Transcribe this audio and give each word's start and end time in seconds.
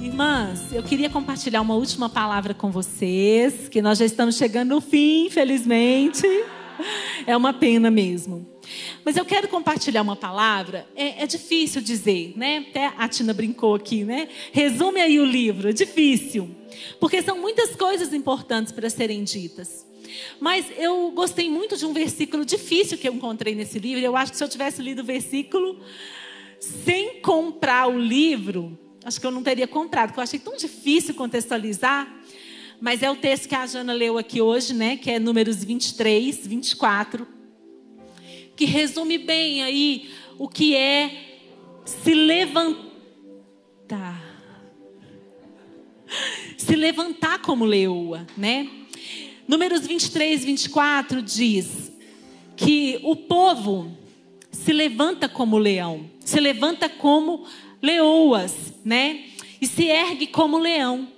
Irmãs, 0.00 0.72
eu 0.72 0.82
queria 0.82 1.10
compartilhar 1.10 1.60
uma 1.60 1.74
última 1.74 2.08
palavra 2.08 2.54
com 2.54 2.70
vocês, 2.70 3.68
que 3.68 3.82
nós 3.82 3.98
já 3.98 4.04
estamos 4.04 4.36
chegando 4.36 4.70
no 4.70 4.80
fim, 4.80 5.26
infelizmente. 5.26 6.26
É 7.26 7.36
uma 7.36 7.52
pena 7.52 7.90
mesmo. 7.90 8.46
Mas 9.04 9.16
eu 9.16 9.24
quero 9.24 9.48
compartilhar 9.48 10.02
uma 10.02 10.14
palavra. 10.14 10.86
É, 10.94 11.24
é, 11.24 11.26
difícil 11.26 11.82
dizer, 11.82 12.34
né? 12.36 12.64
Até 12.70 12.92
a 12.96 13.08
Tina 13.08 13.34
brincou 13.34 13.74
aqui, 13.74 14.04
né? 14.04 14.28
Resume 14.52 15.00
aí 15.00 15.18
o 15.18 15.24
livro. 15.24 15.68
É 15.68 15.72
difícil. 15.72 16.48
Porque 17.00 17.20
são 17.20 17.36
muitas 17.36 17.74
coisas 17.74 18.14
importantes 18.14 18.72
para 18.72 18.88
serem 18.88 19.24
ditas. 19.24 19.84
Mas 20.38 20.66
eu 20.78 21.10
gostei 21.10 21.50
muito 21.50 21.76
de 21.76 21.84
um 21.84 21.92
versículo 21.92 22.44
difícil 22.44 22.96
que 22.96 23.08
eu 23.08 23.14
encontrei 23.14 23.56
nesse 23.56 23.80
livro. 23.80 24.04
Eu 24.04 24.16
acho 24.16 24.30
que 24.30 24.38
se 24.38 24.44
eu 24.44 24.48
tivesse 24.48 24.80
lido 24.80 25.02
o 25.02 25.04
versículo 25.04 25.80
sem 26.60 27.20
comprar 27.20 27.88
o 27.88 27.98
livro, 27.98 28.78
Acho 29.08 29.22
que 29.22 29.26
eu 29.26 29.30
não 29.30 29.42
teria 29.42 29.66
comprado, 29.66 30.08
porque 30.08 30.20
eu 30.20 30.22
achei 30.22 30.38
tão 30.38 30.54
difícil 30.54 31.14
contextualizar. 31.14 32.06
Mas 32.78 33.02
é 33.02 33.10
o 33.10 33.16
texto 33.16 33.48
que 33.48 33.54
a 33.54 33.66
Jana 33.66 33.94
leu 33.94 34.18
aqui 34.18 34.42
hoje, 34.42 34.74
né? 34.74 34.98
Que 34.98 35.12
é 35.12 35.18
números 35.18 35.64
23, 35.64 36.46
24. 36.46 37.26
Que 38.54 38.66
resume 38.66 39.16
bem 39.16 39.62
aí 39.62 40.10
o 40.38 40.46
que 40.46 40.76
é 40.76 41.40
se 41.86 42.12
levantar. 42.12 43.02
Se 46.58 46.76
levantar 46.76 47.40
como 47.40 47.64
leoa, 47.64 48.26
né? 48.36 48.68
Números 49.48 49.86
23, 49.86 50.44
24 50.44 51.22
diz 51.22 51.90
que 52.54 53.00
o 53.02 53.16
povo 53.16 53.90
se 54.52 54.70
levanta 54.70 55.30
como 55.30 55.56
leão, 55.56 56.10
se 56.22 56.38
levanta 56.38 56.90
como 56.90 57.46
leoas, 57.82 58.72
né? 58.84 59.24
E 59.60 59.66
se 59.66 59.86
ergue 59.86 60.26
como 60.26 60.58
leão. 60.58 61.08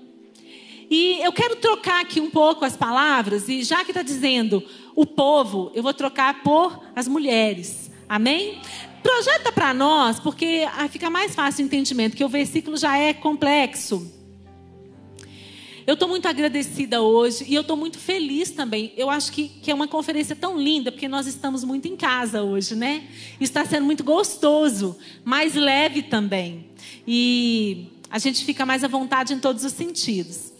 E 0.90 1.20
eu 1.22 1.32
quero 1.32 1.56
trocar 1.56 2.00
aqui 2.00 2.20
um 2.20 2.30
pouco 2.30 2.64
as 2.64 2.76
palavras, 2.76 3.48
e 3.48 3.62
já 3.62 3.84
que 3.84 3.92
está 3.92 4.02
dizendo 4.02 4.62
o 4.96 5.06
povo, 5.06 5.70
eu 5.74 5.82
vou 5.82 5.94
trocar 5.94 6.42
por 6.42 6.82
as 6.96 7.06
mulheres. 7.06 7.90
Amém? 8.08 8.58
Projeta 9.02 9.52
para 9.52 9.72
nós, 9.72 10.18
porque 10.18 10.66
fica 10.90 11.08
mais 11.08 11.34
fácil 11.34 11.64
o 11.64 11.66
entendimento, 11.66 12.16
que 12.16 12.24
o 12.24 12.28
versículo 12.28 12.76
já 12.76 12.98
é 12.98 13.14
complexo. 13.14 14.19
Eu 15.90 15.94
estou 15.94 16.08
muito 16.08 16.28
agradecida 16.28 17.02
hoje 17.02 17.44
e 17.48 17.54
eu 17.56 17.62
estou 17.62 17.76
muito 17.76 17.98
feliz 17.98 18.52
também. 18.52 18.92
Eu 18.96 19.10
acho 19.10 19.32
que, 19.32 19.48
que 19.48 19.72
é 19.72 19.74
uma 19.74 19.88
conferência 19.88 20.36
tão 20.36 20.56
linda, 20.56 20.92
porque 20.92 21.08
nós 21.08 21.26
estamos 21.26 21.64
muito 21.64 21.88
em 21.88 21.96
casa 21.96 22.44
hoje, 22.44 22.76
né? 22.76 23.08
Está 23.40 23.64
sendo 23.64 23.86
muito 23.86 24.04
gostoso, 24.04 24.96
mais 25.24 25.56
leve 25.56 26.02
também. 26.02 26.64
E 27.04 27.88
a 28.08 28.20
gente 28.20 28.44
fica 28.44 28.64
mais 28.64 28.84
à 28.84 28.86
vontade 28.86 29.34
em 29.34 29.40
todos 29.40 29.64
os 29.64 29.72
sentidos. 29.72 30.52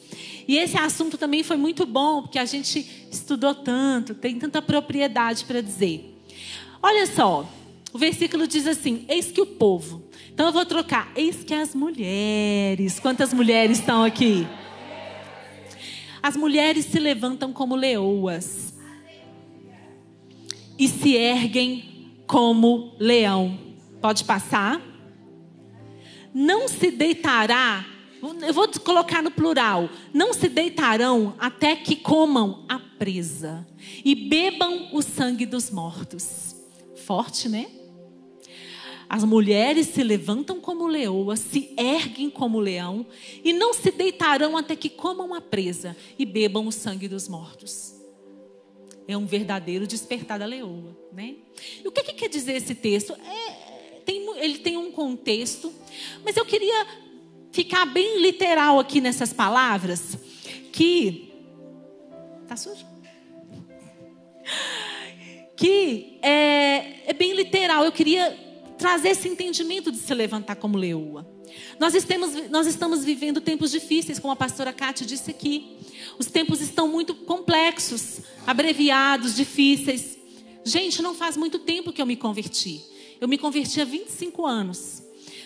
E 0.49 0.59
esse 0.59 0.77
assunto 0.77 1.17
também 1.17 1.45
foi 1.45 1.57
muito 1.57 1.87
bom, 1.87 2.23
porque 2.23 2.41
a 2.41 2.45
gente 2.45 2.85
estudou 3.09 3.55
tanto, 3.55 4.17
tem 4.17 4.37
tanta 4.37 4.61
propriedade 4.61 5.45
para 5.45 5.61
dizer. 5.61 6.13
Olha 6.83 7.07
só, 7.07 7.49
o 7.93 7.99
versículo 7.99 8.49
diz 8.49 8.67
assim: 8.67 9.05
Eis 9.09 9.31
que 9.31 9.41
o 9.41 9.47
povo. 9.47 10.03
Então 10.35 10.47
eu 10.47 10.53
vou 10.53 10.67
trocar. 10.67 11.13
Eis 11.15 11.45
que 11.45 11.55
as 11.55 11.73
mulheres. 11.73 12.99
Quantas 12.99 13.33
mulheres 13.33 13.79
estão 13.79 14.03
aqui? 14.03 14.45
As 16.23 16.37
mulheres 16.37 16.87
se 16.87 16.99
levantam 16.99 17.53
como 17.53 17.75
leoas 17.75 18.75
e 20.79 20.89
se 20.89 21.15
erguem 21.15 22.15
como 22.27 22.95
leão. 22.99 23.59
Pode 24.01 24.25
passar? 24.25 24.81
Não 26.33 26.69
se 26.69 26.91
deitará, 26.91 27.85
eu 28.47 28.55
vou 28.55 28.69
colocar 28.85 29.23
no 29.23 29.31
plural, 29.31 29.89
não 30.13 30.33
se 30.33 30.49
deitarão 30.49 31.35
até 31.39 31.75
que 31.75 31.97
comam 31.97 32.65
a 32.69 32.79
presa 32.79 33.67
e 34.05 34.15
bebam 34.15 34.91
o 34.93 35.03
sangue 35.03 35.47
dos 35.47 35.71
mortos. 35.71 36.55
Forte, 37.07 37.49
né? 37.49 37.80
As 39.11 39.25
mulheres 39.25 39.89
se 39.89 40.05
levantam 40.05 40.61
como 40.61 40.87
leoas, 40.87 41.41
se 41.41 41.75
erguem 41.77 42.31
como 42.31 42.61
leão 42.61 43.05
e 43.43 43.53
não 43.53 43.75
se 43.75 43.91
deitarão 43.91 44.57
até 44.57 44.77
que 44.77 44.89
comam 44.89 45.35
a 45.35 45.41
presa 45.41 45.97
e 46.17 46.25
bebam 46.25 46.69
o 46.69 46.71
sangue 46.71 47.09
dos 47.09 47.27
mortos. 47.27 47.97
É 49.09 49.17
um 49.17 49.27
verdadeiro 49.27 49.85
despertar 49.85 50.39
da 50.39 50.47
leoa, 50.47 50.97
né? 51.13 51.35
E 51.85 51.89
o 51.89 51.91
que, 51.91 52.05
que 52.05 52.13
quer 52.13 52.29
dizer 52.29 52.53
esse 52.53 52.73
texto? 52.73 53.13
É, 53.15 54.01
tem, 54.07 54.25
ele 54.39 54.59
tem 54.59 54.77
um 54.77 54.93
contexto, 54.93 55.75
mas 56.25 56.37
eu 56.37 56.47
queria 56.47 56.87
ficar 57.51 57.87
bem 57.87 58.23
literal 58.23 58.79
aqui 58.79 59.01
nessas 59.01 59.33
palavras, 59.33 60.17
que 60.71 61.33
tá 62.47 62.57
sujo? 62.57 62.87
Que 65.57 66.17
é, 66.23 67.11
é 67.11 67.13
bem 67.13 67.35
literal. 67.35 67.85
Eu 67.85 67.91
queria 67.91 68.50
trazer 68.81 69.11
esse 69.11 69.29
entendimento 69.29 69.93
de 69.93 69.99
se 69.99 70.13
levantar 70.15 70.57
como 70.57 70.79
leoa. 70.79 71.29
Nós 71.79 71.95
estamos, 71.95 72.49
nós 72.49 72.67
estamos 72.67 73.05
vivendo 73.05 73.41
tempos 73.41 73.71
difíceis, 73.71 74.19
como 74.19 74.33
a 74.33 74.37
pastora 74.37 74.73
Kátia 74.73 75.07
disse 75.07 75.31
aqui. 75.31 75.77
Os 76.19 76.27
tempos 76.27 76.63
estão 76.63 76.89
muito 76.89 77.15
complexos, 77.15 78.21
abreviados, 78.47 79.37
difíceis. 79.37 80.19
Gente, 80.65 81.03
não 81.03 81.15
faz 81.15 81.37
muito 81.37 81.59
tempo 81.59 81.93
que 81.93 82.01
eu 82.01 82.07
me 82.07 82.17
converti. 82.17 82.83
Eu 83.21 83.29
me 83.29 83.37
converti 83.37 83.81
há 83.83 83.85
25 83.85 84.47
anos. 84.47 85.03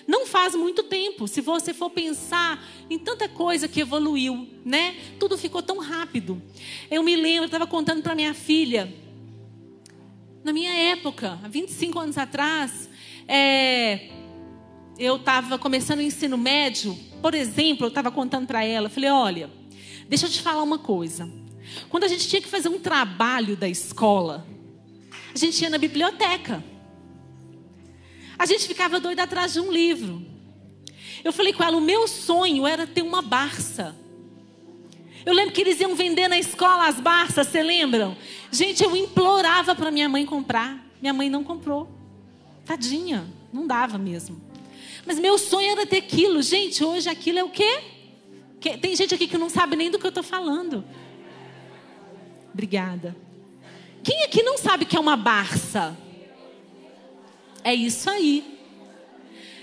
Não 0.06 0.26
faz 0.26 0.54
muito 0.54 0.84
tempo. 0.84 1.26
Se 1.26 1.40
você 1.40 1.74
for 1.74 1.90
pensar 1.90 2.64
em 2.88 2.98
tanta 2.98 3.28
coisa 3.28 3.66
que 3.66 3.80
evoluiu, 3.80 4.46
né? 4.64 4.94
Tudo 5.18 5.36
ficou 5.36 5.62
tão 5.62 5.78
rápido. 5.78 6.40
Eu 6.88 7.02
me 7.02 7.16
lembro, 7.16 7.46
estava 7.46 7.66
contando 7.66 8.02
para 8.02 8.14
minha 8.14 8.34
filha. 8.34 8.94
Na 10.44 10.52
minha 10.52 10.72
época, 10.72 11.40
há 11.42 11.48
25 11.48 11.98
anos 11.98 12.18
atrás, 12.18 12.90
é, 13.26 14.08
eu 14.98 15.16
estava 15.16 15.58
começando 15.58 15.98
o 15.98 16.02
ensino 16.02 16.36
médio, 16.36 16.96
por 17.20 17.34
exemplo, 17.34 17.86
eu 17.86 17.88
estava 17.88 18.10
contando 18.10 18.46
para 18.46 18.64
ela, 18.64 18.88
falei, 18.88 19.10
olha, 19.10 19.50
deixa 20.08 20.26
eu 20.26 20.30
te 20.30 20.40
falar 20.40 20.62
uma 20.62 20.78
coisa. 20.78 21.30
Quando 21.88 22.04
a 22.04 22.08
gente 22.08 22.28
tinha 22.28 22.42
que 22.42 22.48
fazer 22.48 22.68
um 22.68 22.78
trabalho 22.78 23.56
da 23.56 23.68
escola, 23.68 24.46
a 25.34 25.38
gente 25.38 25.60
ia 25.62 25.70
na 25.70 25.78
biblioteca. 25.78 26.62
A 28.38 28.46
gente 28.46 28.66
ficava 28.66 29.00
doida 29.00 29.22
atrás 29.22 29.54
de 29.54 29.60
um 29.60 29.72
livro. 29.72 30.24
Eu 31.22 31.32
falei 31.32 31.52
com 31.52 31.64
ela, 31.64 31.76
o 31.76 31.80
meu 31.80 32.06
sonho 32.06 32.66
era 32.66 32.86
ter 32.86 33.02
uma 33.02 33.22
Barça. 33.22 33.96
Eu 35.24 35.32
lembro 35.32 35.54
que 35.54 35.62
eles 35.62 35.80
iam 35.80 35.94
vender 35.94 36.28
na 36.28 36.38
escola 36.38 36.86
as 36.86 37.00
Barças, 37.00 37.48
você 37.48 37.62
lembram? 37.62 38.16
Gente, 38.52 38.84
eu 38.84 38.94
implorava 38.94 39.74
para 39.74 39.90
minha 39.90 40.08
mãe 40.08 40.26
comprar. 40.26 40.84
Minha 41.00 41.14
mãe 41.14 41.30
não 41.30 41.42
comprou. 41.42 41.93
Tadinha, 42.64 43.26
não 43.52 43.66
dava 43.66 43.98
mesmo. 43.98 44.40
Mas 45.06 45.18
meu 45.18 45.38
sonho 45.38 45.72
era 45.72 45.86
ter 45.86 45.98
aquilo. 45.98 46.42
Gente, 46.42 46.82
hoje 46.82 47.08
aquilo 47.08 47.38
é 47.38 47.44
o 47.44 47.50
quê? 47.50 47.82
Tem 48.80 48.96
gente 48.96 49.14
aqui 49.14 49.26
que 49.26 49.36
não 49.36 49.50
sabe 49.50 49.76
nem 49.76 49.90
do 49.90 49.98
que 49.98 50.06
eu 50.06 50.10
estou 50.10 50.22
falando. 50.22 50.84
Obrigada. 52.52 53.14
Quem 54.02 54.22
aqui 54.24 54.42
não 54.42 54.56
sabe 54.56 54.84
que 54.84 54.96
é 54.96 55.00
uma 55.00 55.16
Barça? 55.16 55.96
É 57.62 57.74
isso 57.74 58.08
aí. 58.08 58.54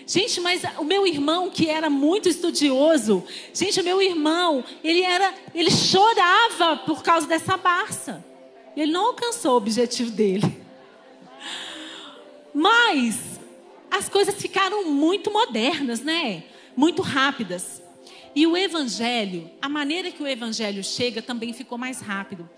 Gente, 0.06 0.42
mas 0.42 0.62
o 0.78 0.84
meu 0.84 1.08
irmão 1.08 1.50
que 1.50 1.70
era 1.70 1.90
muito 1.90 2.28
estudioso, 2.28 3.24
gente, 3.54 3.80
o 3.80 3.84
meu 3.84 4.02
irmão, 4.02 4.64
ele 4.84 5.02
era, 5.02 5.34
ele 5.56 5.72
chorava 5.72 6.78
por 6.78 7.02
causa 7.02 7.28
dessa 7.28 7.56
Barça. 7.56 8.24
Ele 8.76 8.92
não 8.92 9.08
alcançou 9.08 9.54
o 9.54 9.58
objetivo 9.58 10.12
dele. 10.12 10.61
Mas 12.54 13.40
as 13.90 14.08
coisas 14.08 14.36
ficaram 14.36 14.86
muito 14.86 15.32
modernas, 15.32 16.02
né? 16.02 16.44
Muito 16.76 17.02
rápidas. 17.02 17.82
E 18.34 18.48
o 18.48 18.56
evangelho, 18.56 19.50
a 19.62 19.68
maneira 19.68 20.10
que 20.10 20.24
o 20.24 20.28
evangelho 20.28 20.84
chega 20.84 21.22
também 21.22 21.52
ficou 21.52 21.78
mais 21.78 22.00
rápido. 22.00 22.50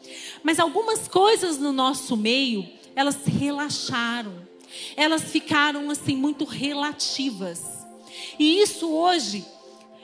Mas 0.44 0.60
algumas 0.60 1.08
coisas 1.08 1.58
no 1.58 1.72
nosso 1.72 2.16
meio, 2.16 2.68
elas 2.96 3.26
relaxaram. 3.26 4.48
Elas 4.96 5.24
ficaram 5.24 5.90
assim 5.90 6.16
muito 6.16 6.46
relativas. 6.46 7.86
E 8.38 8.62
isso 8.62 8.90
hoje 8.92 9.44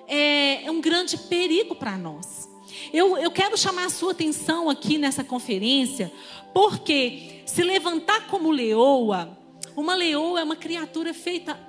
é, 0.08 0.66
é 0.66 0.72
um 0.72 0.82
grande 0.82 1.18
perigo 1.18 1.76
para 1.76 1.96
nós. 1.98 2.50
eu, 2.92 3.18
eu 3.18 3.30
quero 3.30 3.56
chamar 3.56 3.86
a 3.86 3.90
sua 3.90 4.12
atenção 4.12 4.70
aqui 4.70 4.98
nessa 4.98 5.24
conferência, 5.24 6.12
porque 6.54 7.42
se 7.46 7.64
levantar 7.64 8.28
como 8.28 8.50
leoa, 8.50 9.39
uma 9.80 9.96
leoa 9.96 10.42
é 10.42 10.44
uma 10.44 10.56
criatura 10.56 11.14
feita 11.14 11.60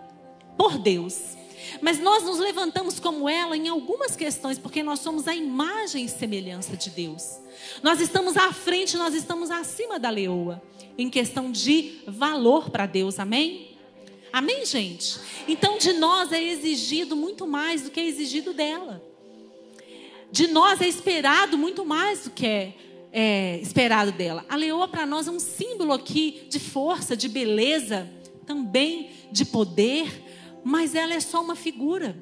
por 0.57 0.79
Deus. 0.79 1.37
Mas 1.81 1.99
nós 1.99 2.25
nos 2.25 2.39
levantamos 2.39 2.99
como 2.99 3.29
ela 3.29 3.57
em 3.57 3.69
algumas 3.69 4.17
questões, 4.17 4.59
porque 4.59 4.83
nós 4.83 5.01
somos 5.01 5.29
a 5.29 5.35
imagem 5.35 6.05
e 6.05 6.09
semelhança 6.09 6.77
de 6.77 6.91
Deus. 6.91 7.39
Nós 7.83 8.01
estamos 8.01 8.37
à 8.37 8.53
frente, 8.53 8.97
nós 8.97 9.15
estamos 9.15 9.51
acima 9.51 9.99
da 9.99 10.11
leoa, 10.11 10.63
em 10.97 11.09
questão 11.09 11.51
de 11.51 12.01
valor 12.07 12.71
para 12.71 12.87
Deus, 12.87 13.19
amém? 13.19 13.77
Amém, 14.33 14.65
gente? 14.65 15.19
Então, 15.49 15.79
de 15.79 15.93
nós 15.93 16.33
é 16.33 16.43
exigido 16.43 17.17
muito 17.17 17.47
mais 17.47 17.83
do 17.83 17.91
que 17.91 18.01
é 18.01 18.07
exigido 18.07 18.53
dela. 18.53 19.03
De 20.31 20.47
nós 20.47 20.81
é 20.81 20.89
esperado 20.89 21.59
muito 21.59 21.85
mais 21.85 22.25
do 22.25 22.31
que 22.31 22.47
é, 22.47 22.75
é 23.13 23.59
esperado 23.61 24.13
dela. 24.13 24.45
A 24.49 24.57
leoa 24.57 24.89
para 24.89 25.07
nós 25.07 25.27
é 25.27 25.31
um 25.31 25.41
símbolo 25.41 25.93
aqui 25.93 26.47
de 26.49 26.59
força, 26.59 27.17
de 27.17 27.29
beleza, 27.29 28.09
também 28.47 29.11
de 29.31 29.45
poder, 29.45 30.25
mas 30.65 30.95
ela 30.95 31.15
é 31.15 31.21
só 31.21 31.43
uma 31.43 31.57
figura. 31.57 32.17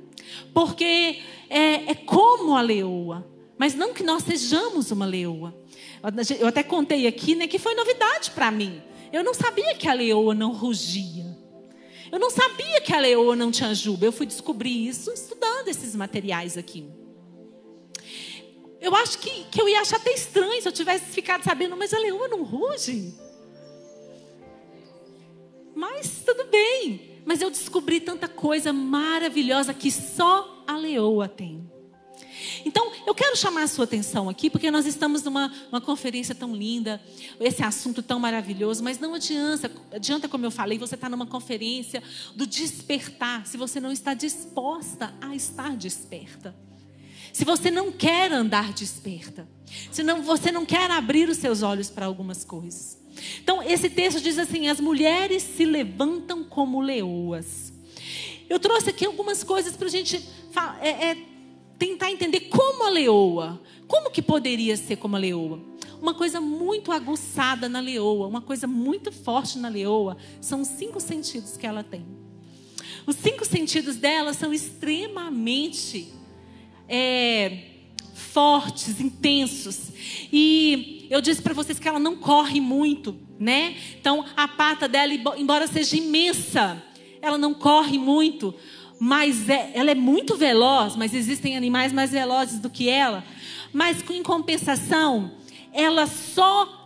Porque 0.53 1.21
é, 1.49 1.91
é 1.91 1.95
como 1.95 2.57
a 2.57 2.61
leoa, 2.61 3.27
mas 3.57 3.75
não 3.75 3.93
que 3.93 4.03
nós 4.03 4.23
sejamos 4.23 4.91
uma 4.91 5.07
leoa. 5.07 5.55
Eu 6.39 6.47
até 6.47 6.63
contei 6.63 7.07
aqui 7.07 7.35
né, 7.35 7.47
que 7.47 7.59
foi 7.59 7.75
novidade 7.75 8.31
para 8.31 8.51
mim. 8.51 8.81
Eu 9.13 9.25
não 9.25 9.35
sabia 9.35 9.75
que 9.75 9.89
a 9.89 9.95
leoa 9.95 10.35
não 10.35 10.53
rugia. 10.53 11.27
Eu 12.11 12.19
não 12.19 12.31
sabia 12.31 12.81
que 12.81 12.95
a 12.95 13.01
leoa 13.01 13.35
não 13.35 13.51
tinha 13.51 13.75
juba. 13.75 14.07
Eu 14.07 14.13
fui 14.13 14.27
descobrir 14.27 14.87
isso 14.87 15.11
estudando 15.13 15.69
esses 15.69 15.95
materiais 15.95 16.57
aqui. 16.57 16.87
Eu 18.81 18.95
acho 18.95 19.19
que, 19.19 19.45
que 19.45 19.61
eu 19.61 19.69
ia 19.69 19.81
achar 19.81 19.97
até 19.97 20.13
estranho 20.13 20.63
se 20.63 20.69
eu 20.69 20.73
tivesse 20.73 21.07
ficado 21.07 21.43
sabendo, 21.43 21.77
mas 21.77 21.93
a 21.93 21.99
leoa 21.99 22.29
não 22.29 22.45
ruge. 22.45 23.15
Mas 25.75 26.23
tudo 26.25 26.45
bem. 26.45 27.23
Mas 27.25 27.43
eu 27.43 27.51
descobri 27.51 28.01
tanta 28.01 28.29
coisa 28.29 28.73
maravilhosa 28.73 29.75
que 29.75 29.91
só 29.91 30.65
a 30.67 30.77
leoa 30.77 31.29
tem. 31.29 31.69
Então, 32.65 32.93
eu 33.07 33.15
quero 33.15 33.37
chamar 33.37 33.65
a 33.65 33.67
sua 33.67 33.85
atenção 33.85 34.29
aqui, 34.29 34.49
porque 34.49 34.71
nós 34.71 34.87
estamos 34.87 35.23
numa 35.23 35.53
uma 35.71 35.81
conferência 35.81 36.35
tão 36.35 36.55
linda, 36.55 37.01
esse 37.41 37.63
assunto 37.63 38.03
tão 38.03 38.19
maravilhoso, 38.19 38.83
mas 38.83 38.99
não 38.99 39.15
adianta, 39.15 39.71
adianta 39.93 40.29
como 40.29 40.47
eu 40.47 40.51
falei, 40.51 40.79
você 40.79 40.95
está 40.95 41.09
numa 41.09 41.27
conferência 41.27 42.03
do 42.35 42.47
despertar, 42.47 43.47
se 43.47 43.57
você 43.57 43.81
não 43.81 43.91
está 43.91 44.15
disposta 44.15 45.13
a 45.21 45.35
estar 45.35 45.77
desperta. 45.77 46.55
Se 47.33 47.45
você 47.45 47.71
não 47.71 47.93
quer 47.93 48.33
andar 48.33 48.73
desperta, 48.73 49.49
se 49.91 50.03
não, 50.03 50.23
você 50.23 50.51
não 50.51 50.65
quer 50.65 50.91
abrir 50.91 51.29
os 51.29 51.39
seus 51.39 51.63
olhos 51.63 51.91
para 51.91 52.07
algumas 52.07 52.45
coisas. 52.45 52.99
Então, 53.43 53.63
esse 53.63 53.91
texto 53.91 54.21
diz 54.21 54.39
assim: 54.39 54.69
as 54.69 54.81
mulheres 54.81 55.43
se 55.43 55.65
levantam 55.65 56.45
como 56.45 56.81
leoas. 56.81 57.73
Eu 58.49 58.59
trouxe 58.59 58.91
aqui 58.91 59.05
algumas 59.05 59.45
coisas 59.45 59.77
para 59.77 59.87
a 59.87 59.91
gente 59.91 60.25
é, 60.81 61.11
é, 61.11 61.17
tentar 61.79 62.11
entender 62.11 62.41
como 62.43 62.85
a 62.85 62.91
leoa, 62.91 63.61
como 63.87 64.11
que 64.11 64.23
poderia 64.23 64.77
ser 64.77 64.97
como 64.97 65.17
a 65.17 65.19
leoa. 65.19 65.61
Uma 66.01 66.15
coisa 66.15 66.41
muito 66.41 66.93
aguçada 66.93 67.69
na 67.69 67.81
leoa, 67.81 68.27
uma 68.27 68.41
coisa 68.41 68.67
muito 68.67 69.11
forte 69.11 69.59
na 69.59 69.69
leoa, 69.69 70.17
são 70.41 70.63
os 70.63 70.69
cinco 70.69 71.01
sentidos 71.01 71.57
que 71.57 71.67
ela 71.67 71.83
tem. 71.83 72.07
Os 73.05 73.17
cinco 73.17 73.45
sentidos 73.45 73.97
dela 73.97 74.33
são 74.33 74.53
extremamente 74.53 76.13
é, 76.89 77.59
fortes, 78.15 79.01
intensos. 79.01 79.93
E 80.33 81.07
eu 81.11 81.21
disse 81.21 81.43
para 81.43 81.55
vocês 81.55 81.79
que 81.79 81.89
ela 81.89 81.99
não 81.99 82.17
corre 82.17 82.61
muito, 82.61 83.17
né? 83.39 83.77
Então 84.01 84.25
a 84.37 84.49
pata 84.49 84.89
dela, 84.89 85.13
embora 85.37 85.67
seja 85.67 85.97
imensa, 85.97 86.83
ela 87.21 87.37
não 87.37 87.53
corre 87.53 87.99
muito, 87.99 88.55
mas 88.99 89.49
é, 89.49 89.71
ela 89.75 89.91
é 89.91 89.95
muito 89.95 90.37
veloz. 90.37 90.97
Mas 90.97 91.15
existem 91.15 91.57
animais 91.57 91.93
mais 91.93 92.11
velozes 92.11 92.59
do 92.59 92.71
que 92.71 92.89
ela. 92.89 93.25
Mas 93.73 94.03
em 94.11 94.23
compensação, 94.23 95.33
ela 95.73 96.07
só 96.07 96.77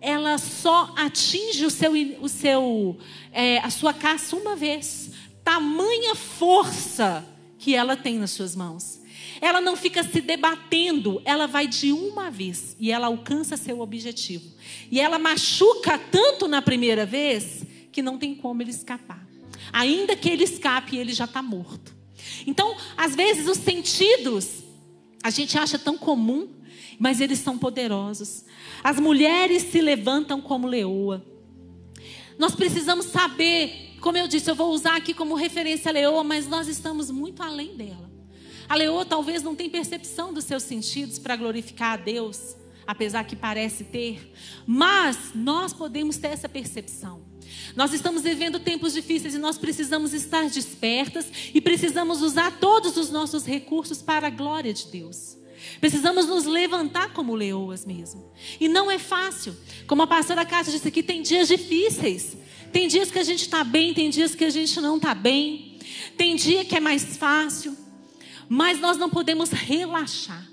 ela 0.00 0.38
só 0.38 0.94
atinge 0.96 1.66
o 1.66 1.70
seu, 1.70 1.92
o 2.20 2.28
seu 2.28 2.96
é, 3.32 3.58
a 3.58 3.70
sua 3.70 3.92
caça 3.92 4.36
uma 4.36 4.54
vez. 4.54 5.10
Tamanha 5.42 6.14
força 6.14 7.24
que 7.58 7.74
ela 7.74 7.96
tem 7.96 8.18
nas 8.18 8.30
suas 8.30 8.54
mãos. 8.54 8.97
Ela 9.40 9.60
não 9.60 9.76
fica 9.76 10.02
se 10.02 10.20
debatendo, 10.20 11.22
ela 11.24 11.46
vai 11.46 11.66
de 11.66 11.92
uma 11.92 12.30
vez 12.30 12.76
e 12.78 12.90
ela 12.90 13.06
alcança 13.06 13.56
seu 13.56 13.80
objetivo. 13.80 14.44
E 14.90 15.00
ela 15.00 15.18
machuca 15.18 15.98
tanto 15.98 16.48
na 16.48 16.60
primeira 16.60 17.06
vez 17.06 17.64
que 17.92 18.02
não 18.02 18.18
tem 18.18 18.34
como 18.34 18.62
ele 18.62 18.70
escapar. 18.70 19.26
Ainda 19.72 20.16
que 20.16 20.28
ele 20.28 20.44
escape, 20.44 20.96
ele 20.96 21.12
já 21.12 21.24
está 21.24 21.42
morto. 21.42 21.94
Então, 22.46 22.76
às 22.96 23.14
vezes, 23.14 23.48
os 23.48 23.58
sentidos 23.58 24.64
a 25.22 25.30
gente 25.30 25.58
acha 25.58 25.78
tão 25.78 25.96
comum, 25.98 26.48
mas 26.98 27.20
eles 27.20 27.38
são 27.38 27.58
poderosos. 27.58 28.44
As 28.82 28.98
mulheres 28.98 29.64
se 29.64 29.80
levantam 29.80 30.40
como 30.40 30.66
leoa. 30.66 31.24
Nós 32.38 32.54
precisamos 32.54 33.06
saber, 33.06 33.96
como 34.00 34.16
eu 34.16 34.28
disse, 34.28 34.50
eu 34.50 34.54
vou 34.54 34.72
usar 34.72 34.96
aqui 34.96 35.12
como 35.12 35.34
referência 35.34 35.90
a 35.90 35.92
leoa, 35.92 36.22
mas 36.22 36.46
nós 36.46 36.68
estamos 36.68 37.10
muito 37.10 37.42
além 37.42 37.76
dela. 37.76 38.07
A 38.68 38.74
leoa 38.74 39.04
talvez 39.04 39.42
não 39.42 39.54
tenha 39.54 39.70
percepção 39.70 40.32
dos 40.32 40.44
seus 40.44 40.62
sentidos 40.62 41.18
para 41.18 41.36
glorificar 41.36 41.94
a 41.94 41.96
Deus, 41.96 42.54
apesar 42.86 43.24
que 43.24 43.34
parece 43.34 43.84
ter, 43.84 44.32
mas 44.66 45.32
nós 45.34 45.72
podemos 45.72 46.16
ter 46.18 46.28
essa 46.28 46.48
percepção. 46.48 47.22
Nós 47.74 47.92
estamos 47.92 48.22
vivendo 48.22 48.60
tempos 48.60 48.92
difíceis 48.92 49.34
e 49.34 49.38
nós 49.38 49.56
precisamos 49.56 50.12
estar 50.12 50.48
despertas 50.50 51.26
e 51.54 51.60
precisamos 51.60 52.20
usar 52.20 52.58
todos 52.58 52.96
os 52.96 53.10
nossos 53.10 53.46
recursos 53.46 54.02
para 54.02 54.26
a 54.26 54.30
glória 54.30 54.74
de 54.74 54.86
Deus. 54.88 55.38
Precisamos 55.80 56.26
nos 56.26 56.44
levantar 56.44 57.12
como 57.12 57.34
leoas 57.34 57.84
mesmo. 57.84 58.30
E 58.60 58.68
não 58.68 58.90
é 58.90 58.98
fácil. 58.98 59.56
Como 59.86 60.02
a 60.02 60.06
pastora 60.06 60.44
Cátia 60.44 60.72
disse 60.72 60.88
aqui, 60.88 61.02
tem 61.02 61.22
dias 61.22 61.48
difíceis. 61.48 62.36
Tem 62.72 62.86
dias 62.86 63.10
que 63.10 63.18
a 63.18 63.24
gente 63.24 63.42
está 63.42 63.64
bem, 63.64 63.94
tem 63.94 64.10
dias 64.10 64.34
que 64.34 64.44
a 64.44 64.50
gente 64.50 64.78
não 64.80 64.96
está 64.96 65.14
bem. 65.14 65.78
Tem 66.16 66.36
dia 66.36 66.64
que 66.64 66.76
é 66.76 66.80
mais 66.80 67.16
fácil. 67.16 67.76
Mas 68.48 68.80
nós 68.80 68.96
não 68.96 69.10
podemos 69.10 69.50
relaxar. 69.50 70.48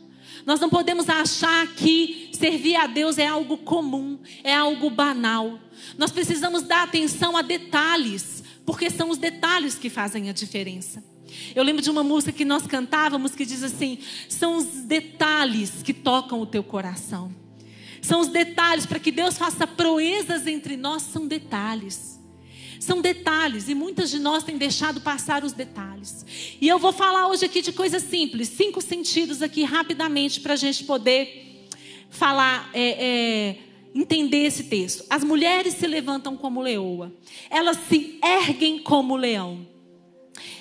Nós 0.46 0.60
não 0.60 0.70
podemos 0.70 1.10
achar 1.10 1.66
que 1.68 2.30
servir 2.34 2.76
a 2.76 2.86
Deus 2.86 3.18
é 3.18 3.26
algo 3.26 3.58
comum, 3.58 4.20
é 4.44 4.54
algo 4.54 4.90
banal. 4.90 5.60
Nós 5.98 6.12
precisamos 6.12 6.62
dar 6.62 6.84
atenção 6.84 7.36
a 7.36 7.42
detalhes, 7.42 8.44
porque 8.66 8.90
são 8.90 9.10
os 9.10 9.18
detalhes 9.18 9.76
que 9.76 9.90
fazem 9.90 10.30
a 10.30 10.34
diferença. 10.34 11.04
Eu 11.56 11.64
lembro 11.64 11.82
de 11.82 11.90
uma 11.90 12.04
música 12.04 12.32
que 12.32 12.46
nós 12.46 12.68
cantávamos 12.68 13.34
que 13.34 13.46
diz 13.46 13.64
assim: 13.64 13.98
são 14.30 14.58
os 14.58 14.66
detalhes 14.66 15.82
que 15.84 15.94
tocam 15.94 16.40
o 16.40 16.46
teu 16.46 16.64
coração. 16.64 17.34
São 18.02 18.20
os 18.22 18.28
detalhes 18.28 18.86
para 18.86 19.00
que 19.00 19.12
Deus 19.12 19.36
faça 19.36 19.66
proezas 19.66 20.46
entre 20.46 20.78
nós, 20.78 21.02
são 21.02 21.28
detalhes. 21.28 22.15
São 22.80 23.02
detalhes 23.02 23.70
e 23.70 23.76
muitas 23.76 24.10
de 24.10 24.20
nós 24.20 24.44
têm 24.44 24.58
deixado 24.58 25.02
passar 25.02 25.44
os 25.44 25.54
detalhes. 25.54 26.26
E 26.60 26.68
eu 26.68 26.80
vou 26.80 26.92
falar 26.92 27.28
hoje 27.28 27.46
aqui 27.46 27.62
de 27.62 27.72
coisas 27.72 28.04
simples, 28.04 28.50
cinco 28.50 28.82
sentidos 28.82 29.42
aqui 29.42 29.64
rapidamente 29.64 30.42
para 30.42 30.54
a 30.54 30.58
gente 30.58 30.84
poder 30.84 31.68
falar, 32.10 32.70
é, 32.74 32.82
é, 32.82 33.58
entender 33.94 34.46
esse 34.46 34.64
texto. 34.66 35.06
As 35.10 35.24
mulheres 35.24 35.76
se 35.76 35.88
levantam 35.88 36.36
como 36.36 36.62
leoa, 36.62 37.14
elas 37.50 37.78
se 37.90 38.20
erguem 38.24 38.80
como 38.80 39.16
leão, 39.16 39.68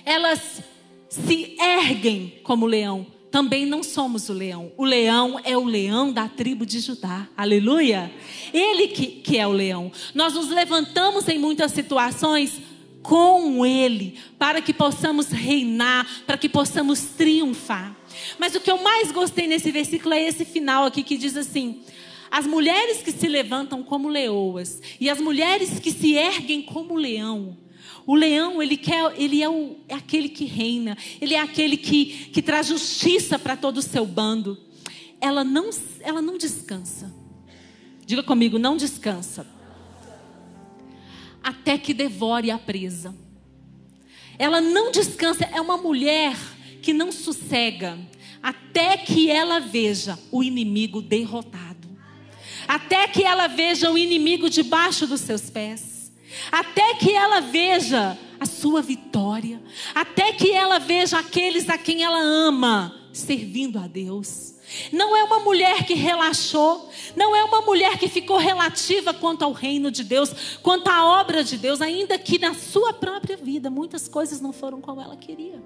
elas 0.04 0.62
se 1.08 1.56
erguem 1.60 2.40
como 2.42 2.66
leão 2.66 3.13
também 3.34 3.66
não 3.66 3.82
somos 3.82 4.28
o 4.28 4.32
leão. 4.32 4.70
O 4.76 4.84
leão 4.84 5.40
é 5.42 5.58
o 5.58 5.64
leão 5.64 6.12
da 6.12 6.28
tribo 6.28 6.64
de 6.64 6.78
Judá. 6.78 7.26
Aleluia! 7.36 8.08
Ele 8.52 8.86
que, 8.86 9.06
que 9.06 9.36
é 9.36 9.44
o 9.44 9.50
leão. 9.50 9.90
Nós 10.14 10.34
nos 10.34 10.50
levantamos 10.50 11.26
em 11.26 11.36
muitas 11.36 11.72
situações 11.72 12.62
com 13.02 13.66
Ele, 13.66 14.16
para 14.38 14.62
que 14.62 14.72
possamos 14.72 15.30
reinar, 15.30 16.06
para 16.24 16.38
que 16.38 16.48
possamos 16.48 17.00
triunfar. 17.00 17.96
Mas 18.38 18.54
o 18.54 18.60
que 18.60 18.70
eu 18.70 18.80
mais 18.80 19.10
gostei 19.10 19.48
nesse 19.48 19.72
versículo 19.72 20.14
é 20.14 20.22
esse 20.22 20.44
final 20.44 20.84
aqui 20.84 21.02
que 21.02 21.16
diz 21.16 21.36
assim: 21.36 21.82
as 22.30 22.46
mulheres 22.46 23.02
que 23.02 23.10
se 23.10 23.26
levantam 23.26 23.82
como 23.82 24.08
leoas 24.08 24.80
e 25.00 25.10
as 25.10 25.20
mulheres 25.20 25.80
que 25.80 25.90
se 25.90 26.14
erguem 26.14 26.62
como 26.62 26.94
leão 26.94 27.63
o 28.06 28.14
leão, 28.14 28.62
ele, 28.62 28.76
quer, 28.76 29.12
ele 29.16 29.42
é, 29.42 29.48
o, 29.48 29.76
é 29.88 29.94
aquele 29.94 30.28
que 30.28 30.44
reina, 30.44 30.96
ele 31.20 31.34
é 31.34 31.40
aquele 31.40 31.76
que, 31.76 32.30
que 32.32 32.42
traz 32.42 32.66
justiça 32.66 33.38
para 33.38 33.56
todo 33.56 33.78
o 33.78 33.82
seu 33.82 34.04
bando. 34.04 34.58
Ela 35.20 35.42
não, 35.42 35.70
ela 36.00 36.20
não 36.20 36.36
descansa. 36.36 37.14
Diga 38.06 38.22
comigo, 38.22 38.58
não 38.58 38.76
descansa. 38.76 39.46
Até 41.42 41.78
que 41.78 41.94
devore 41.94 42.50
a 42.50 42.58
presa. 42.58 43.14
Ela 44.38 44.60
não 44.60 44.90
descansa, 44.90 45.44
é 45.44 45.60
uma 45.60 45.76
mulher 45.76 46.36
que 46.82 46.92
não 46.92 47.10
sossega 47.10 47.98
até 48.44 48.98
que 48.98 49.30
ela 49.30 49.58
veja 49.58 50.18
o 50.30 50.44
inimigo 50.44 51.00
derrotado, 51.00 51.88
até 52.68 53.08
que 53.08 53.22
ela 53.22 53.46
veja 53.46 53.90
o 53.90 53.96
inimigo 53.96 54.50
debaixo 54.50 55.06
dos 55.06 55.22
seus 55.22 55.48
pés, 55.48 55.93
até 56.50 56.94
que 56.94 57.12
ela 57.12 57.40
veja 57.40 58.18
a 58.38 58.46
sua 58.46 58.82
vitória, 58.82 59.62
até 59.94 60.32
que 60.32 60.50
ela 60.50 60.78
veja 60.78 61.18
aqueles 61.18 61.68
a 61.68 61.78
quem 61.78 62.02
ela 62.02 62.20
ama 62.20 63.08
servindo 63.12 63.78
a 63.78 63.86
Deus. 63.86 64.54
Não 64.92 65.14
é 65.14 65.22
uma 65.24 65.40
mulher 65.40 65.84
que 65.84 65.94
relaxou, 65.94 66.90
não 67.14 67.36
é 67.36 67.44
uma 67.44 67.60
mulher 67.60 67.98
que 67.98 68.08
ficou 68.08 68.38
relativa 68.38 69.12
quanto 69.12 69.42
ao 69.42 69.52
reino 69.52 69.90
de 69.90 70.02
Deus, 70.02 70.58
quanto 70.62 70.88
à 70.88 71.04
obra 71.20 71.44
de 71.44 71.56
Deus, 71.56 71.80
ainda 71.80 72.18
que 72.18 72.38
na 72.38 72.54
sua 72.54 72.92
própria 72.92 73.36
vida 73.36 73.70
muitas 73.70 74.08
coisas 74.08 74.40
não 74.40 74.52
foram 74.52 74.80
como 74.80 75.00
ela 75.00 75.16
queria. 75.16 75.62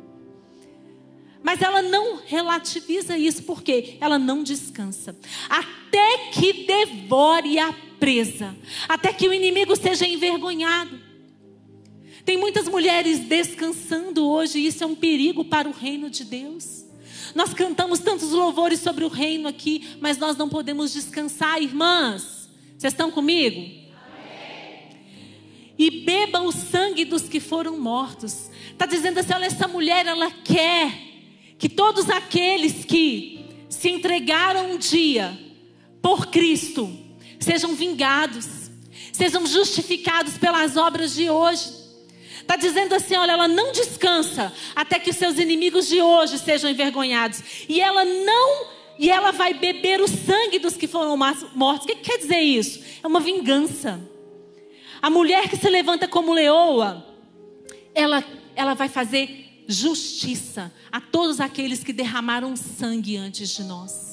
Mas 1.43 1.63
ela 1.63 1.81
não 1.81 2.19
relativiza 2.27 3.17
isso, 3.17 3.45
porque 3.45 3.97
ela 4.01 4.19
não 4.19 4.43
descansa. 4.43 5.17
Até 5.49 6.31
que 6.33 6.65
devore 6.65 7.59
a 7.59 7.73
presa, 7.99 8.57
até 8.89 9.13
que 9.13 9.29
o 9.29 9.33
inimigo 9.33 9.77
seja 9.77 10.07
envergonhado. 10.07 10.99
Tem 12.25 12.37
muitas 12.37 12.69
mulheres 12.69 13.21
descansando 13.21 14.29
hoje, 14.29 14.59
e 14.59 14.67
isso 14.67 14.85
é 14.85 14.87
um 14.87 14.95
perigo 14.95 15.45
para 15.45 15.69
o 15.69 15.73
reino 15.73 16.11
de 16.11 16.25
Deus. 16.25 16.85
Nós 17.35 17.55
cantamos 17.55 18.01
tantos 18.01 18.33
louvores 18.33 18.81
sobre 18.81 19.05
o 19.05 19.09
reino 19.09 19.49
aqui, 19.49 19.97
mas 20.01 20.19
nós 20.19 20.37
não 20.37 20.49
podemos 20.49 20.93
descansar, 20.93 21.63
irmãs. 21.63 22.49
Vocês 22.77 22.93
estão 22.93 23.11
comigo? 23.11 23.89
E 25.79 26.03
beba 26.05 26.41
o 26.41 26.53
sangue 26.53 27.05
dos 27.05 27.29
que 27.29 27.41
foram 27.41 27.79
mortos. 27.79 28.51
Está 28.71 28.85
dizendo 28.85 29.21
assim: 29.21 29.33
olha, 29.33 29.47
essa 29.47 29.69
mulher, 29.69 30.07
ela 30.07 30.31
quer 30.31 30.93
que 31.57 31.69
todos 31.69 32.11
aqueles 32.11 32.85
que 32.85 33.45
se 33.69 33.89
entregaram 33.89 34.73
um 34.73 34.79
dia 34.79 35.39
por 36.03 36.27
Cristo 36.27 37.08
sejam 37.39 37.75
vingados, 37.75 38.47
sejam 39.13 39.47
justificados 39.47 40.39
pelas 40.39 40.77
obras 40.77 41.15
de 41.15 41.31
hoje. 41.31 41.79
Está 42.41 42.57
dizendo 42.57 42.95
assim: 42.95 43.17
olha, 43.17 43.33
ela 43.33 43.47
não 43.47 43.73
descansa 43.73 44.53
até 44.75 44.99
que 44.99 45.11
os 45.11 45.17
seus 45.17 45.39
inimigos 45.39 45.87
de 45.87 46.01
hoje 46.01 46.39
sejam 46.39 46.71
envergonhados. 46.71 47.43
E 47.69 47.81
ela 47.81 48.05
não. 48.05 48.79
E 48.99 49.11
ela 49.11 49.31
vai 49.31 49.55
beber 49.55 50.01
o 50.01 50.09
sangue 50.09 50.59
dos 50.59 50.77
que 50.77 50.89
foram 50.89 51.17
mortos. 51.17 51.85
O 51.85 51.87
que 51.87 51.97
quer 51.97 52.19
dizer 52.19 52.41
isso? 52.41 52.83
É 53.03 53.07
uma 53.07 53.21
vingança. 53.21 54.01
A 55.01 55.09
mulher 55.09 55.49
que 55.49 55.57
se 55.57 55.69
levanta 55.69 56.09
como 56.09 56.33
leoa, 56.33 57.07
ela, 57.95 58.25
ela 58.57 58.75
vai 58.75 58.89
fazer 58.89 59.65
justiça 59.69 60.73
a 60.91 61.01
todos 61.01 61.41
aqueles 61.41 61.85
que 61.85 61.93
derramaram 61.93 62.57
sangue 62.57 63.17
antes 63.17 63.51
de 63.51 63.63
nós. 63.63 64.08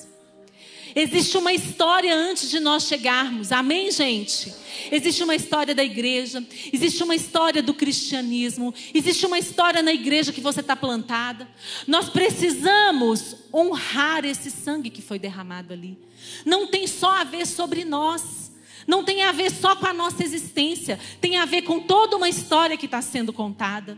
Existe 0.95 1.37
uma 1.37 1.51
história 1.51 2.15
antes 2.15 2.49
de 2.49 2.57
nós 2.57 2.83
chegarmos, 2.83 3.51
amém, 3.51 3.91
gente? 3.91 4.53
Existe 4.89 5.23
uma 5.23 5.35
história 5.35 5.75
da 5.75 5.83
igreja, 5.83 6.41
existe 6.71 7.03
uma 7.03 7.13
história 7.13 7.61
do 7.61 7.73
cristianismo, 7.73 8.73
existe 8.93 9.25
uma 9.25 9.37
história 9.37 9.83
na 9.83 9.91
igreja 9.91 10.31
que 10.31 10.39
você 10.39 10.61
está 10.61 10.73
plantada. 10.73 11.49
Nós 11.85 12.07
precisamos 12.07 13.35
honrar 13.53 14.23
esse 14.23 14.49
sangue 14.49 14.89
que 14.89 15.01
foi 15.01 15.19
derramado 15.19 15.73
ali. 15.73 15.97
Não 16.45 16.65
tem 16.65 16.87
só 16.87 17.09
a 17.09 17.23
ver 17.25 17.45
sobre 17.45 17.83
nós. 17.83 18.45
Não 18.87 19.03
tem 19.03 19.23
a 19.23 19.31
ver 19.31 19.51
só 19.51 19.75
com 19.75 19.87
a 19.87 19.93
nossa 19.93 20.23
existência, 20.23 20.99
tem 21.19 21.37
a 21.37 21.45
ver 21.45 21.63
com 21.63 21.79
toda 21.79 22.15
uma 22.17 22.29
história 22.29 22.77
que 22.77 22.85
está 22.85 23.01
sendo 23.01 23.33
contada. 23.33 23.97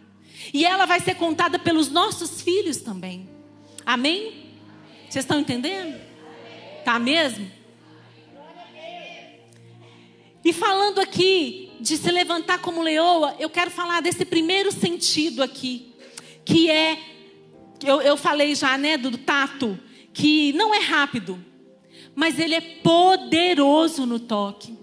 E 0.53 0.65
ela 0.65 0.85
vai 0.85 1.01
ser 1.01 1.15
contada 1.15 1.59
pelos 1.59 1.89
nossos 1.89 2.41
filhos 2.41 2.77
também. 2.77 3.29
Amém? 3.85 4.45
Vocês 5.09 5.25
estão 5.25 5.41
entendendo? 5.41 6.06
Tá 6.87 6.97
mesmo? 6.99 7.51
E 10.41 10.53
falando 10.53 10.99
aqui 10.99 11.69
de 11.81 11.97
se 11.97 12.09
levantar 12.09 12.59
como 12.59 12.81
leoa, 12.81 13.35
eu 13.39 13.49
quero 13.49 13.69
falar 13.69 14.01
desse 14.01 14.23
primeiro 14.23 14.71
sentido 14.71 15.43
aqui, 15.43 15.93
que 16.45 16.71
é, 16.71 16.97
eu, 17.83 17.99
eu 17.99 18.15
falei 18.15 18.55
já, 18.55 18.77
né, 18.77 18.95
do 18.95 19.17
tato, 19.17 19.77
que 20.13 20.53
não 20.53 20.73
é 20.73 20.79
rápido, 20.79 21.37
mas 22.15 22.39
ele 22.39 22.55
é 22.55 22.61
poderoso 22.61 24.05
no 24.05 24.17
toque. 24.17 24.73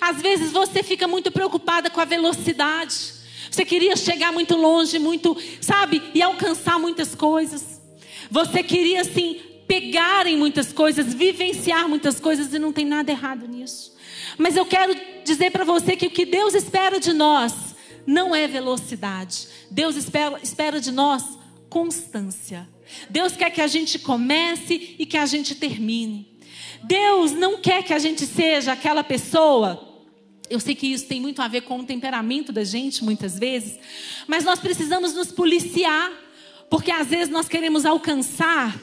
Às 0.00 0.20
vezes 0.20 0.50
você 0.50 0.82
fica 0.82 1.06
muito 1.06 1.30
preocupada 1.30 1.88
com 1.88 2.00
a 2.00 2.04
velocidade. 2.04 3.14
Você 3.48 3.64
queria 3.64 3.94
chegar 3.94 4.32
muito 4.32 4.56
longe, 4.56 4.98
muito, 4.98 5.36
sabe, 5.60 6.02
e 6.12 6.20
alcançar 6.20 6.80
muitas 6.80 7.14
coisas. 7.14 7.80
Você 8.28 8.60
queria 8.64 9.02
assim 9.02 9.40
pegar 9.68 10.26
em 10.26 10.36
muitas 10.36 10.72
coisas, 10.72 11.12
vivenciar 11.12 11.86
muitas 11.86 12.18
coisas 12.18 12.52
e 12.54 12.58
não 12.58 12.72
tem 12.72 12.86
nada 12.86 13.12
errado 13.12 13.46
nisso. 13.46 13.94
Mas 14.38 14.56
eu 14.56 14.64
quero 14.64 14.96
dizer 15.22 15.50
para 15.50 15.62
você 15.62 15.94
que 15.94 16.06
o 16.06 16.10
que 16.10 16.24
Deus 16.24 16.54
espera 16.54 16.98
de 16.98 17.12
nós 17.12 17.52
não 18.06 18.34
é 18.34 18.48
velocidade. 18.48 19.46
Deus 19.70 19.94
espera, 19.94 20.40
espera 20.42 20.80
de 20.80 20.90
nós 20.90 21.22
constância. 21.68 22.66
Deus 23.10 23.36
quer 23.36 23.50
que 23.50 23.60
a 23.60 23.66
gente 23.66 23.98
comece 23.98 24.96
e 24.98 25.04
que 25.04 25.18
a 25.18 25.26
gente 25.26 25.54
termine. 25.54 26.26
Deus 26.84 27.32
não 27.32 27.58
quer 27.58 27.82
que 27.82 27.92
a 27.92 27.98
gente 27.98 28.24
seja 28.24 28.72
aquela 28.72 29.04
pessoa. 29.04 29.84
Eu 30.48 30.58
sei 30.58 30.74
que 30.74 30.86
isso 30.86 31.06
tem 31.06 31.20
muito 31.20 31.42
a 31.42 31.48
ver 31.48 31.60
com 31.62 31.80
o 31.80 31.84
temperamento 31.84 32.50
da 32.50 32.64
gente, 32.64 33.04
muitas 33.04 33.38
vezes, 33.38 33.78
mas 34.26 34.44
nós 34.44 34.58
precisamos 34.58 35.12
nos 35.12 35.30
policiar, 35.30 36.10
porque 36.70 36.90
às 36.90 37.08
vezes 37.08 37.28
nós 37.28 37.46
queremos 37.46 37.84
alcançar 37.84 38.80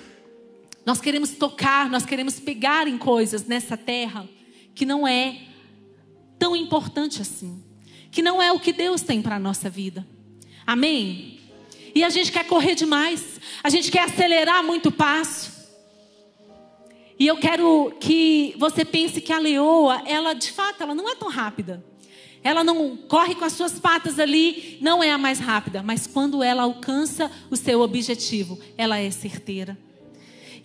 nós 0.86 1.01
queremos 1.01 1.32
tocar, 1.32 1.89
nós 1.89 2.06
queremos 2.06 2.39
pegar 2.39 2.88
em 2.88 2.98
coisas 2.98 3.46
nessa 3.46 3.75
terra 3.75 4.30
que 4.75 4.86
não 4.86 5.08
é 5.08 5.42
tão 6.38 6.56
importante 6.56 7.22
assim, 7.22 7.63
que 8.12 8.22
não 8.22 8.42
é 8.42 8.51
o 8.51 8.60
que 8.60 8.72
Deus 8.72 9.01
tem 9.01 9.22
para 9.22 9.38
a 9.38 9.39
nossa 9.39 9.70
vida. 9.70 10.06
Amém? 10.65 11.39
E 11.96 12.04
a 12.04 12.10
gente 12.10 12.32
quer 12.32 12.46
correr 12.46 12.75
demais, 12.75 13.39
a 13.63 13.70
gente 13.70 13.89
quer 13.89 14.04
acelerar 14.04 14.63
muito 14.63 14.89
o 14.89 14.92
passo. 14.92 15.56
E 17.18 17.25
eu 17.25 17.38
quero 17.38 17.96
que 18.00 18.54
você 18.60 18.84
pense 18.84 19.22
que 19.22 19.32
a 19.32 19.39
leoa, 19.39 20.04
ela 20.06 20.34
de 20.34 20.51
fato, 20.51 20.84
ela 20.84 20.94
não 20.94 21.10
é 21.10 21.15
tão 21.15 21.30
rápida. 21.30 21.84
Ela 22.44 22.63
não 22.63 22.96
corre 22.96 23.34
com 23.34 23.46
as 23.46 23.54
suas 23.54 23.80
patas 23.80 24.20
ali, 24.20 24.77
não 24.82 25.01
é 25.01 25.12
a 25.12 25.18
mais 25.18 25.39
rápida, 25.39 25.82
mas 25.82 26.06
quando 26.06 26.44
ela 26.44 26.62
alcança 26.62 27.32
o 27.50 27.56
seu 27.56 27.82
objetivo, 27.82 28.60
ela 28.77 29.00
é 29.00 29.10
certeira. 29.10 29.75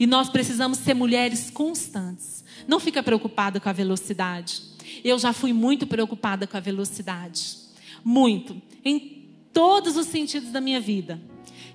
E 0.00 0.07
nós 0.07 0.30
precisamos 0.30 0.78
ser 0.78 0.95
mulheres 0.95 1.50
constantes. 1.50 2.42
Não 2.66 2.80
fica 2.80 3.02
preocupada 3.02 3.61
com 3.61 3.69
a 3.69 3.73
velocidade. 3.73 4.62
Eu 5.04 5.19
já 5.19 5.30
fui 5.30 5.52
muito 5.52 5.87
preocupada 5.87 6.47
com 6.47 6.57
a 6.57 6.61
velocidade. 6.61 7.59
Muito. 8.02 8.61
Em 8.83 9.28
todos 9.52 9.99
os 9.99 10.07
sentidos 10.07 10.50
da 10.50 10.61
minha 10.61 10.80
vida. 10.80 11.21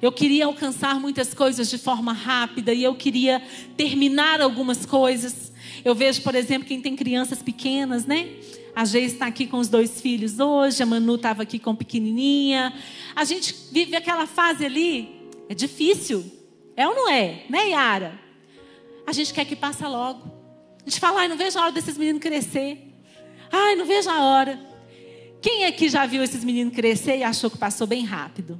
Eu 0.01 0.11
queria 0.11 0.47
alcançar 0.47 0.99
muitas 0.99 1.35
coisas 1.35 1.69
de 1.69 1.77
forma 1.77 2.13
rápida 2.13 2.73
e 2.73 2.83
eu 2.83 2.95
queria 2.95 3.43
terminar 3.77 4.41
algumas 4.41 4.87
coisas. 4.87 5.53
Eu 5.83 5.93
vejo, 5.93 6.23
por 6.23 6.33
exemplo, 6.33 6.67
quem 6.67 6.81
tem 6.81 6.95
crianças 6.95 7.43
pequenas, 7.43 8.07
né? 8.07 8.27
A 8.75 8.83
Geis 8.85 9.13
está 9.13 9.27
aqui 9.27 9.45
com 9.45 9.57
os 9.57 9.69
dois 9.69 10.01
filhos 10.01 10.39
hoje, 10.39 10.81
a 10.81 10.85
Manu 10.85 11.15
estava 11.15 11.43
aqui 11.43 11.59
com 11.59 11.75
pequenininha. 11.75 12.73
A 13.15 13.23
gente 13.23 13.55
vive 13.71 13.95
aquela 13.95 14.25
fase 14.25 14.65
ali, 14.65 15.15
é 15.47 15.53
difícil. 15.53 16.34
É 16.75 16.87
ou 16.87 16.93
não 16.93 17.09
é? 17.09 17.43
Né, 17.49 17.69
Yara? 17.69 18.19
A 19.07 19.11
gente 19.11 19.33
quer 19.33 19.45
que 19.45 19.55
passe 19.55 19.83
logo. 19.83 20.31
A 20.85 20.89
gente 20.89 20.99
fala, 20.99 21.21
ai, 21.21 21.27
não 21.27 21.37
vejo 21.37 21.57
a 21.57 21.63
hora 21.63 21.71
desses 21.71 21.97
meninos 21.97 22.21
crescer. 22.21 22.93
Ai, 23.51 23.75
não 23.75 23.85
vejo 23.85 24.09
a 24.09 24.21
hora. 24.21 24.59
Quem 25.41 25.65
aqui 25.65 25.87
já 25.89 26.05
viu 26.05 26.23
esses 26.23 26.43
meninos 26.43 26.73
crescer 26.73 27.17
e 27.17 27.23
achou 27.23 27.49
que 27.49 27.57
passou 27.57 27.85
bem 27.85 28.03
rápido? 28.03 28.59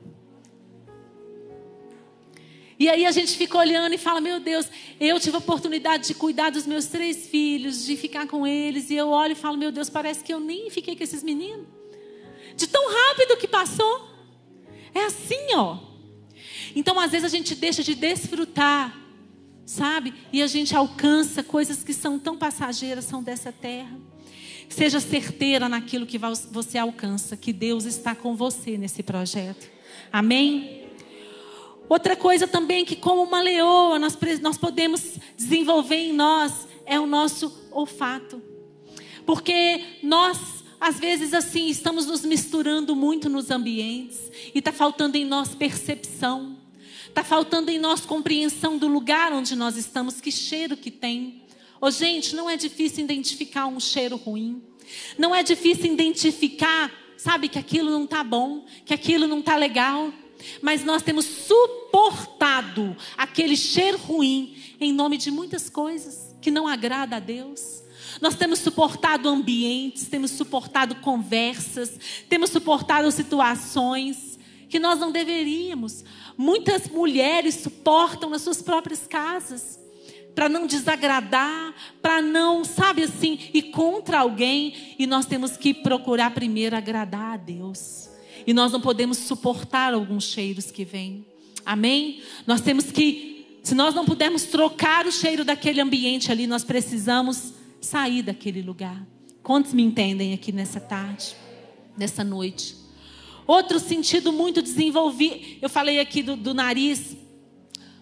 E 2.77 2.89
aí 2.89 3.05
a 3.05 3.11
gente 3.11 3.37
fica 3.37 3.57
olhando 3.57 3.93
e 3.93 3.97
fala: 3.97 4.19
Meu 4.19 4.39
Deus, 4.39 4.67
eu 4.99 5.19
tive 5.19 5.35
a 5.35 5.39
oportunidade 5.39 6.07
de 6.07 6.13
cuidar 6.13 6.51
dos 6.51 6.67
meus 6.67 6.85
três 6.87 7.27
filhos, 7.27 7.85
de 7.85 7.95
ficar 7.95 8.27
com 8.27 8.45
eles. 8.45 8.89
E 8.89 8.95
eu 8.95 9.09
olho 9.09 9.31
e 9.31 9.35
falo: 9.35 9.57
Meu 9.57 9.71
Deus, 9.71 9.89
parece 9.89 10.23
que 10.23 10.33
eu 10.33 10.39
nem 10.39 10.69
fiquei 10.69 10.95
com 10.95 11.03
esses 11.03 11.23
meninos. 11.23 11.65
De 12.55 12.67
tão 12.67 12.83
rápido 12.87 13.37
que 13.37 13.47
passou. 13.47 14.09
É 14.93 15.05
assim, 15.05 15.53
ó. 15.55 15.94
Então, 16.73 16.99
às 16.99 17.11
vezes, 17.11 17.25
a 17.25 17.35
gente 17.35 17.53
deixa 17.53 17.83
de 17.83 17.95
desfrutar, 17.95 18.97
sabe? 19.65 20.13
E 20.31 20.41
a 20.41 20.47
gente 20.47 20.75
alcança 20.75 21.43
coisas 21.43 21.83
que 21.83 21.93
são 21.93 22.17
tão 22.17 22.37
passageiras, 22.37 23.05
são 23.05 23.21
dessa 23.21 23.51
terra. 23.51 23.99
Seja 24.69 24.99
certeira 24.99 25.69
naquilo 25.69 26.05
que 26.05 26.17
você 26.51 26.77
alcança, 26.77 27.37
que 27.37 27.53
Deus 27.53 27.85
está 27.85 28.15
com 28.15 28.35
você 28.35 28.77
nesse 28.77 29.03
projeto. 29.03 29.69
Amém? 30.11 30.85
Outra 31.87 32.15
coisa 32.15 32.47
também 32.47 32.83
que, 32.83 32.95
como 32.95 33.21
uma 33.21 33.41
leoa, 33.41 33.99
nós, 33.99 34.17
nós 34.41 34.57
podemos 34.57 35.17
desenvolver 35.37 35.97
em 35.97 36.13
nós 36.13 36.67
é 36.85 36.99
o 36.99 37.05
nosso 37.05 37.69
olfato. 37.71 38.41
Porque 39.25 39.83
nós, 40.01 40.54
às 40.85 40.99
vezes, 40.99 41.33
assim, 41.33 41.67
estamos 41.67 42.05
nos 42.05 42.23
misturando 42.23 42.95
muito 42.95 43.27
nos 43.27 43.49
ambientes 43.49 44.19
e 44.53 44.59
está 44.59 44.71
faltando 44.71 45.17
em 45.17 45.25
nós 45.25 45.55
percepção. 45.55 46.55
Está 47.07 47.23
faltando 47.23 47.71
em 47.71 47.79
nós 47.79 48.01
compreensão 48.01 48.77
do 48.77 48.87
lugar 48.87 49.33
onde 49.33 49.55
nós 49.55 49.77
estamos, 49.77 50.21
que 50.21 50.31
cheiro 50.31 50.77
que 50.77 50.91
tem. 50.91 51.41
Oh, 51.81 51.89
gente, 51.89 52.35
não 52.35 52.47
é 52.47 52.55
difícil 52.55 53.03
identificar 53.03 53.65
um 53.65 53.79
cheiro 53.79 54.15
ruim. 54.15 54.61
Não 55.17 55.33
é 55.33 55.41
difícil 55.41 55.91
identificar, 55.91 56.91
sabe, 57.17 57.49
que 57.49 57.57
aquilo 57.57 57.89
não 57.89 58.03
está 58.03 58.23
bom, 58.23 58.63
que 58.85 58.93
aquilo 58.93 59.25
não 59.25 59.39
está 59.39 59.55
legal. 59.55 60.13
Mas 60.61 60.85
nós 60.85 61.01
temos 61.01 61.25
suportado 61.25 62.95
aquele 63.17 63.57
cheiro 63.57 63.97
ruim 63.97 64.55
em 64.79 64.93
nome 64.93 65.17
de 65.17 65.31
muitas 65.31 65.67
coisas 65.67 66.35
que 66.39 66.51
não 66.51 66.67
agrada 66.67 67.15
a 67.15 67.19
Deus. 67.19 67.83
Nós 68.21 68.35
temos 68.35 68.59
suportado 68.59 69.27
ambientes, 69.29 70.07
temos 70.07 70.31
suportado 70.31 70.95
conversas, 70.95 71.99
temos 72.29 72.49
suportado 72.49 73.11
situações 73.11 74.39
que 74.69 74.79
nós 74.79 74.99
não 74.99 75.11
deveríamos. 75.11 76.03
Muitas 76.37 76.87
mulheres 76.87 77.55
suportam 77.55 78.29
nas 78.29 78.41
suas 78.41 78.61
próprias 78.61 79.07
casas 79.07 79.79
para 80.35 80.49
não 80.49 80.67
desagradar, 80.67 81.73
para 82.01 82.21
não, 82.21 82.65
sabe 82.65 83.03
assim, 83.03 83.39
ir 83.53 83.71
contra 83.71 84.19
alguém, 84.19 84.95
e 84.99 85.07
nós 85.07 85.25
temos 85.25 85.55
que 85.55 85.73
procurar 85.73 86.31
primeiro 86.31 86.75
agradar 86.75 87.35
a 87.35 87.37
Deus. 87.37 88.09
E 88.45 88.53
nós 88.53 88.73
não 88.73 88.81
podemos 88.81 89.17
suportar 89.17 89.93
alguns 89.93 90.25
cheiros 90.25 90.69
que 90.69 90.83
vêm. 90.83 91.25
Amém? 91.65 92.21
Nós 92.45 92.59
temos 92.59 92.91
que, 92.91 93.59
se 93.63 93.73
nós 93.73 93.95
não 93.95 94.05
pudermos 94.05 94.43
trocar 94.43 95.07
o 95.07 95.11
cheiro 95.11 95.45
daquele 95.45 95.79
ambiente 95.79 96.31
ali, 96.31 96.45
nós 96.45 96.65
precisamos 96.65 97.53
sair 97.85 98.21
daquele 98.21 98.61
lugar. 98.61 99.05
Quantos 99.43 99.73
me 99.73 99.83
entendem 99.83 100.33
aqui 100.33 100.51
nessa 100.51 100.79
tarde, 100.79 101.35
nessa 101.97 102.23
noite? 102.23 102.75
Outro 103.45 103.79
sentido 103.79 104.31
muito 104.33 104.61
desenvolvido, 104.61 105.39
eu 105.61 105.69
falei 105.69 105.99
aqui 105.99 106.23
do, 106.23 106.35
do 106.35 106.53
nariz, 106.53 107.15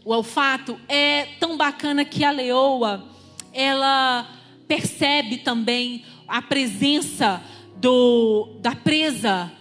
o 0.05 0.13
olfato, 0.13 0.79
é 0.87 1.25
tão 1.39 1.57
bacana 1.57 2.05
que 2.05 2.23
a 2.23 2.31
leoa, 2.31 3.09
ela 3.51 4.27
percebe 4.67 5.39
também 5.39 6.05
a 6.27 6.41
presença 6.41 7.43
do, 7.75 8.57
da 8.61 8.73
presa 8.73 9.51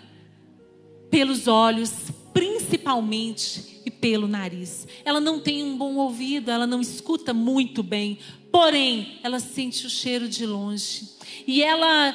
pelos 1.11 1.49
olhos, 1.49 1.93
principalmente 2.33 3.72
pelo 4.02 4.26
nariz. 4.26 4.88
Ela 5.04 5.21
não 5.21 5.38
tem 5.38 5.62
um 5.62 5.78
bom 5.78 5.94
ouvido, 5.94 6.50
ela 6.50 6.66
não 6.66 6.80
escuta 6.80 7.32
muito 7.32 7.85
bem, 7.85 8.18
porém, 8.50 9.21
ela 9.23 9.38
sente 9.38 9.87
o 9.87 9.90
cheiro 9.90 10.28
de 10.28 10.44
longe. 10.44 11.09
E 11.47 11.62
ela 11.62 12.14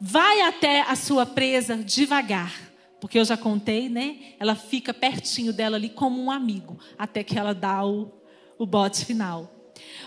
vai 0.00 0.42
até 0.42 0.82
a 0.82 0.94
sua 0.94 1.26
presa 1.26 1.76
devagar. 1.76 2.70
Porque 3.00 3.18
eu 3.18 3.24
já 3.24 3.36
contei, 3.36 3.88
né? 3.88 4.34
Ela 4.38 4.54
fica 4.54 4.94
pertinho 4.94 5.52
dela 5.52 5.76
ali 5.76 5.88
como 5.88 6.22
um 6.22 6.30
amigo, 6.30 6.78
até 6.96 7.24
que 7.24 7.36
ela 7.36 7.52
dá 7.52 7.84
o, 7.84 8.12
o 8.56 8.64
bote 8.64 9.04
final. 9.04 9.50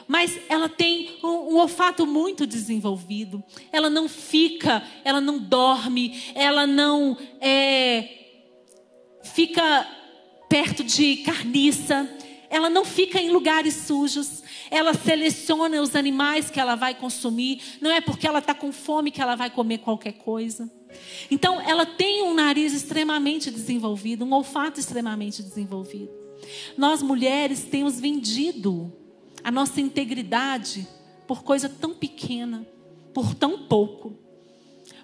Mas 0.07 0.39
ela 0.48 0.69
tem 0.69 1.17
um, 1.22 1.27
um, 1.27 1.57
olfato 1.57 2.05
muito 2.05 2.48
desenvolvido. 2.48 3.43
Ela 3.74 3.89
não 3.89 4.07
fica, 4.07 4.81
ela 5.03 5.19
não 5.19 5.38
dorme, 5.38 6.24
ela 6.33 6.65
não 6.65 7.17
é, 7.41 8.10
fica 9.24 10.02
perto 10.53 10.83
de 10.83 11.17
carniça, 11.17 12.07
ela 12.48 12.69
não 12.69 12.86
fica 12.86 13.19
em 13.19 13.31
lugares 13.31 13.74
sujos. 13.74 14.43
Ela 14.69 14.93
seleciona 14.93 15.81
os 15.81 15.95
animais 15.95 16.51
que 16.51 16.60
ela 16.60 16.75
vai 16.75 16.93
consumir. 16.93 17.60
Não 17.81 17.89
é 17.89 18.00
porque 18.00 18.27
ela 18.27 18.38
está 18.38 18.53
com 18.53 18.72
fome 18.72 19.10
que 19.10 19.19
ela 19.19 19.33
vai 19.33 19.50
comer 19.50 19.79
qualquer 19.79 20.12
coisa. 20.12 20.72
Então, 21.31 21.60
ela 21.60 21.88
tem 21.88 22.22
um 22.22 22.36
nariz 22.36 22.72
extremamente 22.72 23.50
desenvolvido, 23.50 24.24
um 24.24 24.31
olfato 24.31 24.79
extremamente 24.79 25.41
desenvolvido. 25.41 26.12
Nós 26.77 27.01
mulheres 27.01 27.63
temos 27.63 28.00
vendido 28.00 28.93
a 29.43 29.50
nossa 29.50 29.81
integridade 29.81 30.88
por 31.25 31.41
coisa 31.41 31.67
tão 31.67 31.95
pequena, 31.95 32.63
por 33.12 33.33
tão 33.33 33.57
pouco, 33.65 34.15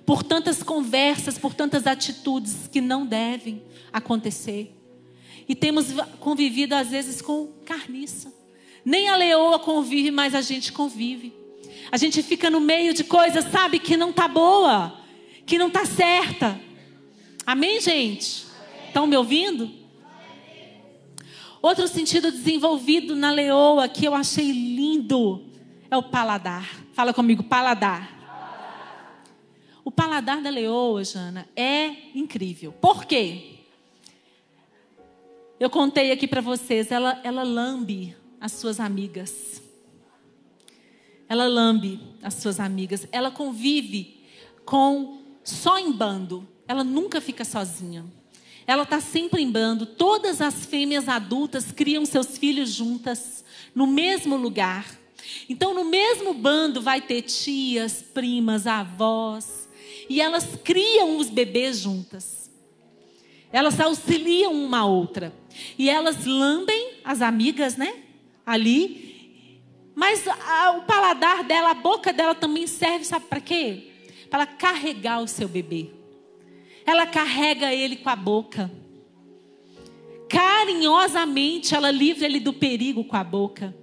por 0.06 0.22
tantas 0.22 0.62
conversas, 0.62 1.40
por 1.40 1.56
tantas 1.56 1.88
atitudes 1.88 2.68
que 2.72 2.80
não 2.80 3.04
devem 3.04 3.64
acontecer. 3.92 4.76
E 5.50 5.56
temos 5.56 5.88
convivido 6.22 6.76
às 6.76 6.90
vezes 6.90 7.22
com 7.22 7.48
carniça. 7.66 8.32
Nem 8.86 9.10
a 9.10 9.18
leoa 9.18 9.60
convive, 9.60 10.12
mas 10.12 10.34
a 10.34 10.42
gente 10.42 10.72
convive. 10.72 11.34
A 11.92 11.98
gente 11.98 12.24
fica 12.24 12.50
no 12.50 12.62
meio 12.62 12.94
de 12.94 13.04
coisas, 13.04 13.44
sabe, 13.52 13.80
que 13.80 13.98
não 13.98 14.14
tá 14.14 14.28
boa 14.28 15.00
que 15.50 15.58
não 15.58 15.68
está 15.68 15.84
certa. 15.84 16.62
Amém, 17.44 17.82
gente? 17.82 18.46
Estão 18.86 19.08
me 19.08 19.18
ouvindo? 19.18 19.68
Outro 21.60 21.88
sentido 21.88 22.32
desenvolvido 22.32 23.16
na 23.16 23.32
leoa 23.32 23.90
que 23.90 24.06
eu 24.06 24.14
achei 24.14 24.52
lindo 24.52 25.44
é 25.90 25.98
o 25.98 26.04
paladar. 26.04 26.70
Fala 26.94 27.12
comigo, 27.12 27.42
paladar. 27.42 28.16
O 29.84 29.90
paladar 29.90 30.40
da 30.40 30.52
leoa, 30.52 31.04
Jana, 31.04 31.50
é 31.56 31.96
incrível. 32.14 32.72
Por 32.72 33.06
quê? 33.06 33.59
Eu 35.60 35.70
contei 35.70 36.12
aqui 36.12 36.26
para 36.26 36.40
vocês, 36.40 36.90
ela, 36.90 37.20
ela 37.22 37.44
lambe 37.44 38.16
as 38.40 38.54
suas 38.54 38.80
amigas. 38.80 39.62
Ela 41.28 41.48
lambe 41.48 42.00
as 42.24 42.36
suas 42.36 42.62
amigas. 42.62 43.06
Ela 43.12 43.30
convive 43.30 44.24
com 44.64 45.22
só 45.44 45.78
em 45.78 45.92
bando. 45.92 46.48
Ela 46.66 46.82
nunca 46.82 47.20
fica 47.20 47.44
sozinha. 47.44 48.06
Ela 48.66 48.84
está 48.84 49.02
sempre 49.02 49.42
em 49.42 49.52
bando. 49.52 49.86
Todas 49.86 50.40
as 50.40 50.66
fêmeas 50.66 51.10
adultas 51.10 51.74
criam 51.74 52.06
seus 52.06 52.38
filhos 52.38 52.72
juntas, 52.72 53.44
no 53.76 53.86
mesmo 53.86 54.38
lugar. 54.38 54.98
Então, 55.50 55.74
no 55.74 55.84
mesmo 55.84 56.34
bando 56.34 56.82
vai 56.82 57.02
ter 57.02 57.24
tias, 57.24 58.02
primas, 58.02 58.66
avós. 58.66 59.68
E 60.10 60.22
elas 60.22 60.48
criam 60.64 61.18
os 61.18 61.30
bebês 61.30 61.80
juntas. 61.80 62.39
Elas 63.52 63.80
auxiliam 63.80 64.52
uma 64.52 64.86
outra. 64.86 65.34
E 65.78 65.90
elas 65.90 66.26
lambem 66.26 66.94
as 67.04 67.22
amigas, 67.22 67.76
né? 67.76 67.94
Ali. 68.46 69.62
Mas 69.96 70.28
a, 70.28 70.72
o 70.78 70.84
paladar 70.84 71.44
dela, 71.44 71.72
a 71.72 71.74
boca 71.74 72.14
dela 72.14 72.36
também 72.36 72.68
serve, 72.68 73.06
sabe 73.06 73.26
para 73.26 73.42
quê? 73.42 73.90
para 74.30 74.46
carregar 74.46 75.22
o 75.22 75.28
seu 75.28 75.48
bebê. 75.48 75.90
Ela 76.86 77.06
carrega 77.06 77.74
ele 77.74 77.96
com 77.96 78.10
a 78.10 78.16
boca. 78.16 78.72
Carinhosamente 80.30 81.74
ela 81.74 81.92
livra 81.92 82.26
ele 82.26 82.40
do 82.40 82.54
perigo 82.54 83.04
com 83.04 83.16
a 83.16 83.24
boca. 83.24 83.76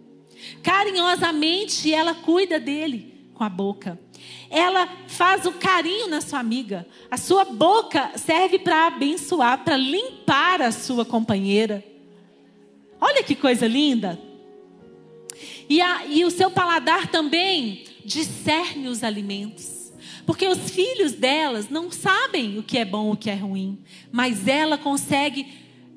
Carinhosamente 0.62 1.92
ela 1.92 2.14
cuida 2.14 2.60
dele 2.60 3.14
com 3.36 3.44
a 3.44 3.48
boca. 3.48 4.00
Ela 4.48 4.88
faz 5.08 5.44
o 5.44 5.52
carinho 5.52 6.08
na 6.08 6.20
sua 6.20 6.38
amiga. 6.38 6.86
A 7.10 7.16
sua 7.16 7.44
boca 7.44 8.12
serve 8.16 8.58
para 8.58 8.86
abençoar, 8.86 9.62
para 9.62 9.76
limpar 9.76 10.62
a 10.62 10.72
sua 10.72 11.04
companheira. 11.04 11.84
Olha 13.00 13.22
que 13.22 13.34
coisa 13.34 13.66
linda. 13.66 14.18
E, 15.68 15.80
a, 15.80 16.06
e 16.06 16.24
o 16.24 16.30
seu 16.30 16.50
paladar 16.50 17.08
também 17.08 17.84
discerne 18.04 18.88
os 18.88 19.04
alimentos. 19.04 19.92
Porque 20.24 20.48
os 20.48 20.70
filhos 20.70 21.12
delas 21.12 21.68
não 21.68 21.90
sabem 21.90 22.58
o 22.58 22.62
que 22.62 22.78
é 22.78 22.84
bom 22.84 23.10
e 23.10 23.12
o 23.12 23.16
que 23.16 23.30
é 23.30 23.34
ruim. 23.34 23.78
Mas 24.10 24.48
ela 24.48 24.78
consegue 24.78 25.46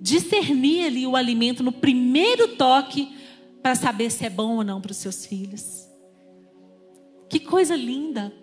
discernir 0.02 0.86
ali 0.86 1.08
o 1.08 1.16
alimento 1.16 1.64
no 1.64 1.72
primeiro 1.72 2.50
toque 2.50 3.16
para 3.62 3.76
saber 3.76 4.12
se 4.12 4.26
é 4.26 4.30
bom 4.30 4.58
ou 4.58 4.64
não 4.64 4.82
para 4.82 4.92
os 4.92 4.98
seus 4.98 5.26
filhos. 5.26 5.89
Que 7.30 7.40
coisa 7.40 7.76
linda. 7.76 8.34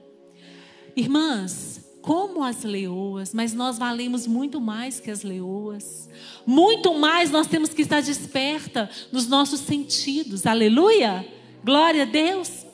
Irmãs, 0.94 1.84
como 2.00 2.44
as 2.44 2.62
leoas, 2.62 3.34
mas 3.34 3.52
nós 3.52 3.78
valemos 3.78 4.28
muito 4.28 4.60
mais 4.60 5.00
que 5.00 5.10
as 5.10 5.22
leoas. 5.22 6.08
Muito 6.46 6.94
mais 6.94 7.32
nós 7.32 7.48
temos 7.48 7.70
que 7.70 7.82
estar 7.82 8.00
desperta 8.00 8.88
nos 9.10 9.26
nossos 9.26 9.60
sentidos. 9.60 10.46
Aleluia! 10.46 11.26
Glória 11.64 12.02
a 12.02 12.06
Deus. 12.06 12.64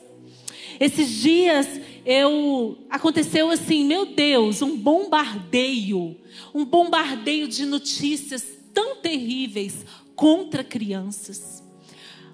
Esses 0.79 1.09
dias 1.09 1.67
eu 2.05 2.77
aconteceu 2.89 3.49
assim, 3.49 3.83
meu 3.85 4.05
Deus, 4.05 4.61
um 4.61 4.77
bombardeio, 4.77 6.15
um 6.53 6.63
bombardeio 6.63 7.47
de 7.47 7.65
notícias 7.65 8.45
tão 8.71 8.97
terríveis 8.97 9.83
contra 10.15 10.63
crianças. 10.63 11.63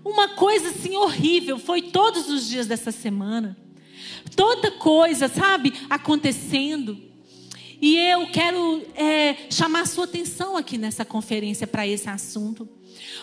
Uma 0.03 0.29
coisa 0.29 0.69
assim 0.69 0.97
horrível, 0.97 1.57
foi 1.57 1.81
todos 1.81 2.29
os 2.29 2.47
dias 2.47 2.67
dessa 2.67 2.91
semana. 2.91 3.57
Toda 4.35 4.71
coisa, 4.71 5.27
sabe, 5.27 5.73
acontecendo. 5.89 6.97
E 7.81 7.97
eu 7.97 8.27
quero 8.27 8.83
é, 8.95 9.35
chamar 9.49 9.81
a 9.81 9.85
sua 9.85 10.03
atenção 10.03 10.57
aqui 10.57 10.77
nessa 10.77 11.05
conferência 11.05 11.65
para 11.65 11.87
esse 11.87 12.09
assunto. 12.09 12.67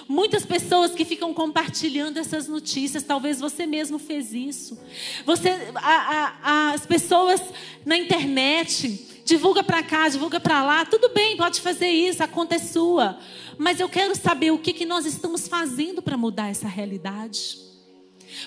Muitas 0.09 0.47
pessoas 0.47 0.93
que 0.93 1.05
ficam 1.05 1.35
compartilhando 1.35 2.19
essas 2.19 2.49
notícias, 2.49 3.03
talvez 3.03 3.39
você 3.39 3.67
mesmo 3.67 3.99
fez 3.99 4.33
isso. 4.33 4.79
Você, 5.25 5.51
a, 5.75 6.33
a, 6.43 6.71
as 6.73 6.87
pessoas 6.87 7.41
na 7.85 7.99
internet 7.99 9.23
divulga 9.25 9.63
para 9.63 9.83
cá, 9.83 10.09
divulga 10.09 10.41
para 10.41 10.65
lá. 10.65 10.85
Tudo 10.87 11.11
bem, 11.11 11.37
pode 11.37 11.61
fazer 11.61 11.89
isso, 11.89 12.23
a 12.23 12.29
conta 12.29 12.55
é 12.55 12.59
sua. 12.59 13.19
Mas 13.59 13.81
eu 13.81 13.89
quero 13.89 14.15
saber 14.15 14.53
o 14.53 14.59
que, 14.59 14.73
que 14.73 14.87
nós 14.87 15.05
estamos 15.05 15.47
fazendo 15.49 16.01
para 16.01 16.17
mudar 16.17 16.49
essa 16.49 16.69
realidade. 16.69 17.59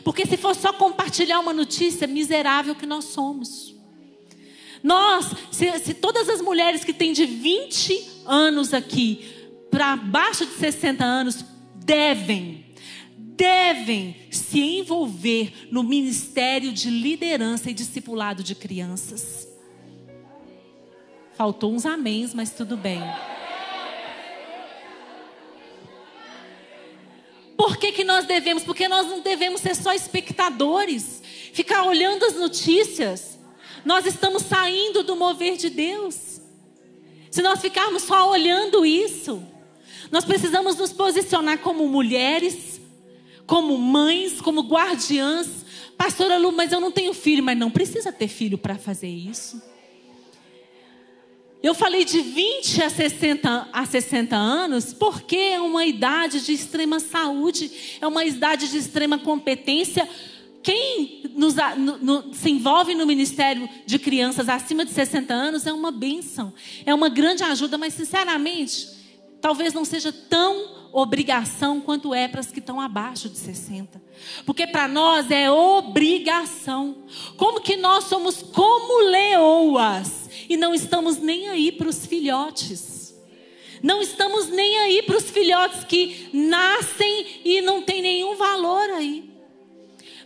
Porque 0.03 0.25
se 0.25 0.37
for 0.37 0.55
só 0.55 0.71
compartilhar 0.73 1.39
uma 1.39 1.53
notícia, 1.53 2.07
miserável 2.07 2.75
que 2.75 2.85
nós 2.85 3.05
somos. 3.05 3.75
Nós, 4.81 5.33
se, 5.51 5.77
se 5.79 5.93
todas 5.93 6.29
as 6.29 6.41
mulheres 6.41 6.83
que 6.83 6.93
têm 6.93 7.11
de 7.11 7.25
20 7.25 8.21
anos 8.25 8.73
aqui 8.73 9.25
para 9.69 9.95
baixo 9.95 10.45
de 10.45 10.53
60 10.53 11.03
anos 11.03 11.45
devem, 11.75 12.65
devem 13.17 14.15
se 14.31 14.59
envolver 14.59 15.67
no 15.71 15.83
ministério 15.83 16.71
de 16.71 16.89
liderança 16.89 17.69
e 17.69 17.73
discipulado 17.73 18.43
de 18.43 18.55
crianças. 18.55 19.47
Faltou 21.35 21.73
uns 21.73 21.85
améns, 21.85 22.33
mas 22.33 22.51
tudo 22.51 22.75
bem. 22.75 23.01
Por 27.59 27.75
que, 27.75 27.91
que 27.91 28.05
nós 28.05 28.25
devemos? 28.25 28.63
Porque 28.63 28.87
nós 28.87 29.05
não 29.05 29.19
devemos 29.19 29.59
ser 29.59 29.75
só 29.75 29.91
espectadores, 29.91 31.21
ficar 31.51 31.83
olhando 31.83 32.23
as 32.23 32.35
notícias. 32.35 33.37
Nós 33.83 34.05
estamos 34.05 34.43
saindo 34.43 35.03
do 35.03 35.13
mover 35.13 35.57
de 35.57 35.69
Deus. 35.69 36.39
Se 37.29 37.41
nós 37.41 37.59
ficarmos 37.59 38.03
só 38.03 38.29
olhando 38.29 38.85
isso, 38.85 39.43
nós 40.09 40.23
precisamos 40.23 40.77
nos 40.77 40.93
posicionar 40.93 41.59
como 41.59 41.85
mulheres, 41.85 42.79
como 43.45 43.77
mães, 43.77 44.39
como 44.39 44.61
guardiãs. 44.61 45.65
Pastora 45.97 46.37
Lu, 46.37 46.53
mas 46.53 46.71
eu 46.71 46.79
não 46.79 46.93
tenho 46.93 47.13
filho, 47.13 47.43
mas 47.43 47.57
não 47.57 47.69
precisa 47.69 48.09
ter 48.09 48.29
filho 48.29 48.57
para 48.57 48.77
fazer 48.77 49.09
isso. 49.09 49.61
Eu 51.61 51.73
falei 51.73 52.05
de 52.05 52.21
20 52.21 52.83
a 52.83 52.89
60, 52.89 53.69
a 53.73 53.85
60 53.85 54.33
anos 54.33 54.93
porque 54.93 55.35
é 55.35 55.59
uma 55.59 55.85
idade 55.85 56.39
de 56.45 56.53
extrema 56.53 57.01
saúde, 57.01 57.97
é 57.99 58.07
uma 58.07 58.23
idade 58.23 58.69
de 58.69 58.77
extrema 58.77 59.17
competência. 59.17 60.07
Quem 60.63 61.23
nos, 61.35 61.55
no, 61.77 61.97
no, 61.97 62.33
se 62.33 62.49
envolve 62.49 62.95
no 62.95 63.05
ministério 63.05 63.69
de 63.85 63.99
crianças 63.99 64.47
acima 64.47 64.85
de 64.85 64.91
60 64.91 65.33
anos 65.33 65.67
é 65.67 65.73
uma 65.73 65.91
bênção, 65.91 66.53
é 66.85 66.93
uma 66.93 67.09
grande 67.09 67.43
ajuda, 67.43 67.77
mas 67.77 67.93
sinceramente, 67.93 68.87
talvez 69.41 69.73
não 69.73 69.83
seja 69.83 70.13
tão 70.13 70.79
obrigação 70.93 71.81
quanto 71.81 72.13
é 72.13 72.29
para 72.29 72.39
as 72.39 72.51
que 72.51 72.59
estão 72.59 72.79
abaixo 72.79 73.27
de 73.27 73.37
60. 73.37 74.01
Porque 74.45 74.65
para 74.65 74.87
nós 74.87 75.29
é 75.29 75.51
obrigação. 75.51 77.03
Como 77.35 77.59
que 77.59 77.75
nós 77.75 78.05
somos 78.05 78.41
como 78.41 79.09
leoas 79.09 80.18
e 80.49 80.57
não 80.57 80.73
estamos 80.73 81.19
nem 81.19 81.47
aí 81.47 81.71
para 81.71 81.87
os 81.87 82.05
filhotes. 82.05 83.13
Não 83.81 84.01
estamos 84.01 84.49
nem 84.49 84.77
aí 84.79 85.03
para 85.03 85.15
os 85.15 85.29
filhotes 85.29 85.83
que 85.85 86.29
nascem 86.33 87.41
e 87.45 87.61
não 87.61 87.81
tem 87.81 88.01
nenhum 88.01 88.35
valor 88.35 88.89
aí. 88.89 89.29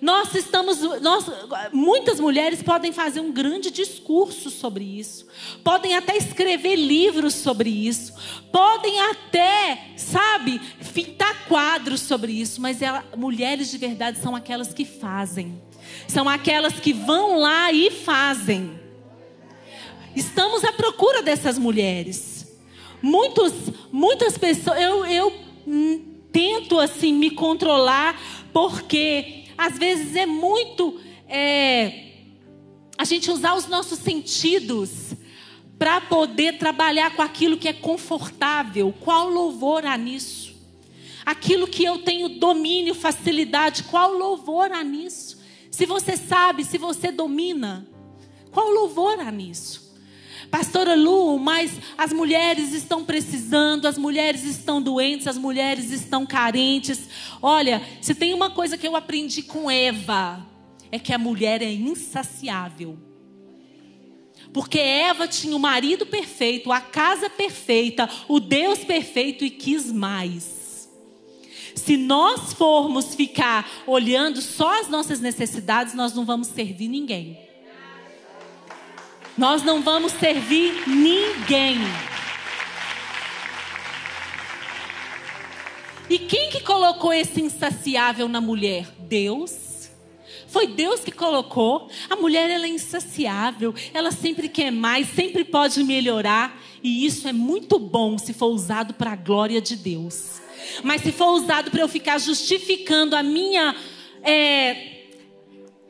Nós 0.01 0.35
estamos, 0.35 0.81
nós, 1.01 1.25
muitas 1.71 2.19
mulheres 2.19 2.61
podem 2.61 2.91
fazer 2.91 3.21
um 3.21 3.31
grande 3.31 3.71
discurso 3.71 4.49
sobre 4.49 4.83
isso, 4.83 5.25
podem 5.63 5.95
até 5.95 6.17
escrever 6.17 6.75
livros 6.75 7.35
sobre 7.35 7.69
isso, 7.69 8.13
podem 8.51 8.99
até, 8.99 9.91
sabe, 9.95 10.59
pintar 10.93 11.47
quadros 11.47 12.01
sobre 12.01 12.33
isso, 12.33 12.59
mas 12.59 12.81
ela, 12.81 13.05
mulheres 13.15 13.71
de 13.71 13.77
verdade 13.77 14.19
são 14.19 14.35
aquelas 14.35 14.73
que 14.73 14.83
fazem, 14.83 15.61
são 16.05 16.27
aquelas 16.27 16.81
que 16.81 16.91
vão 16.91 17.39
lá 17.39 17.71
e 17.71 17.89
fazem. 17.89 18.82
Estamos 20.15 20.63
à 20.63 20.71
procura 20.71 21.21
dessas 21.21 21.57
mulheres. 21.57 22.47
Muitos, 23.01 23.53
muitas 23.91 24.37
pessoas, 24.37 24.79
eu, 24.79 25.05
eu 25.05 25.33
hum, 25.67 26.13
tento 26.31 26.79
assim 26.79 27.13
me 27.13 27.31
controlar, 27.31 28.19
porque 28.53 29.45
às 29.57 29.77
vezes 29.77 30.15
é 30.15 30.25
muito 30.25 30.99
é, 31.27 32.11
a 32.97 33.03
gente 33.03 33.29
usar 33.29 33.55
os 33.55 33.67
nossos 33.67 33.99
sentidos 33.99 35.13
para 35.77 35.99
poder 35.99 36.57
trabalhar 36.57 37.15
com 37.15 37.21
aquilo 37.21 37.57
que 37.57 37.67
é 37.67 37.73
confortável. 37.73 38.93
Qual 39.01 39.29
louvor 39.29 39.85
há 39.85 39.97
nisso? 39.97 40.53
Aquilo 41.25 41.67
que 41.67 41.83
eu 41.83 41.99
tenho 41.99 42.39
domínio, 42.39 42.93
facilidade, 42.93 43.83
qual 43.83 44.13
louvor 44.13 44.71
há 44.71 44.83
nisso? 44.83 45.41
Se 45.71 45.85
você 45.85 46.15
sabe, 46.15 46.63
se 46.63 46.77
você 46.77 47.11
domina, 47.11 47.87
qual 48.51 48.69
louvor 48.69 49.19
há 49.19 49.31
nisso? 49.31 49.82
Pastora 50.53 50.93
Lu, 50.93 51.39
mas 51.39 51.71
as 51.97 52.13
mulheres 52.13 52.73
estão 52.73 53.03
precisando, 53.03 53.87
as 53.87 53.97
mulheres 53.97 54.43
estão 54.43 54.79
doentes, 54.79 55.25
as 55.25 55.35
mulheres 55.35 55.89
estão 55.89 56.27
carentes. 56.27 57.09
Olha, 57.41 57.81
se 57.99 58.13
tem 58.13 58.35
uma 58.35 58.51
coisa 58.51 58.77
que 58.77 58.87
eu 58.87 58.95
aprendi 58.95 59.41
com 59.41 59.71
Eva, 59.71 60.45
é 60.91 60.99
que 60.99 61.11
a 61.11 61.17
mulher 61.17 61.63
é 61.63 61.73
insaciável. 61.73 62.99
Porque 64.53 64.77
Eva 64.77 65.27
tinha 65.27 65.55
o 65.55 65.59
marido 65.59 66.05
perfeito, 66.05 66.71
a 66.71 66.79
casa 66.79 67.31
perfeita, 67.31 68.07
o 68.27 68.39
Deus 68.39 68.77
perfeito 68.83 69.43
e 69.43 69.49
quis 69.49 69.91
mais. 69.91 70.87
Se 71.73 71.97
nós 71.97 72.53
formos 72.53 73.15
ficar 73.15 73.67
olhando 73.87 74.39
só 74.39 74.79
as 74.79 74.87
nossas 74.87 75.19
necessidades, 75.19 75.95
nós 75.95 76.13
não 76.13 76.23
vamos 76.23 76.49
servir 76.49 76.89
ninguém. 76.89 77.52
Nós 79.37 79.63
não 79.63 79.81
vamos 79.81 80.11
servir 80.13 80.87
ninguém. 80.87 81.77
E 86.09 86.19
quem 86.19 86.49
que 86.51 86.61
colocou 86.61 87.11
esse 87.11 87.41
insaciável 87.41 88.27
na 88.27 88.39
mulher? 88.39 88.87
Deus. 88.99 89.89
Foi 90.47 90.67
Deus 90.67 90.99
que 90.99 91.11
colocou. 91.11 91.89
A 92.07 92.15
mulher 92.15 92.47
ela 92.47 92.67
é 92.67 92.69
insaciável, 92.69 93.73
ela 93.91 94.11
sempre 94.11 94.47
quer 94.47 94.69
mais, 94.69 95.07
sempre 95.07 95.43
pode 95.43 95.83
melhorar, 95.83 96.55
e 96.83 97.05
isso 97.05 97.27
é 97.27 97.33
muito 97.33 97.79
bom 97.79 98.19
se 98.19 98.33
for 98.33 98.47
usado 98.47 98.93
para 98.93 99.13
a 99.13 99.15
glória 99.15 99.59
de 99.59 99.75
Deus. 99.75 100.39
Mas 100.83 101.01
se 101.01 101.11
for 101.11 101.31
usado 101.31 101.71
para 101.71 101.81
eu 101.81 101.87
ficar 101.87 102.19
justificando 102.19 103.15
a 103.15 103.23
minha 103.23 103.75
é, 104.21 105.02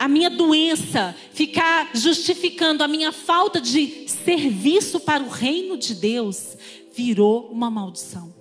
a 0.04 0.08
minha 0.10 0.30
doença, 0.30 1.16
ficar 1.32 1.92
justificando 1.94 2.84
a 2.84 2.90
minha 2.90 3.14
falta 3.14 3.62
de 3.62 4.10
serviço 4.10 5.00
para 5.00 5.24
o 5.24 5.30
reino 5.30 5.78
de 5.78 5.96
Deus, 5.96 6.58
virou 6.94 7.48
uma 7.50 7.72
maldição. 7.72 8.36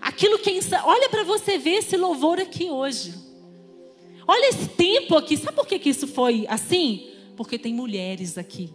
Aquilo 0.00 0.38
que 0.38 0.58
olha 0.84 1.10
para 1.10 1.22
você 1.22 1.58
ver 1.58 1.80
esse 1.80 1.98
louvor 1.98 2.40
aqui 2.40 2.70
hoje. 2.70 3.12
Olha 4.26 4.48
esse 4.48 4.68
tempo 4.68 5.16
aqui. 5.16 5.36
Sabe 5.36 5.54
por 5.54 5.66
que, 5.66 5.78
que 5.78 5.90
isso 5.90 6.06
foi 6.06 6.46
assim? 6.48 7.10
Porque 7.36 7.58
tem 7.58 7.74
mulheres 7.74 8.38
aqui. 8.38 8.72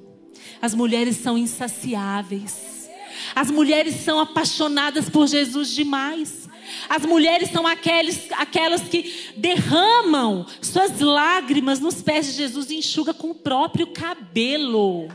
As 0.61 0.75
mulheres 0.75 1.17
são 1.17 1.39
insaciáveis. 1.39 2.87
As 3.33 3.49
mulheres 3.49 3.95
são 3.95 4.19
apaixonadas 4.19 5.09
por 5.09 5.25
Jesus 5.25 5.73
demais. 5.73 6.46
As 6.89 7.05
mulheres 7.05 7.49
são 7.51 7.65
aqueles, 7.65 8.31
aquelas 8.33 8.83
que 8.83 9.33
derramam 9.35 10.45
suas 10.61 10.99
lágrimas 10.99 11.79
nos 11.79 12.01
pés 12.01 12.27
de 12.27 12.33
Jesus 12.33 12.69
e 12.69 12.77
enxuga 12.77 13.13
com 13.13 13.31
o 13.31 13.35
próprio 13.35 13.87
cabelo. 13.87 15.07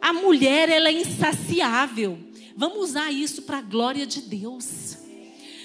A 0.00 0.12
mulher, 0.12 0.68
ela 0.68 0.88
é 0.88 0.92
insaciável. 0.92 2.18
Vamos 2.56 2.90
usar 2.90 3.10
isso 3.12 3.42
para 3.42 3.58
a 3.58 3.62
glória 3.62 4.06
de 4.06 4.20
Deus. 4.20 4.98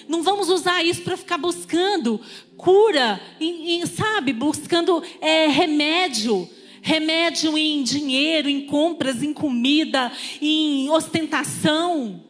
Não 0.07 0.21
vamos 0.21 0.49
usar 0.49 0.83
isso 0.83 1.01
para 1.01 1.17
ficar 1.17 1.37
buscando 1.37 2.19
cura, 2.57 3.21
em, 3.39 3.81
em, 3.81 3.85
sabe? 3.85 4.33
Buscando 4.33 5.03
é, 5.21 5.47
remédio. 5.47 6.49
Remédio 6.81 7.57
em 7.57 7.81
dinheiro, 7.81 8.49
em 8.49 8.65
compras, 8.65 9.23
em 9.23 9.33
comida, 9.33 10.11
em 10.41 10.89
ostentação. 10.89 12.21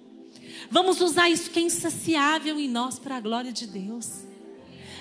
Vamos 0.74 1.02
usar 1.02 1.30
isso 1.30 1.52
que 1.52 1.60
é 1.60 1.62
insaciável 1.62 2.60
em 2.60 2.68
nós 2.68 2.98
para 2.98 3.18
a 3.18 3.20
glória 3.20 3.54
de 3.54 3.68
Deus. 3.68 4.24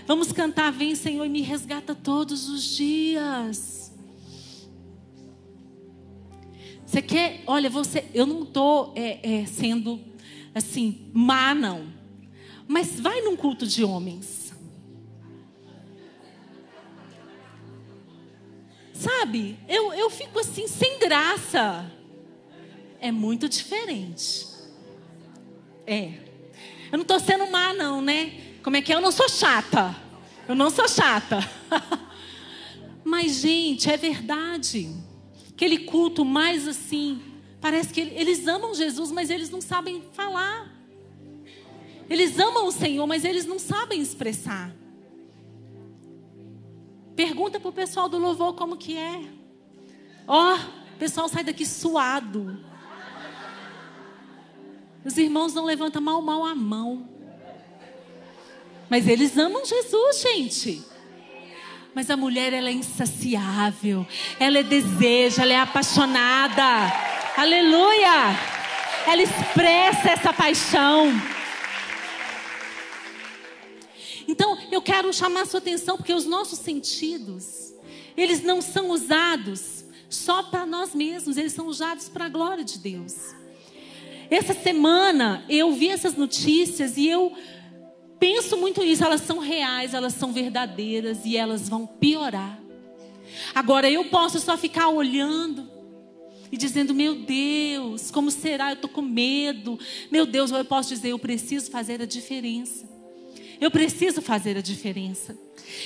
Vamos 0.06 0.30
cantar, 0.30 0.70
vem 0.70 0.94
Senhor 0.94 1.24
e 1.24 1.30
me 1.30 1.40
resgata 1.40 1.94
todos 1.94 2.46
os 2.50 2.76
dias. 2.76 3.90
Você 6.84 7.00
quer, 7.00 7.42
olha, 7.46 7.70
você, 7.70 8.04
eu 8.12 8.26
não 8.26 8.42
estou 8.42 8.92
é, 8.94 9.40
é, 9.40 9.46
sendo 9.46 9.98
assim, 10.54 11.10
má 11.10 11.54
não. 11.54 11.86
Mas 12.68 13.00
vai 13.00 13.22
num 13.22 13.34
culto 13.34 13.66
de 13.66 13.82
homens. 13.82 14.52
Sabe, 18.92 19.58
eu, 19.66 19.94
eu 19.94 20.10
fico 20.10 20.38
assim, 20.38 20.68
sem 20.68 20.98
graça. 20.98 21.90
É 23.00 23.10
muito 23.10 23.48
diferente. 23.48 24.51
É. 25.86 26.12
Eu 26.90 26.98
não 26.98 27.02
estou 27.02 27.18
sendo 27.18 27.50
má, 27.50 27.72
não, 27.72 28.00
né? 28.00 28.32
Como 28.62 28.76
é 28.76 28.82
que 28.82 28.92
é? 28.92 28.96
Eu 28.96 29.00
não 29.00 29.12
sou 29.12 29.28
chata. 29.28 29.96
Eu 30.48 30.54
não 30.54 30.70
sou 30.70 30.88
chata. 30.88 31.38
Mas, 33.04 33.40
gente, 33.40 33.90
é 33.90 33.96
verdade. 33.96 34.94
Aquele 35.50 35.78
culto 35.78 36.24
mais 36.24 36.66
assim, 36.68 37.20
parece 37.60 37.92
que 37.92 38.00
eles 38.00 38.46
amam 38.46 38.74
Jesus, 38.74 39.10
mas 39.10 39.30
eles 39.30 39.50
não 39.50 39.60
sabem 39.60 40.02
falar. 40.12 40.70
Eles 42.08 42.38
amam 42.38 42.66
o 42.66 42.72
Senhor, 42.72 43.06
mas 43.06 43.24
eles 43.24 43.46
não 43.46 43.58
sabem 43.58 44.00
expressar. 44.00 44.74
Pergunta 47.14 47.60
para 47.60 47.68
o 47.68 47.72
pessoal 47.72 48.08
do 48.08 48.18
louvor 48.18 48.54
como 48.54 48.76
que 48.76 48.96
é. 48.96 49.20
Ó, 50.26 50.54
oh, 50.54 50.94
o 50.94 50.98
pessoal 50.98 51.28
sai 51.28 51.44
daqui 51.44 51.64
suado. 51.64 52.58
Os 55.04 55.16
irmãos 55.18 55.52
não 55.52 55.64
levantam 55.64 56.00
mal, 56.00 56.22
mal 56.22 56.44
a 56.44 56.54
mão. 56.54 57.08
Mas 58.88 59.08
eles 59.08 59.36
amam 59.36 59.64
Jesus, 59.64 60.20
gente. 60.20 60.82
Mas 61.94 62.08
a 62.08 62.16
mulher, 62.16 62.52
ela 62.52 62.68
é 62.68 62.72
insaciável. 62.72 64.06
Ela 64.38 64.58
é 64.58 64.62
deseja, 64.62 65.42
ela 65.42 65.52
é 65.52 65.60
apaixonada. 65.60 66.62
Aleluia! 67.36 68.36
Ela 69.06 69.22
expressa 69.22 70.10
essa 70.10 70.32
paixão. 70.32 71.10
Então, 74.28 74.56
eu 74.70 74.80
quero 74.80 75.12
chamar 75.12 75.42
a 75.42 75.46
sua 75.46 75.58
atenção 75.58 75.96
porque 75.96 76.14
os 76.14 76.24
nossos 76.24 76.60
sentidos, 76.60 77.74
eles 78.16 78.42
não 78.42 78.62
são 78.62 78.90
usados 78.90 79.84
só 80.08 80.42
para 80.44 80.64
nós 80.64 80.94
mesmos, 80.94 81.36
eles 81.36 81.52
são 81.52 81.66
usados 81.66 82.08
para 82.08 82.26
a 82.26 82.28
glória 82.28 82.64
de 82.64 82.78
Deus. 82.78 83.34
Essa 84.32 84.54
semana 84.54 85.44
eu 85.46 85.72
vi 85.72 85.90
essas 85.90 86.16
notícias 86.16 86.96
e 86.96 87.06
eu 87.06 87.36
penso 88.18 88.56
muito 88.56 88.82
nisso, 88.82 89.04
elas 89.04 89.20
são 89.20 89.38
reais, 89.38 89.92
elas 89.92 90.14
são 90.14 90.32
verdadeiras 90.32 91.26
e 91.26 91.36
elas 91.36 91.68
vão 91.68 91.86
piorar. 91.86 92.58
Agora 93.54 93.90
eu 93.90 94.06
posso 94.06 94.40
só 94.40 94.56
ficar 94.56 94.88
olhando 94.88 95.68
e 96.50 96.56
dizendo: 96.56 96.94
Meu 96.94 97.14
Deus, 97.14 98.10
como 98.10 98.30
será? 98.30 98.70
Eu 98.70 98.74
estou 98.74 98.88
com 98.88 99.02
medo. 99.02 99.78
Meu 100.10 100.24
Deus, 100.24 100.50
eu 100.50 100.64
posso 100.64 100.88
dizer: 100.88 101.10
Eu 101.10 101.18
preciso 101.18 101.70
fazer 101.70 102.00
a 102.00 102.06
diferença. 102.06 102.91
Eu 103.62 103.70
preciso 103.70 104.20
fazer 104.20 104.56
a 104.58 104.60
diferença. 104.60 105.38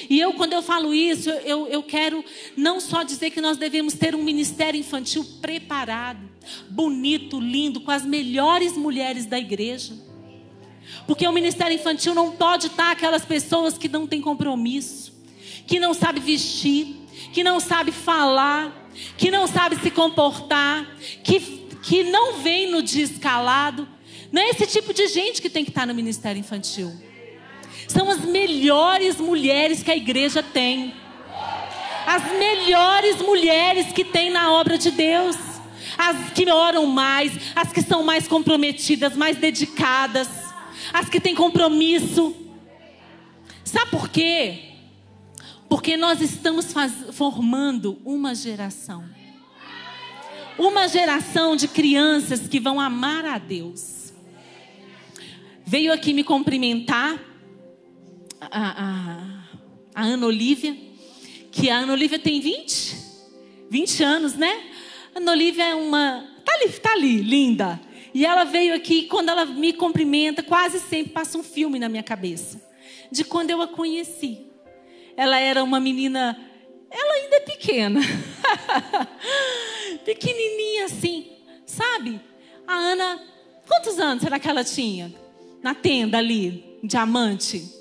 E 0.09 0.19
eu, 0.19 0.33
quando 0.33 0.55
eu 0.55 0.63
falo 0.63 0.95
isso, 0.95 1.29
eu, 1.29 1.69
eu 1.69 1.83
quero 1.83 2.25
não 2.57 2.81
só 2.81 3.03
dizer 3.03 3.29
que 3.29 3.39
nós 3.39 3.59
devemos 3.59 3.93
ter 3.93 4.15
um 4.15 4.23
ministério 4.23 4.81
infantil 4.81 5.23
preparado, 5.43 6.27
bonito, 6.71 7.39
lindo, 7.39 7.83
com 7.83 7.91
as 7.91 8.03
melhores 8.03 8.73
mulheres 8.79 9.27
da 9.27 9.39
igreja. 9.39 9.93
Porque 11.07 11.29
o 11.29 11.33
ministério 11.33 11.75
infantil 11.75 12.15
não 12.15 12.33
pode 12.33 12.69
estar 12.69 12.93
aquelas 12.93 13.27
pessoas 13.27 13.77
que 13.77 13.91
não 13.91 14.07
têm 14.07 14.23
compromisso, 14.23 15.13
que 15.67 15.79
não 15.79 15.93
sabe 15.93 16.19
vestir, 16.19 16.97
que 17.35 17.45
não 17.45 17.61
sabe 17.61 17.93
falar, 17.93 18.91
que 19.19 19.31
não 19.31 19.47
sabe 19.47 19.77
se 19.83 19.91
comportar, 19.91 20.97
que, 21.23 21.41
que 21.83 22.05
não 22.05 22.39
vem 22.39 22.71
no 22.71 22.83
dia 22.83 23.05
escalado. 23.05 23.87
Não 24.33 24.41
é 24.41 24.49
esse 24.49 24.67
tipo 24.67 24.95
de 24.95 25.07
gente 25.09 25.43
que 25.43 25.51
tem 25.51 25.63
que 25.63 25.71
estar 25.71 25.87
no 25.87 25.95
ministério 25.95 26.41
infantil. 26.41 27.05
São 27.89 28.11
as 28.11 28.21
melhores 28.25 29.17
mulheres 29.17 29.83
que 29.83 29.91
a 29.91 29.97
igreja 29.97 30.43
tem. 30.43 30.95
As 32.07 32.25
melhores 32.39 33.17
mulheres 33.21 33.93
que 33.93 34.05
tem 34.05 34.31
na 34.31 34.53
obra 34.53 34.79
de 34.79 34.91
Deus. 34.91 35.37
As 35.97 36.31
que 36.33 36.51
oram 36.51 36.87
mais, 36.87 37.33
as 37.55 37.73
que 37.73 37.81
são 37.81 38.03
mais 38.03 38.29
comprometidas, 38.29 39.17
mais 39.17 39.39
dedicadas, 39.39 40.29
as 40.93 41.09
que 41.09 41.21
têm 41.21 41.35
compromisso. 41.35 42.35
Sabe 43.65 43.91
por 43.91 44.09
quê? 44.09 44.59
Porque 45.69 45.97
nós 45.97 46.21
estamos 46.21 46.73
formando 47.13 48.01
uma 48.05 48.35
geração. 48.35 49.05
Uma 50.59 50.89
geração 50.89 51.57
de 51.57 51.69
crianças 51.69 52.47
que 52.47 52.61
vão 52.61 52.81
amar 52.81 53.25
a 53.25 53.39
Deus. 53.39 54.13
Veio 55.65 55.93
aqui 55.93 56.13
me 56.13 56.23
cumprimentar 56.23 57.19
a, 58.41 59.43
a, 59.95 60.03
Ana 60.03 60.27
Olívia, 60.27 60.77
que 61.51 61.71
a 61.71 61.79
Ana 61.79 61.93
Olívia 61.93 62.19
tem 62.19 62.41
20, 62.41 62.97
20 63.71 64.03
anos, 64.03 64.35
né? 64.35 64.63
A 65.15 65.19
Ana 65.19 65.33
Olívia 65.33 65.65
é 65.65 65.75
uma. 65.75 66.29
Tá 66.45 66.55
ali, 66.55 66.69
tá 66.73 66.93
ali, 66.93 67.17
linda. 67.19 67.81
E 68.15 68.25
ela 68.25 68.45
veio 68.45 68.75
aqui, 68.75 69.05
quando 69.05 69.29
ela 69.29 69.45
me 69.45 69.73
cumprimenta, 69.73 70.43
quase 70.43 70.81
sempre 70.81 71.13
passa 71.13 71.37
um 71.37 71.43
filme 71.43 71.79
na 71.79 71.89
minha 71.89 72.03
cabeça. 72.03 72.63
De 73.11 73.25
quando 73.25 73.51
eu 73.51 73.61
a 73.61 73.69
conheci. 73.69 74.47
Ela 75.17 75.39
era 75.39 75.63
uma 75.63 75.81
menina. 75.81 76.39
Ela 76.91 77.15
ainda 77.15 77.37
é 77.37 77.41
pequena. 77.41 78.01
Pequenininha 80.05 80.85
assim. 80.87 81.33
Sabe? 81.65 82.21
A 82.67 82.75
Ana. 82.75 83.23
Quantos 83.67 83.99
anos 83.99 84.23
será 84.23 84.39
que 84.39 84.49
ela 84.49 84.63
tinha? 84.63 85.13
Na 85.63 85.75
tenda 85.75 86.19
ali, 86.19 86.79
diamante 86.85 87.76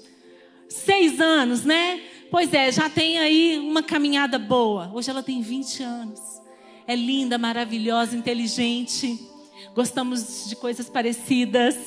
seis 0.75 1.19
anos, 1.19 1.63
né? 1.63 2.01
Pois 2.29 2.53
é, 2.53 2.71
já 2.71 2.89
tem 2.89 3.17
aí 3.17 3.57
uma 3.59 3.81
caminhada 3.81 4.37
boa. 4.37 4.91
Hoje 4.93 5.09
ela 5.09 5.23
tem 5.23 5.41
20 5.41 5.83
anos. 5.83 6.19
É 6.85 6.95
linda, 6.95 7.37
maravilhosa, 7.37 8.15
inteligente. 8.15 9.19
Gostamos 9.73 10.47
de 10.49 10.55
coisas 10.55 10.89
parecidas. 10.89 11.77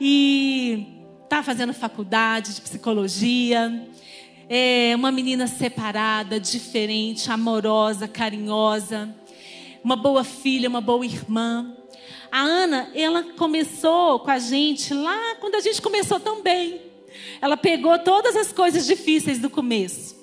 E 0.00 0.86
está 1.22 1.42
fazendo 1.42 1.72
faculdade 1.72 2.54
de 2.54 2.60
psicologia. 2.60 3.88
É 4.48 4.92
uma 4.96 5.12
menina 5.12 5.46
separada, 5.46 6.40
diferente, 6.40 7.30
amorosa, 7.30 8.08
carinhosa. 8.08 9.14
Uma 9.82 9.96
boa 9.96 10.24
filha, 10.24 10.68
uma 10.68 10.80
boa 10.80 11.06
irmã. 11.06 11.76
A 12.30 12.40
Ana, 12.40 12.90
ela 12.94 13.22
começou 13.22 14.20
com 14.20 14.30
a 14.30 14.38
gente 14.38 14.92
lá 14.92 15.36
quando 15.40 15.54
a 15.54 15.60
gente 15.60 15.80
começou 15.80 16.18
tão 16.18 16.42
bem. 16.42 16.91
Ela 17.42 17.56
pegou 17.56 17.98
todas 17.98 18.36
as 18.36 18.52
coisas 18.52 18.86
difíceis 18.86 19.40
do 19.40 19.50
começo. 19.50 20.16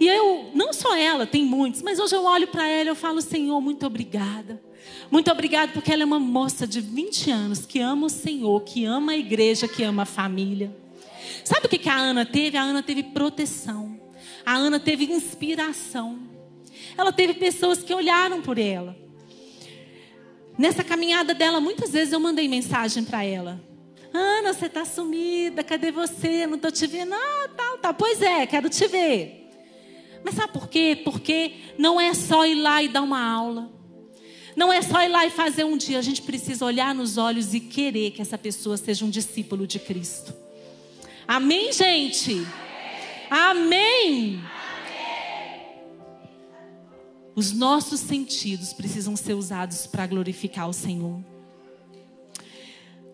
E 0.00 0.08
eu, 0.08 0.50
não 0.54 0.72
só 0.72 0.96
ela, 0.96 1.26
tem 1.26 1.44
muitos, 1.44 1.82
mas 1.82 1.98
hoje 1.98 2.16
eu 2.16 2.24
olho 2.24 2.48
para 2.48 2.66
ela 2.66 2.84
e 2.84 2.88
eu 2.88 2.94
falo, 2.94 3.20
Senhor, 3.20 3.60
muito 3.60 3.86
obrigada. 3.86 4.60
Muito 5.10 5.30
obrigada 5.30 5.72
porque 5.72 5.92
ela 5.92 6.02
é 6.02 6.06
uma 6.06 6.18
moça 6.18 6.66
de 6.66 6.80
20 6.80 7.30
anos 7.30 7.66
que 7.66 7.78
ama 7.78 8.06
o 8.06 8.10
Senhor, 8.10 8.60
que 8.62 8.86
ama 8.86 9.12
a 9.12 9.16
igreja, 9.16 9.68
que 9.68 9.82
ama 9.82 10.04
a 10.04 10.06
família. 10.06 10.74
Sabe 11.44 11.66
o 11.66 11.68
que, 11.68 11.78
que 11.78 11.88
a 11.88 11.96
Ana 11.96 12.24
teve? 12.24 12.56
A 12.56 12.62
Ana 12.62 12.82
teve 12.82 13.02
proteção. 13.02 14.00
A 14.44 14.56
Ana 14.56 14.80
teve 14.80 15.04
inspiração. 15.04 16.18
Ela 16.96 17.12
teve 17.12 17.34
pessoas 17.34 17.82
que 17.82 17.92
olharam 17.92 18.40
por 18.40 18.58
ela. 18.58 18.96
Nessa 20.58 20.82
caminhada 20.82 21.34
dela, 21.34 21.60
muitas 21.60 21.90
vezes 21.90 22.12
eu 22.12 22.18
mandei 22.18 22.48
mensagem 22.48 23.04
para 23.04 23.22
ela. 23.22 23.60
Ana, 24.12 24.52
você 24.52 24.66
está 24.66 24.84
sumida, 24.84 25.64
cadê 25.64 25.90
você? 25.90 26.46
Não 26.46 26.56
estou 26.56 26.70
te 26.70 26.86
vendo. 26.86 27.14
Ah, 27.14 27.48
tal, 27.56 27.78
tal. 27.78 27.94
Pois 27.94 28.20
é, 28.20 28.46
quero 28.46 28.68
te 28.68 28.86
ver. 28.86 29.50
Mas 30.24 30.34
sabe 30.34 30.52
por 30.52 30.68
quê? 30.68 31.00
Porque 31.02 31.54
não 31.78 32.00
é 32.00 32.12
só 32.14 32.44
ir 32.46 32.54
lá 32.56 32.82
e 32.82 32.88
dar 32.88 33.02
uma 33.02 33.20
aula. 33.20 33.70
Não 34.54 34.72
é 34.72 34.82
só 34.82 35.02
ir 35.02 35.08
lá 35.08 35.24
e 35.26 35.30
fazer 35.30 35.64
um 35.64 35.76
dia. 35.76 35.98
A 35.98 36.02
gente 36.02 36.22
precisa 36.22 36.64
olhar 36.64 36.94
nos 36.94 37.16
olhos 37.16 37.54
e 37.54 37.60
querer 37.60 38.10
que 38.10 38.20
essa 38.20 38.36
pessoa 38.36 38.76
seja 38.76 39.04
um 39.04 39.10
discípulo 39.10 39.66
de 39.66 39.78
Cristo. 39.78 40.34
Amém, 41.26 41.72
gente? 41.72 42.46
Amém. 43.30 44.42
Os 47.34 47.52
nossos 47.52 48.00
sentidos 48.00 48.74
precisam 48.74 49.16
ser 49.16 49.32
usados 49.32 49.86
para 49.86 50.06
glorificar 50.06 50.68
o 50.68 50.72
Senhor. 50.72 51.31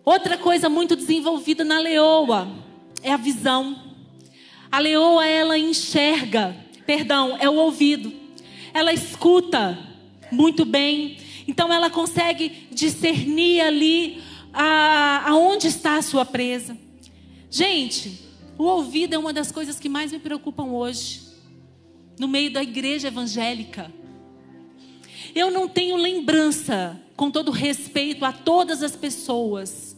Outra 0.09 0.39
coisa 0.39 0.67
muito 0.67 0.95
desenvolvida 0.95 1.63
na 1.63 1.77
leoa 1.77 2.49
é 3.03 3.13
a 3.13 3.15
visão. 3.15 3.93
A 4.71 4.79
leoa 4.79 5.23
ela 5.23 5.55
enxerga, 5.55 6.57
perdão, 6.83 7.37
é 7.39 7.47
o 7.47 7.53
ouvido. 7.53 8.11
Ela 8.73 8.91
escuta 8.91 9.77
muito 10.31 10.65
bem. 10.65 11.19
Então 11.47 11.71
ela 11.71 11.91
consegue 11.91 12.69
discernir 12.71 13.61
ali 13.61 14.23
a, 14.51 15.29
aonde 15.29 15.67
está 15.67 15.97
a 15.97 16.01
sua 16.01 16.25
presa. 16.25 16.75
Gente, 17.47 18.19
o 18.57 18.63
ouvido 18.63 19.13
é 19.13 19.17
uma 19.19 19.31
das 19.31 19.51
coisas 19.51 19.79
que 19.79 19.87
mais 19.87 20.11
me 20.11 20.17
preocupam 20.17 20.71
hoje. 20.71 21.21
No 22.17 22.27
meio 22.27 22.51
da 22.51 22.63
igreja 22.63 23.09
evangélica. 23.09 23.93
Eu 25.35 25.51
não 25.51 25.67
tenho 25.67 25.95
lembrança, 25.97 26.99
com 27.15 27.29
todo 27.29 27.51
respeito 27.51 28.25
a 28.25 28.33
todas 28.33 28.81
as 28.81 28.95
pessoas, 28.95 29.88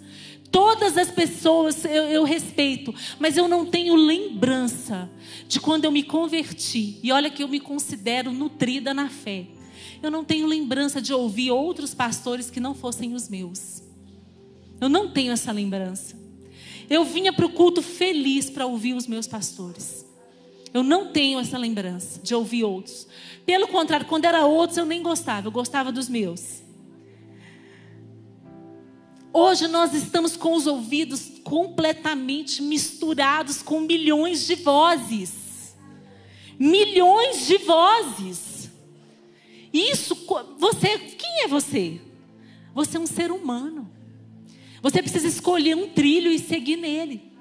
Todas 0.52 0.98
as 0.98 1.10
pessoas 1.10 1.86
eu, 1.86 2.04
eu, 2.10 2.24
respeito, 2.26 2.94
mas 3.18 3.38
eu 3.38 3.48
não 3.48 3.66
tenho 3.66 3.96
lembrança 3.96 5.10
de 5.48 5.62
quando 5.62 5.86
eu 5.86 5.92
me 5.92 6.04
converti. 6.04 7.00
E 7.02 7.12
olha 7.12 7.30
que 7.30 7.42
eu 7.42 7.48
me 7.48 7.60
considero 7.60 8.34
nutrida 8.34 8.94
na 8.94 9.10
fé. 9.10 9.48
Eu 10.04 10.12
não 10.12 10.26
tenho 10.26 10.46
lembrança 10.46 11.02
de 11.02 11.14
ouvir 11.14 11.52
outros 11.52 11.94
pastores 11.94 12.50
que 12.50 12.60
não 12.60 12.76
fossem 12.76 13.14
os 13.14 13.30
meus. 13.30 13.82
Eu 14.82 14.90
não 14.90 15.10
tenho 15.10 15.32
essa 15.32 15.52
lembrança. 15.52 16.20
Eu 16.90 17.06
vinha 17.06 17.32
para 17.32 17.46
o 17.46 17.50
culto 17.50 17.82
feliz 17.82 18.50
para 18.50 18.66
ouvir 18.66 18.94
os 18.94 19.08
meus 19.08 19.28
pastores. 19.28 20.06
Eu 20.74 20.84
não 20.84 21.12
tenho 21.14 21.40
essa 21.40 21.58
lembrança 21.58 22.20
de 22.22 22.36
ouvir 22.36 22.64
outros. 22.66 23.08
Pelo 23.46 23.68
contrário, 23.68 24.06
quando 24.06 24.26
era 24.26 24.46
outros 24.46 24.78
eu 24.78 24.86
nem 24.86 25.02
gostava, 25.02 25.48
eu 25.48 25.52
gostava 25.52 25.92
dos 25.92 26.10
meus. 26.10 26.62
Hoje 29.34 29.67
nós 29.70 29.94
estamos 29.94 30.36
com 30.36 30.56
os 30.56 30.67
ouvidos 30.67 31.32
completamente 31.44 32.62
misturados 32.62 33.62
com 33.62 33.80
milhões 33.80 34.46
de 34.46 34.56
vozes. 34.56 35.74
Milhões 36.60 37.48
de 37.48 37.58
vozes. 37.60 38.70
Isso, 39.74 40.15
você, 40.58 40.98
quem 40.98 41.44
é 41.44 41.48
você? 41.48 42.02
Você 42.74 42.98
é 42.98 43.00
um 43.00 43.08
ser 43.08 43.32
humano. 43.32 43.89
Você 44.82 45.02
precisa 45.02 45.28
escolher 45.28 45.78
um 45.78 45.88
trilho 45.88 46.30
e 46.30 46.38
seguir 46.38 46.76
nele. 46.76 47.32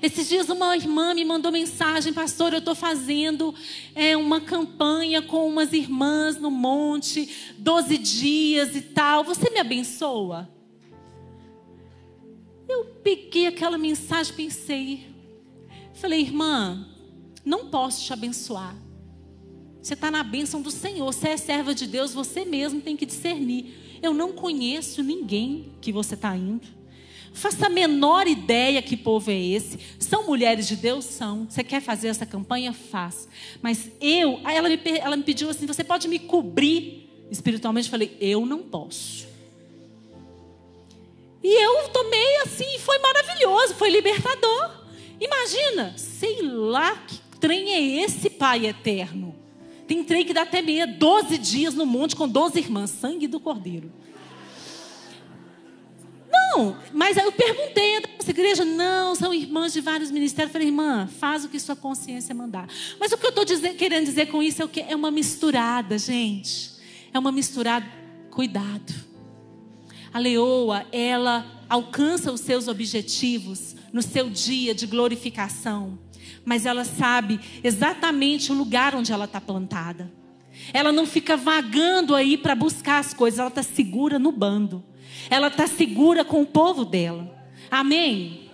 Esses 0.00 0.28
dias 0.28 0.48
uma 0.48 0.76
irmã 0.76 1.12
me 1.14 1.24
mandou 1.24 1.50
mensagem, 1.50 2.12
pastor, 2.12 2.52
eu 2.52 2.60
estou 2.60 2.76
fazendo 2.76 3.52
é, 3.94 4.16
uma 4.16 4.40
campanha 4.40 5.20
com 5.20 5.48
umas 5.48 5.72
irmãs 5.72 6.36
no 6.36 6.50
monte, 6.50 7.28
12 7.58 7.98
dias 7.98 8.76
e 8.76 8.82
tal. 8.82 9.24
Você 9.24 9.50
me 9.50 9.58
abençoa? 9.58 10.48
Eu 12.70 12.84
peguei 13.02 13.48
aquela 13.48 13.76
mensagem, 13.76 14.32
pensei, 14.32 15.08
falei, 15.92 16.20
irmã, 16.20 16.86
não 17.44 17.68
posso 17.68 18.04
te 18.04 18.12
abençoar. 18.12 18.76
Você 19.82 19.94
está 19.94 20.08
na 20.08 20.22
bênção 20.22 20.62
do 20.62 20.70
Senhor, 20.70 21.12
você 21.12 21.30
é 21.30 21.36
serva 21.36 21.74
de 21.74 21.86
Deus, 21.86 22.14
você 22.14 22.44
mesmo 22.44 22.80
tem 22.80 22.96
que 22.96 23.04
discernir. 23.04 23.98
Eu 24.00 24.14
não 24.14 24.32
conheço 24.32 25.02
ninguém 25.02 25.72
que 25.80 25.90
você 25.90 26.14
está 26.14 26.36
indo. 26.36 26.66
Faça 27.32 27.66
a 27.66 27.70
menor 27.70 28.28
ideia 28.28 28.80
que 28.82 28.96
povo 28.96 29.30
é 29.32 29.38
esse. 29.38 29.78
São 29.98 30.26
mulheres 30.26 30.68
de 30.68 30.76
Deus? 30.76 31.04
São. 31.04 31.46
Você 31.48 31.64
quer 31.64 31.80
fazer 31.80 32.08
essa 32.08 32.26
campanha? 32.26 32.72
Faz. 32.72 33.28
Mas 33.60 33.90
eu, 34.00 34.40
ela 34.44 34.68
me, 34.68 34.80
ela 34.98 35.16
me 35.16 35.22
pediu 35.22 35.50
assim: 35.50 35.66
você 35.66 35.82
pode 35.82 36.06
me 36.08 36.18
cobrir 36.18 37.08
espiritualmente? 37.30 37.88
Eu 37.88 37.90
falei: 37.90 38.16
eu 38.20 38.46
não 38.46 38.60
posso. 38.60 39.29
E 41.42 41.64
eu 41.64 41.88
tomei 41.88 42.36
assim, 42.42 42.78
foi 42.78 42.98
maravilhoso, 42.98 43.74
foi 43.74 43.90
libertador. 43.90 44.70
Imagina, 45.20 45.94
sei 45.96 46.42
lá 46.42 46.96
que 46.96 47.18
trem 47.38 47.72
é 47.72 48.04
esse, 48.04 48.28
Pai 48.28 48.66
eterno. 48.66 49.34
Tem 49.86 50.04
trem 50.04 50.24
que 50.24 50.32
dá 50.32 50.42
até 50.42 50.62
meia, 50.62 50.86
12 50.86 51.36
dias 51.38 51.74
no 51.74 51.84
monte 51.84 52.14
com 52.14 52.28
12 52.28 52.58
irmãs, 52.58 52.90
sangue 52.90 53.26
do 53.26 53.40
cordeiro. 53.40 53.90
Não, 56.30 56.76
mas 56.92 57.18
aí 57.18 57.24
eu 57.24 57.32
perguntei 57.32 58.02
essa 58.18 58.30
igreja, 58.30 58.64
não, 58.64 59.14
são 59.14 59.34
irmãs 59.34 59.72
de 59.72 59.80
vários 59.80 60.10
ministérios. 60.10 60.50
Eu 60.50 60.52
falei, 60.52 60.68
irmã, 60.68 61.08
faz 61.18 61.44
o 61.44 61.48
que 61.48 61.58
sua 61.58 61.74
consciência 61.74 62.34
mandar. 62.34 62.68
Mas 62.98 63.12
o 63.12 63.18
que 63.18 63.26
eu 63.26 63.30
estou 63.30 63.44
querendo 63.74 64.04
dizer 64.04 64.26
com 64.26 64.42
isso 64.42 64.62
é 64.62 64.64
o 64.64 64.68
que 64.68 64.80
é 64.80 64.94
uma 64.94 65.10
misturada, 65.10 65.98
gente. 65.98 66.72
É 67.12 67.18
uma 67.18 67.32
misturada. 67.32 67.86
Cuidado. 68.30 69.09
A 70.12 70.18
leoa, 70.18 70.86
ela 70.90 71.46
alcança 71.68 72.32
os 72.32 72.40
seus 72.40 72.68
objetivos 72.68 73.76
no 73.92 74.02
seu 74.02 74.28
dia 74.28 74.74
de 74.74 74.86
glorificação, 74.86 75.98
mas 76.44 76.66
ela 76.66 76.84
sabe 76.84 77.40
exatamente 77.62 78.50
o 78.50 78.54
lugar 78.54 78.94
onde 78.94 79.12
ela 79.12 79.24
está 79.24 79.40
plantada. 79.40 80.10
Ela 80.72 80.92
não 80.92 81.06
fica 81.06 81.36
vagando 81.36 82.14
aí 82.14 82.36
para 82.36 82.54
buscar 82.54 82.98
as 82.98 83.14
coisas, 83.14 83.38
ela 83.38 83.48
está 83.48 83.62
segura 83.62 84.18
no 84.18 84.32
bando. 84.32 84.84
Ela 85.28 85.48
está 85.48 85.66
segura 85.66 86.24
com 86.24 86.42
o 86.42 86.46
povo 86.46 86.84
dela. 86.84 87.28
Amém? 87.70 88.50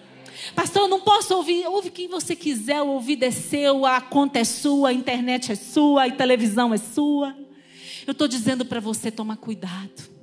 Pastor, 0.55 0.83
eu 0.83 0.89
não 0.89 1.01
posso 1.01 1.35
ouvir. 1.35 1.67
Ouve 1.67 1.91
quem 1.91 2.09
você 2.09 2.37
quiser, 2.37 2.83
o 2.83 2.89
ouvido 2.89 3.25
é 3.25 3.31
seu, 3.31 3.85
a 3.85 4.01
conta 4.01 4.39
é 4.39 4.45
sua, 4.45 4.91
a 4.91 4.93
internet 4.93 5.53
é 5.53 5.55
sua, 5.55 6.05
a 6.05 6.11
televisão 6.11 6.73
é 6.73 6.79
sua. 6.79 7.35
Eu 8.07 8.13
estou 8.13 8.29
dizendo 8.29 8.65
para 8.65 8.81
você 8.81 9.11
tomar 9.11 9.37
cuidado. 9.37 10.17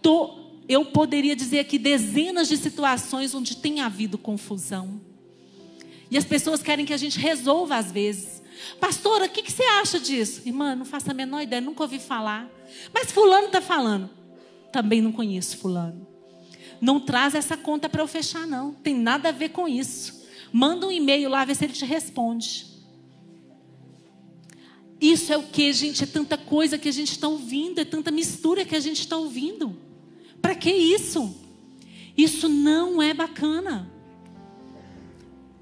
Tô, 0.00 0.41
eu 0.68 0.84
poderia 0.84 1.34
dizer 1.34 1.60
aqui 1.60 1.78
dezenas 1.78 2.48
de 2.48 2.56
situações 2.56 3.34
onde 3.34 3.56
tem 3.56 3.80
havido 3.80 4.16
confusão. 4.16 5.00
E 6.10 6.16
as 6.16 6.24
pessoas 6.24 6.62
querem 6.62 6.84
que 6.84 6.92
a 6.92 6.98
gente 6.98 7.18
resolva 7.18 7.76
às 7.76 7.90
vezes. 7.90 8.42
Pastora, 8.78 9.24
o 9.24 9.28
que, 9.28 9.42
que, 9.42 9.50
você 9.50 9.64
acha 9.64 9.98
disso? 9.98 10.42
Irmã, 10.44 10.74
não 10.74 10.84
faço 10.84 11.10
a 11.10 11.14
menor 11.14 11.40
ideia, 11.40 11.60
nunca 11.60 11.82
ouvi 11.82 11.98
falar. 11.98 12.48
Mas 12.92 13.10
fulano 13.10 13.46
está 13.46 13.60
falando. 13.60 14.10
Também 14.70 15.00
não 15.00 15.10
conheço 15.10 15.56
fulano. 15.56 16.06
Não 16.80 17.00
traz 17.00 17.34
essa 17.34 17.56
conta 17.56 17.88
para 17.88 18.02
eu 18.02 18.08
fechar, 18.08 18.46
não. 18.46 18.72
Tem 18.74 18.94
nada 18.94 19.30
a 19.30 19.32
ver 19.32 19.50
com 19.50 19.68
isso. 19.68 20.22
Manda 20.52 20.86
um 20.86 20.92
e-mail 20.92 21.30
lá, 21.30 21.44
vê 21.44 21.54
se 21.54 21.64
ele 21.64 21.72
te 21.72 21.84
responde. 21.84 22.66
Isso 25.00 25.32
é 25.32 25.36
o 25.36 25.42
que, 25.42 25.72
gente? 25.72 26.04
É 26.04 26.06
tanta 26.06 26.36
coisa 26.36 26.78
que 26.78 26.88
a 26.88 26.92
gente 26.92 27.12
está 27.12 27.26
ouvindo, 27.26 27.80
é 27.80 27.84
tanta 27.84 28.10
mistura 28.10 28.64
que 28.64 28.76
a 28.76 28.80
gente 28.80 29.00
está 29.00 29.16
ouvindo. 29.16 29.76
Para 30.42 30.56
que 30.56 30.70
isso? 30.70 31.34
Isso 32.16 32.48
não 32.48 33.00
é 33.00 33.14
bacana. 33.14 33.90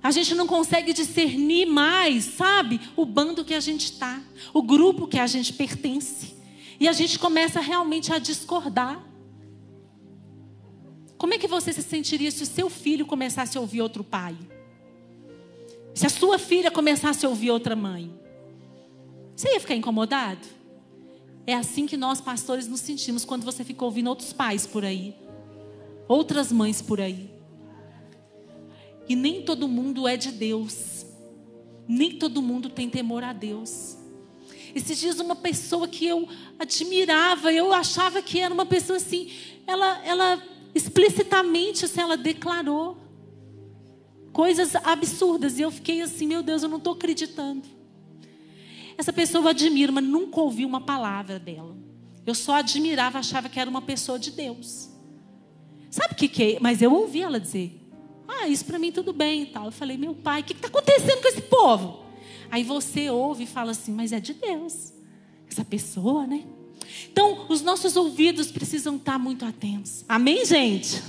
A 0.02 0.10
gente 0.10 0.34
não 0.34 0.46
consegue 0.46 0.94
discernir 0.94 1.66
mais, 1.66 2.24
sabe, 2.24 2.80
o 2.96 3.04
bando 3.04 3.44
que 3.44 3.52
a 3.52 3.60
gente 3.60 3.84
está, 3.84 4.20
o 4.54 4.62
grupo 4.62 5.06
que 5.06 5.18
a 5.18 5.26
gente 5.26 5.52
pertence. 5.52 6.34
E 6.80 6.88
a 6.88 6.92
gente 6.92 7.18
começa 7.18 7.60
realmente 7.60 8.10
a 8.10 8.18
discordar. 8.18 9.04
Como 11.18 11.34
é 11.34 11.38
que 11.38 11.46
você 11.46 11.70
se 11.70 11.82
sentiria 11.82 12.30
se 12.30 12.42
o 12.42 12.46
seu 12.46 12.70
filho 12.70 13.04
começasse 13.04 13.58
a 13.58 13.60
ouvir 13.60 13.82
outro 13.82 14.02
pai? 14.02 14.34
Se 15.94 16.06
a 16.06 16.08
sua 16.08 16.38
filha 16.38 16.70
começasse 16.70 17.26
a 17.26 17.28
ouvir 17.28 17.50
outra 17.50 17.76
mãe? 17.76 18.18
Você 19.36 19.52
ia 19.52 19.60
ficar 19.60 19.74
incomodado? 19.74 20.59
É 21.50 21.54
assim 21.54 21.84
que 21.84 21.96
nós 21.96 22.20
pastores 22.20 22.68
nos 22.68 22.78
sentimos 22.78 23.24
quando 23.24 23.42
você 23.42 23.64
fica 23.64 23.84
ouvindo 23.84 24.06
outros 24.06 24.32
pais 24.32 24.68
por 24.68 24.84
aí, 24.84 25.16
outras 26.06 26.52
mães 26.52 26.80
por 26.80 27.00
aí. 27.00 27.28
E 29.08 29.16
nem 29.16 29.42
todo 29.42 29.66
mundo 29.66 30.06
é 30.06 30.16
de 30.16 30.30
Deus. 30.30 31.04
Nem 31.88 32.12
todo 32.16 32.40
mundo 32.40 32.70
tem 32.70 32.88
temor 32.88 33.24
a 33.24 33.32
Deus. 33.32 33.96
Esses 34.76 34.96
dias 34.96 35.18
uma 35.18 35.34
pessoa 35.34 35.88
que 35.88 36.06
eu 36.06 36.28
admirava, 36.56 37.52
eu 37.52 37.72
achava 37.72 38.22
que 38.22 38.38
era 38.38 38.54
uma 38.54 38.64
pessoa 38.64 38.98
assim, 38.98 39.32
ela, 39.66 40.06
ela 40.06 40.40
explicitamente 40.72 41.84
assim, 41.84 42.00
ela 42.00 42.16
declarou 42.16 42.96
coisas 44.32 44.76
absurdas 44.76 45.58
e 45.58 45.62
eu 45.62 45.72
fiquei 45.72 46.00
assim, 46.00 46.28
meu 46.28 46.44
Deus, 46.44 46.62
eu 46.62 46.68
não 46.68 46.78
estou 46.78 46.92
acreditando. 46.92 47.79
Essa 49.00 49.14
pessoa 49.14 49.44
eu 49.44 49.48
admiro, 49.48 49.94
mas 49.94 50.04
nunca 50.04 50.38
ouvi 50.42 50.66
uma 50.66 50.82
palavra 50.82 51.38
dela. 51.38 51.74
Eu 52.26 52.34
só 52.34 52.56
admirava, 52.56 53.18
achava 53.18 53.48
que 53.48 53.58
era 53.58 53.70
uma 53.70 53.80
pessoa 53.80 54.18
de 54.18 54.30
Deus. 54.30 54.90
Sabe 55.90 56.12
o 56.12 56.16
que, 56.16 56.28
que 56.28 56.42
é? 56.42 56.58
Mas 56.60 56.82
eu 56.82 56.92
ouvi 56.92 57.22
ela 57.22 57.40
dizer: 57.40 57.80
Ah, 58.28 58.46
isso 58.46 58.62
para 58.66 58.78
mim 58.78 58.92
tudo 58.92 59.14
bem 59.14 59.44
e 59.44 59.46
tal. 59.46 59.64
Eu 59.64 59.72
falei: 59.72 59.96
Meu 59.96 60.12
pai, 60.14 60.42
o 60.42 60.44
que 60.44 60.52
está 60.52 60.68
acontecendo 60.68 61.22
com 61.22 61.28
esse 61.28 61.40
povo? 61.40 62.04
Aí 62.50 62.62
você 62.62 63.08
ouve 63.08 63.44
e 63.44 63.46
fala 63.46 63.70
assim: 63.70 63.90
Mas 63.90 64.12
é 64.12 64.20
de 64.20 64.34
Deus. 64.34 64.92
Essa 65.50 65.64
pessoa, 65.64 66.26
né? 66.26 66.44
Então, 67.10 67.46
os 67.48 67.62
nossos 67.62 67.96
ouvidos 67.96 68.50
precisam 68.50 68.96
estar 68.96 69.18
muito 69.18 69.46
atentos. 69.46 70.04
Amém, 70.06 70.44
gente? 70.44 71.02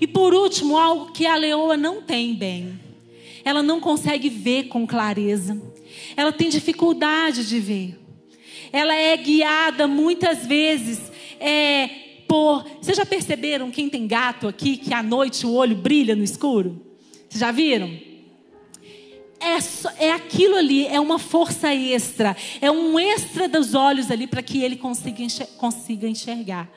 E 0.00 0.06
por 0.06 0.32
último, 0.32 0.78
algo 0.78 1.10
que 1.10 1.26
a 1.26 1.34
leoa 1.34 1.76
não 1.76 2.02
tem 2.02 2.36
bem. 2.36 2.78
Ela 3.44 3.64
não 3.64 3.80
consegue 3.80 4.28
ver 4.28 4.68
com 4.68 4.86
clareza 4.86 5.71
ela 6.16 6.32
tem 6.32 6.48
dificuldade 6.48 7.46
de 7.46 7.60
ver. 7.60 7.98
Ela 8.72 8.94
é 8.94 9.16
guiada 9.16 9.86
muitas 9.86 10.46
vezes 10.46 11.00
é, 11.38 11.88
por. 12.26 12.64
Vocês 12.80 12.96
já 12.96 13.04
perceberam 13.04 13.70
quem 13.70 13.88
tem 13.88 14.06
gato 14.06 14.48
aqui 14.48 14.76
que 14.76 14.94
à 14.94 15.02
noite 15.02 15.46
o 15.46 15.52
olho 15.52 15.76
brilha 15.76 16.16
no 16.16 16.24
escuro? 16.24 16.80
Vocês 17.28 17.40
já 17.40 17.50
viram? 17.50 17.90
É, 19.40 20.06
é 20.06 20.12
aquilo 20.12 20.54
ali, 20.54 20.86
é 20.86 21.00
uma 21.00 21.18
força 21.18 21.74
extra, 21.74 22.36
é 22.60 22.70
um 22.70 22.96
extra 22.96 23.48
dos 23.48 23.74
olhos 23.74 24.08
ali 24.08 24.28
para 24.28 24.40
que 24.40 24.62
ele 24.62 24.76
consiga, 24.76 25.26
consiga 25.56 26.06
enxergar. 26.06 26.70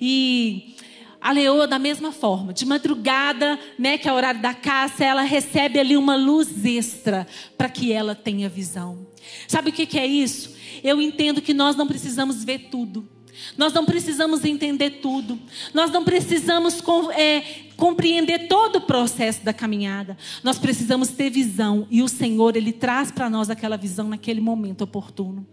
E 0.00 0.76
a 1.22 1.30
leoa, 1.30 1.68
da 1.68 1.78
mesma 1.78 2.10
forma, 2.10 2.52
de 2.52 2.66
madrugada, 2.66 3.56
né, 3.78 3.96
que 3.96 4.08
é 4.08 4.12
o 4.12 4.16
horário 4.16 4.42
da 4.42 4.52
caça, 4.52 5.04
ela 5.04 5.22
recebe 5.22 5.78
ali 5.78 5.96
uma 5.96 6.16
luz 6.16 6.64
extra 6.64 7.28
para 7.56 7.68
que 7.68 7.92
ela 7.92 8.12
tenha 8.12 8.48
visão. 8.48 9.06
Sabe 9.46 9.70
o 9.70 9.72
que, 9.72 9.86
que 9.86 10.00
é 10.00 10.06
isso? 10.06 10.52
Eu 10.82 11.00
entendo 11.00 11.40
que 11.40 11.54
nós 11.54 11.76
não 11.76 11.86
precisamos 11.86 12.42
ver 12.42 12.68
tudo. 12.70 13.08
Nós 13.56 13.72
não 13.72 13.84
precisamos 13.84 14.44
entender 14.44 14.98
tudo. 15.00 15.38
Nós 15.72 15.92
não 15.92 16.04
precisamos 16.04 16.82
é, 17.12 17.42
compreender 17.76 18.48
todo 18.48 18.76
o 18.76 18.80
processo 18.80 19.44
da 19.44 19.52
caminhada. 19.52 20.16
Nós 20.42 20.58
precisamos 20.58 21.08
ter 21.08 21.30
visão. 21.30 21.86
E 21.88 22.02
o 22.02 22.08
Senhor, 22.08 22.56
Ele 22.56 22.72
traz 22.72 23.12
para 23.12 23.30
nós 23.30 23.48
aquela 23.48 23.76
visão 23.76 24.08
naquele 24.08 24.40
momento 24.40 24.82
oportuno. 24.82 25.46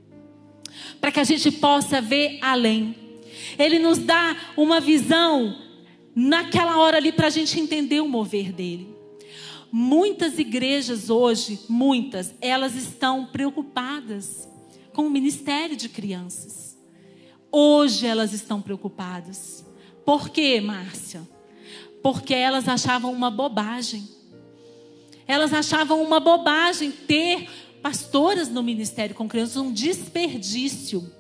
Para 1.00 1.12
que 1.12 1.20
a 1.20 1.24
gente 1.24 1.52
possa 1.52 2.02
ver 2.02 2.40
além. 2.42 3.09
Ele 3.58 3.80
nos 3.80 3.98
dá 3.98 4.36
uma 4.56 4.80
visão 4.80 5.56
naquela 6.16 6.78
hora 6.78 6.98
ali 6.98 7.12
para 7.12 7.28
a 7.28 7.32
gente 7.32 7.60
entender 7.60 8.02
o 8.02 8.08
mover 8.08 8.52
dele. 8.52 8.94
Muitas 9.72 10.40
igrejas 10.40 11.10
hoje, 11.10 11.60
muitas, 11.70 12.34
elas 12.42 12.76
estão 12.76 13.26
preocupadas 13.26 14.48
com 14.94 15.06
o 15.06 15.10
ministério 15.10 15.76
de 15.76 15.88
crianças. 15.88 16.78
Hoje 17.52 18.06
elas 18.06 18.34
estão 18.34 18.62
preocupadas. 18.62 19.66
Por 20.06 20.30
quê, 20.30 20.60
Márcia? 20.60 21.22
Porque 22.02 22.34
elas 22.34 22.68
achavam 22.68 23.12
uma 23.12 23.30
bobagem. 23.30 24.08
Elas 25.28 25.54
achavam 25.54 26.02
uma 26.02 26.20
bobagem 26.20 26.92
ter 26.92 27.48
pastoras 27.82 28.50
no 28.50 28.64
ministério 28.64 29.16
com 29.16 29.28
crianças, 29.28 29.58
um 29.58 29.72
desperdício. 29.72 31.19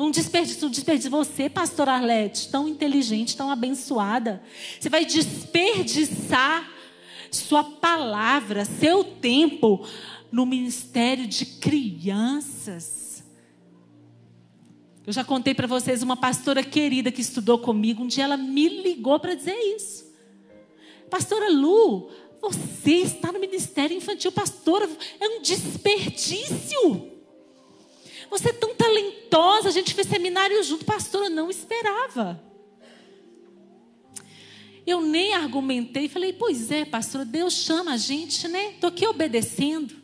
Um 0.00 0.10
desperdício, 0.10 0.66
um 0.66 0.70
desperdício. 0.70 1.10
Você, 1.10 1.50
pastor 1.50 1.86
Arlete, 1.86 2.48
tão 2.48 2.66
inteligente, 2.66 3.36
tão 3.36 3.50
abençoada. 3.50 4.42
Você 4.80 4.88
vai 4.88 5.04
desperdiçar 5.04 6.66
sua 7.30 7.62
palavra, 7.62 8.64
seu 8.64 9.04
tempo 9.04 9.86
no 10.32 10.46
ministério 10.46 11.26
de 11.26 11.44
crianças. 11.44 13.22
Eu 15.06 15.12
já 15.12 15.22
contei 15.22 15.52
para 15.52 15.66
vocês 15.66 16.02
uma 16.02 16.16
pastora 16.16 16.62
querida 16.62 17.12
que 17.12 17.20
estudou 17.20 17.58
comigo. 17.58 18.02
Um 18.02 18.06
dia 18.06 18.24
ela 18.24 18.38
me 18.38 18.82
ligou 18.82 19.20
para 19.20 19.34
dizer 19.34 19.54
isso. 19.76 20.10
Pastora 21.10 21.50
Lu, 21.50 22.08
você 22.40 22.92
está 22.92 23.30
no 23.30 23.38
ministério 23.38 23.94
infantil, 23.94 24.32
pastora. 24.32 24.88
É 25.20 25.28
um 25.28 25.42
desperdício. 25.42 27.19
Você 28.30 28.50
é 28.50 28.52
tão 28.52 28.74
talentosa. 28.74 29.68
A 29.68 29.72
gente 29.72 29.92
fez 29.92 30.06
seminário 30.06 30.62
junto, 30.62 30.84
pastora. 30.84 31.28
Não 31.28 31.50
esperava. 31.50 32.40
Eu 34.86 35.00
nem 35.00 35.34
argumentei. 35.34 36.08
Falei, 36.08 36.32
pois 36.32 36.70
é, 36.70 36.84
pastora. 36.84 37.24
Deus 37.24 37.54
chama 37.54 37.92
a 37.92 37.96
gente, 37.96 38.48
né? 38.48 38.70
Estou 38.70 38.88
aqui 38.88 39.06
obedecendo. 39.06 39.94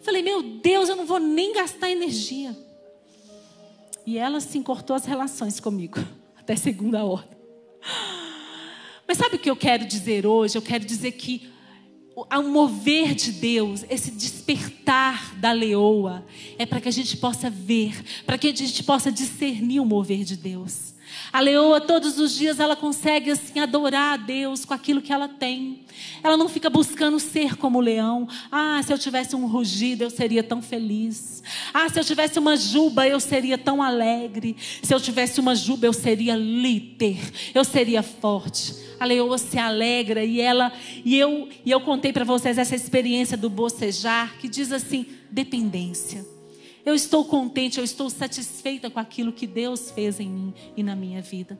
Falei, 0.00 0.22
meu 0.22 0.42
Deus, 0.42 0.88
eu 0.88 0.96
não 0.96 1.04
vou 1.04 1.18
nem 1.18 1.52
gastar 1.52 1.90
energia. 1.90 2.56
E 4.06 4.16
ela 4.16 4.38
se 4.40 4.60
cortou 4.60 4.94
as 4.94 5.04
relações 5.04 5.58
comigo, 5.58 5.98
até 6.38 6.54
segunda 6.54 7.04
ordem. 7.04 7.36
Mas 9.06 9.18
sabe 9.18 9.36
o 9.36 9.38
que 9.38 9.50
eu 9.50 9.56
quero 9.56 9.84
dizer 9.84 10.24
hoje? 10.24 10.56
Eu 10.56 10.62
quero 10.62 10.84
dizer 10.84 11.12
que 11.12 11.50
o 12.16 12.42
mover 12.44 13.14
de 13.14 13.30
Deus, 13.30 13.84
esse 13.90 14.10
despertar 14.10 15.36
da 15.38 15.52
leoa, 15.52 16.24
é 16.58 16.64
para 16.64 16.80
que 16.80 16.88
a 16.88 16.92
gente 16.92 17.18
possa 17.18 17.50
ver, 17.50 18.02
para 18.24 18.38
que 18.38 18.48
a 18.48 18.54
gente 18.54 18.82
possa 18.82 19.12
discernir 19.12 19.80
o 19.80 19.84
mover 19.84 20.24
de 20.24 20.34
Deus. 20.34 20.95
A 21.32 21.40
leoa, 21.40 21.80
todos 21.80 22.18
os 22.18 22.34
dias, 22.34 22.60
ela 22.60 22.76
consegue 22.76 23.30
assim 23.30 23.58
adorar 23.58 24.14
a 24.14 24.16
Deus 24.16 24.64
com 24.64 24.72
aquilo 24.72 25.02
que 25.02 25.12
ela 25.12 25.28
tem. 25.28 25.80
Ela 26.22 26.36
não 26.36 26.48
fica 26.48 26.70
buscando 26.70 27.18
ser 27.18 27.56
como 27.56 27.78
o 27.78 27.80
leão. 27.80 28.28
Ah, 28.50 28.80
se 28.84 28.92
eu 28.92 28.98
tivesse 28.98 29.34
um 29.34 29.46
rugido, 29.46 30.04
eu 30.04 30.10
seria 30.10 30.42
tão 30.42 30.62
feliz. 30.62 31.42
Ah, 31.72 31.88
se 31.88 31.98
eu 31.98 32.04
tivesse 32.04 32.38
uma 32.38 32.56
juba, 32.56 33.06
eu 33.06 33.20
seria 33.20 33.58
tão 33.58 33.82
alegre. 33.82 34.56
Se 34.82 34.94
eu 34.94 35.00
tivesse 35.00 35.40
uma 35.40 35.54
juba, 35.54 35.86
eu 35.86 35.92
seria 35.92 36.36
líder. 36.36 37.18
Eu 37.54 37.64
seria 37.64 38.02
forte. 38.02 38.74
A 38.98 39.04
leoa 39.04 39.38
se 39.38 39.58
alegra 39.58 40.24
e 40.24 40.40
ela 40.40 40.72
e 41.04 41.18
eu 41.18 41.48
e 41.64 41.70
eu 41.70 41.80
contei 41.80 42.12
para 42.12 42.24
vocês 42.24 42.56
essa 42.56 42.74
experiência 42.74 43.36
do 43.36 43.50
bocejar 43.50 44.38
que 44.38 44.48
diz 44.48 44.72
assim: 44.72 45.06
dependência. 45.30 46.35
Eu 46.86 46.94
estou 46.94 47.24
contente, 47.24 47.78
eu 47.78 47.84
estou 47.84 48.08
satisfeita 48.08 48.88
com 48.88 49.00
aquilo 49.00 49.32
que 49.32 49.44
Deus 49.44 49.90
fez 49.90 50.20
em 50.20 50.28
mim 50.28 50.54
e 50.76 50.84
na 50.84 50.94
minha 50.94 51.20
vida. 51.20 51.58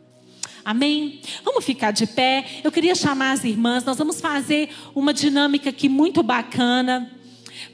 Amém? 0.65 1.21
Vamos 1.43 1.65
ficar 1.65 1.91
de 1.91 2.07
pé. 2.07 2.47
Eu 2.63 2.71
queria 2.71 2.95
chamar 2.95 3.33
as 3.33 3.43
irmãs. 3.43 3.85
Nós 3.85 3.99
vamos 3.99 4.21
fazer 4.21 4.71
uma 4.95 5.13
dinâmica 5.13 5.71
aqui 5.71 5.89
muito 5.89 6.23
bacana 6.23 7.11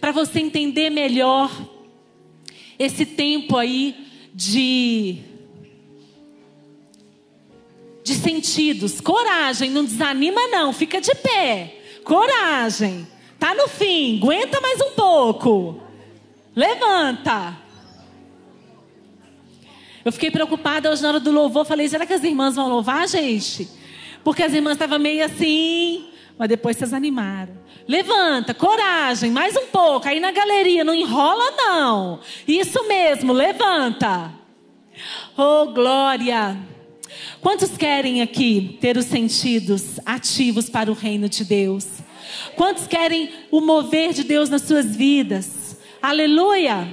para 0.01 0.13
você 0.13 0.41
entender 0.41 0.89
melhor 0.89 1.51
esse 2.79 3.05
tempo 3.05 3.59
aí 3.59 3.97
de 4.35 5.19
de 8.03 8.15
sentidos. 8.15 8.99
Coragem, 8.99 9.71
não 9.71 9.85
desanima 9.85 10.49
não, 10.49 10.73
fica 10.73 11.03
de 11.03 11.15
pé. 11.17 11.83
Coragem. 12.03 13.07
Tá 13.39 13.55
no 13.55 13.69
fim, 13.69 14.17
aguenta 14.17 14.59
mais 14.59 14.81
um 14.81 14.93
pouco. 14.93 15.92
Levanta. 16.55 17.57
Eu 20.05 20.13
fiquei 20.13 20.31
preocupada 20.31 20.91
hoje 20.91 21.03
na 21.03 21.09
hora 21.09 21.21
do 21.21 21.31
louvor. 21.31 21.65
Falei, 21.65 21.89
será 21.89 22.05
que 22.05 22.13
as 22.13 22.25
irmãs 22.25 22.57
vão 22.57 22.69
louvar, 22.69 23.07
gente? 23.09 23.69
Porque 24.25 24.43
as 24.43 24.53
irmãs 24.53 24.73
estavam 24.73 24.99
meio 24.99 25.25
assim, 25.25 26.09
mas 26.37 26.49
depois 26.49 26.77
vocês 26.77 26.93
animaram. 26.93 27.55
Levanta, 27.87 28.55
coragem, 28.55 29.31
mais 29.31 29.57
um 29.57 29.67
pouco. 29.67 30.09
Aí 30.09 30.21
na 30.21 30.31
galeria, 30.31 30.85
não 30.85 30.95
enrola, 30.95 31.53
não. 31.53 32.21
Isso 32.47 32.87
mesmo, 32.87 33.33
levanta. 33.33 34.33
Oh, 35.37 35.67
glória. 35.73 36.57
Quantos 37.41 37.77
querem 37.77 38.23
aqui 38.23 38.79
ter 38.81 38.97
os 38.97 39.07
sentidos 39.07 39.99
ativos 40.05 40.69
para 40.69 40.91
o 40.91 40.95
reino 40.95 41.29
de 41.29 41.45
Deus? 41.45 41.87
Quantos 42.57 42.87
querem 42.87 43.31
o 43.51 43.61
mover 43.61 44.13
de 44.13 44.25
Deus 44.25 44.49
nas 44.49 44.63
suas 44.63 44.95
vidas? 44.95 45.62
Aleluia. 46.03 46.89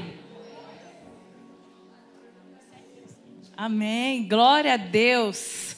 Amém. 3.58 4.28
Glória 4.28 4.76
a 4.76 4.78
Deus. 4.78 5.76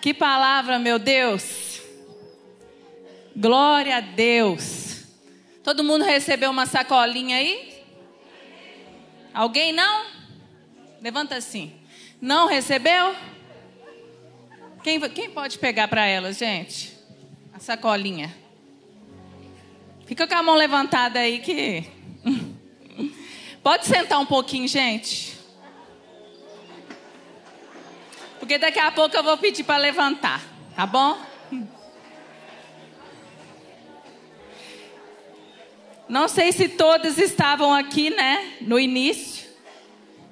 Que 0.00 0.14
palavra, 0.14 0.78
meu 0.78 0.96
Deus. 0.96 1.82
Glória 3.34 3.96
a 3.96 4.00
Deus. 4.00 5.06
Todo 5.64 5.82
mundo 5.82 6.04
recebeu 6.04 6.52
uma 6.52 6.66
sacolinha 6.66 7.38
aí? 7.38 7.82
Alguém 9.34 9.72
não? 9.72 10.06
Levanta 11.02 11.34
assim. 11.34 11.74
Não 12.20 12.46
recebeu? 12.46 13.16
Quem, 14.84 15.00
quem 15.10 15.28
pode 15.28 15.58
pegar 15.58 15.88
para 15.88 16.06
ela, 16.06 16.32
gente? 16.32 16.96
A 17.52 17.58
sacolinha. 17.58 18.32
Fica 20.06 20.28
com 20.28 20.34
a 20.36 20.42
mão 20.44 20.54
levantada 20.54 21.18
aí 21.18 21.40
que 21.40 21.95
Pode 23.66 23.84
sentar 23.84 24.20
um 24.20 24.26
pouquinho, 24.26 24.68
gente. 24.68 25.36
Porque 28.38 28.58
daqui 28.58 28.78
a 28.78 28.92
pouco 28.92 29.16
eu 29.16 29.24
vou 29.24 29.36
pedir 29.38 29.64
para 29.64 29.76
levantar, 29.76 30.40
tá 30.76 30.86
bom? 30.86 31.18
Não 36.08 36.28
sei 36.28 36.52
se 36.52 36.68
todos 36.68 37.18
estavam 37.18 37.74
aqui, 37.74 38.08
né, 38.08 38.56
no 38.60 38.78
início, 38.78 39.50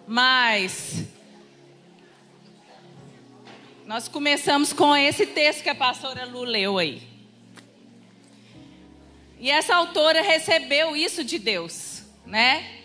mas 0.07 1.03
nós 3.85 4.07
começamos 4.07 4.73
com 4.73 4.95
esse 4.95 5.27
texto 5.27 5.65
que 5.65 5.71
a 5.71 5.75
pastora 5.75 6.25
Lu 6.25 6.45
leu 6.45 6.79
aí. 6.79 7.03
E 9.41 9.51
essa 9.51 9.75
autora 9.75 10.23
recebeu 10.23 10.95
isso 10.95 11.25
de 11.25 11.41
Deus, 11.41 12.05
né? 12.25 12.84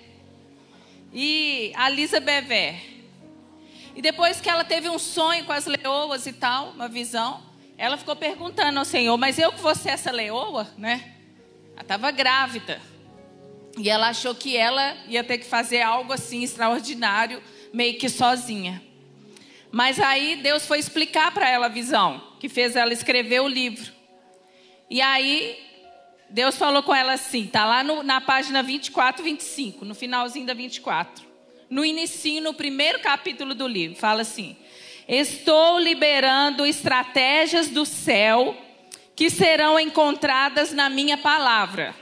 E 1.13 1.71
a 1.75 1.89
Lisa 1.89 2.19
Bever. 2.19 2.75
E 3.95 4.01
depois 4.01 4.39
que 4.39 4.49
ela 4.49 4.63
teve 4.63 4.87
um 4.89 4.99
sonho 4.99 5.43
com 5.45 5.51
as 5.51 5.65
leoas 5.65 6.25
e 6.25 6.33
tal, 6.33 6.69
uma 6.69 6.87
visão, 6.87 7.43
ela 7.77 7.97
ficou 7.97 8.15
perguntando 8.15 8.77
ao 8.77 8.85
Senhor: 8.85 9.17
Mas 9.17 9.39
eu 9.39 9.51
que 9.51 9.59
vou 9.59 9.73
ser 9.73 9.89
essa 9.89 10.11
leoa, 10.11 10.67
né? 10.77 11.15
Ela 11.73 11.81
estava 11.81 12.11
grávida. 12.11 12.81
E 13.77 13.89
ela 13.89 14.09
achou 14.09 14.35
que 14.35 14.57
ela 14.57 14.97
ia 15.07 15.23
ter 15.23 15.37
que 15.37 15.45
fazer 15.45 15.81
algo 15.81 16.11
assim 16.11 16.43
extraordinário, 16.43 17.41
meio 17.73 17.97
que 17.97 18.09
sozinha. 18.09 18.81
Mas 19.71 19.99
aí 19.99 20.35
Deus 20.37 20.65
foi 20.65 20.79
explicar 20.79 21.31
para 21.33 21.49
ela 21.49 21.67
a 21.67 21.69
visão, 21.69 22.21
que 22.39 22.49
fez 22.49 22.75
ela 22.75 22.91
escrever 22.91 23.41
o 23.41 23.47
livro. 23.47 23.91
E 24.89 25.01
aí 25.01 25.68
Deus 26.29 26.57
falou 26.57 26.83
com 26.83 26.93
ela 26.93 27.13
assim, 27.13 27.47
tá 27.47 27.65
lá 27.65 27.83
no, 27.83 28.03
na 28.03 28.21
página 28.21 28.61
24, 28.61 29.23
25, 29.23 29.83
no 29.83 29.95
finalzinho 29.95 30.45
da 30.45 30.53
24. 30.53 31.25
No 31.69 31.83
início, 31.83 32.41
no 32.41 32.53
primeiro 32.53 32.99
capítulo 32.99 33.53
do 33.53 33.67
livro, 33.67 33.95
fala 33.95 34.21
assim: 34.21 34.57
Estou 35.07 35.79
liberando 35.79 36.65
estratégias 36.65 37.67
do 37.67 37.85
céu 37.85 38.55
que 39.15 39.29
serão 39.29 39.79
encontradas 39.79 40.71
na 40.71 40.89
minha 40.89 41.17
palavra. 41.17 41.95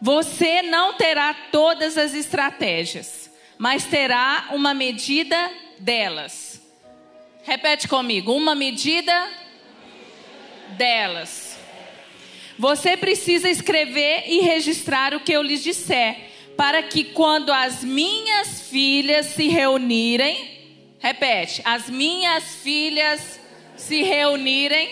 Você 0.00 0.62
não 0.62 0.94
terá 0.94 1.34
todas 1.50 1.96
as 1.98 2.14
estratégias, 2.14 3.30
mas 3.58 3.84
terá 3.84 4.48
uma 4.52 4.74
medida 4.74 5.50
delas. 5.78 6.60
Repete 7.42 7.88
comigo: 7.88 8.32
uma 8.32 8.54
medida 8.54 9.28
delas. 10.76 11.45
Você 12.58 12.96
precisa 12.96 13.48
escrever 13.50 14.24
e 14.26 14.40
registrar 14.40 15.14
o 15.14 15.20
que 15.20 15.32
eu 15.32 15.42
lhes 15.42 15.62
disser, 15.62 16.16
para 16.56 16.82
que 16.82 17.04
quando 17.04 17.52
as 17.52 17.84
minhas 17.84 18.62
filhas 18.62 19.26
se 19.26 19.48
reunirem, 19.48 20.96
repete, 20.98 21.60
as 21.64 21.90
minhas 21.90 22.56
filhas 22.56 23.38
se 23.76 24.02
reunirem, 24.02 24.88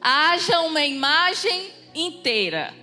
haja 0.00 0.60
uma 0.62 0.84
imagem 0.84 1.70
inteira. 1.94 2.74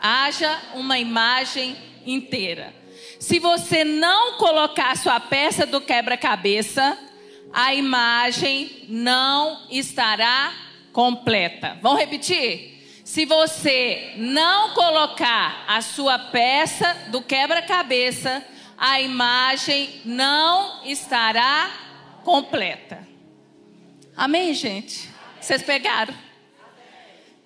Haja 0.00 0.60
uma 0.74 0.98
imagem 0.98 1.76
inteira. 2.06 2.72
Se 3.18 3.38
você 3.38 3.82
não 3.82 4.34
colocar 4.34 4.96
sua 4.96 5.18
peça 5.18 5.66
do 5.66 5.80
quebra-cabeça, 5.80 6.96
a 7.52 7.74
imagem 7.74 8.84
não 8.88 9.66
estará 9.70 10.67
completa. 10.92 11.78
Vamos 11.82 11.98
repetir? 11.98 13.02
Se 13.04 13.24
você 13.24 14.12
não 14.16 14.74
colocar 14.74 15.64
a 15.66 15.80
sua 15.80 16.18
peça 16.18 16.94
do 17.08 17.22
quebra-cabeça, 17.22 18.44
a 18.76 19.00
imagem 19.00 20.02
não 20.04 20.84
estará 20.84 21.70
completa. 22.22 23.06
Amém, 24.16 24.52
gente? 24.52 25.08
Vocês 25.40 25.62
pegaram? 25.62 26.14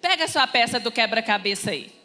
Pega 0.01 0.25
a 0.25 0.29
sua 0.29 0.47
peça 0.47 0.81
do 0.81 0.91
quebra-cabeça 0.91 1.71
aí. 1.71 2.02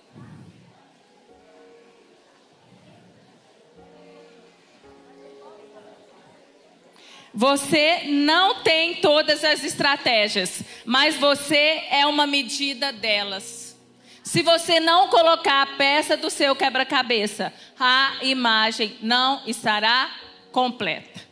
Você 7.39 8.05
não 8.07 8.63
tem 8.63 8.95
todas 8.95 9.43
as 9.43 9.63
estratégias, 9.63 10.63
mas 10.83 11.17
você 11.17 11.83
é 11.91 12.03
uma 12.07 12.25
medida 12.25 12.91
delas. 12.91 13.77
Se 14.23 14.41
você 14.41 14.79
não 14.79 15.07
colocar 15.09 15.61
a 15.61 15.77
peça 15.77 16.17
do 16.17 16.31
seu 16.31 16.55
quebra-cabeça, 16.55 17.53
a 17.79 18.17
imagem 18.23 18.97
não 19.03 19.43
estará 19.45 20.09
completa. 20.51 21.27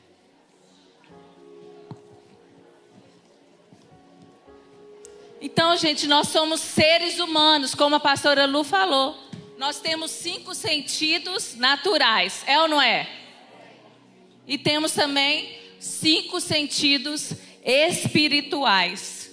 Então, 5.41 5.75
gente, 5.75 6.05
nós 6.05 6.27
somos 6.27 6.61
seres 6.61 7.17
humanos, 7.17 7.73
como 7.73 7.95
a 7.95 7.99
pastora 7.99 8.45
Lu 8.45 8.63
falou. 8.63 9.17
Nós 9.57 9.79
temos 9.79 10.11
cinco 10.11 10.53
sentidos 10.53 11.55
naturais, 11.55 12.43
é 12.45 12.61
ou 12.61 12.67
não 12.67 12.79
é? 12.79 13.09
E 14.45 14.55
temos 14.55 14.91
também 14.91 15.64
cinco 15.85 16.41
sentidos 16.41 17.33
espirituais. 17.63 19.31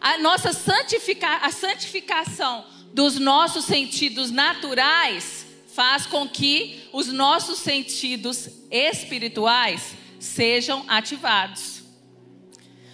A 0.00 0.18
nossa 0.18 0.52
santifica, 0.52 1.38
a 1.38 1.50
santificação 1.50 2.64
dos 2.92 3.18
nossos 3.18 3.64
sentidos 3.64 4.30
naturais 4.30 5.46
faz 5.74 6.06
com 6.06 6.28
que 6.28 6.88
os 6.92 7.08
nossos 7.08 7.58
sentidos 7.58 8.48
espirituais 8.70 9.94
sejam 10.20 10.84
ativados. 10.88 11.82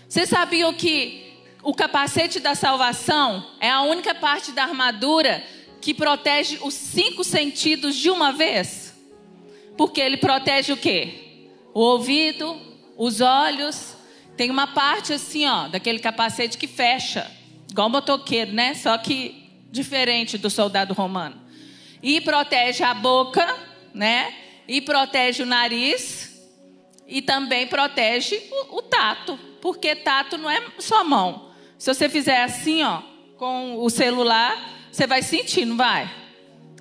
Vocês 0.09 0.29
sabiam 0.29 0.73
que 0.73 1.33
o 1.63 1.75
capacete 1.75 2.39
da 2.41 2.55
salvação 2.55 3.45
é 3.61 3.71
a 3.71 3.83
única 3.83 4.15
parte 4.15 4.53
da 4.53 4.65
armadura 4.65 5.45
que 5.81 5.93
protege 5.93 6.59
os 6.63 6.75
cinco 6.75 7.25
sentidos 7.25 7.97
de 7.97 8.09
uma 8.11 8.33
vez? 8.33 8.95
Porque 9.77 10.01
ele 10.01 10.17
protege 10.17 10.73
o 10.73 10.77
quê? 10.77 11.32
O 11.75 11.81
ouvido, 11.81 12.61
os 12.97 13.21
olhos. 13.21 13.97
Tem 14.37 14.51
uma 14.51 14.67
parte 14.67 15.13
assim, 15.13 15.47
ó, 15.47 15.69
daquele 15.69 15.99
capacete 15.99 16.57
que 16.57 16.67
fecha, 16.67 17.31
igual 17.71 17.91
motoqueiro, 17.91 18.53
né? 18.53 18.75
Só 18.75 18.97
que 18.99 19.51
diferente 19.71 20.37
do 20.39 20.51
soldado 20.51 20.95
romano. 20.95 21.41
E 22.03 22.21
protege 22.21 22.83
a 22.83 22.95
boca, 22.95 23.57
né? 23.95 24.35
E 24.67 24.81
protege 24.81 25.43
o 25.43 25.47
nariz. 25.47 26.31
E 27.07 27.21
também 27.21 27.67
protege 27.67 28.41
o, 28.51 28.79
o 28.79 28.83
tato, 28.83 29.39
porque 29.61 29.95
tato 29.95 30.39
não 30.39 30.49
é 30.49 30.63
só 30.79 31.05
mão. 31.05 31.53
Se 31.79 31.93
você 31.93 32.09
fizer 32.09 32.43
assim, 32.43 32.83
ó, 32.83 33.03
com 33.37 33.77
o 33.79 33.91
celular, 33.91 34.57
você 34.91 35.07
vai 35.07 35.23
sentir, 35.23 35.65
não 35.65 35.77
vai? 35.77 36.11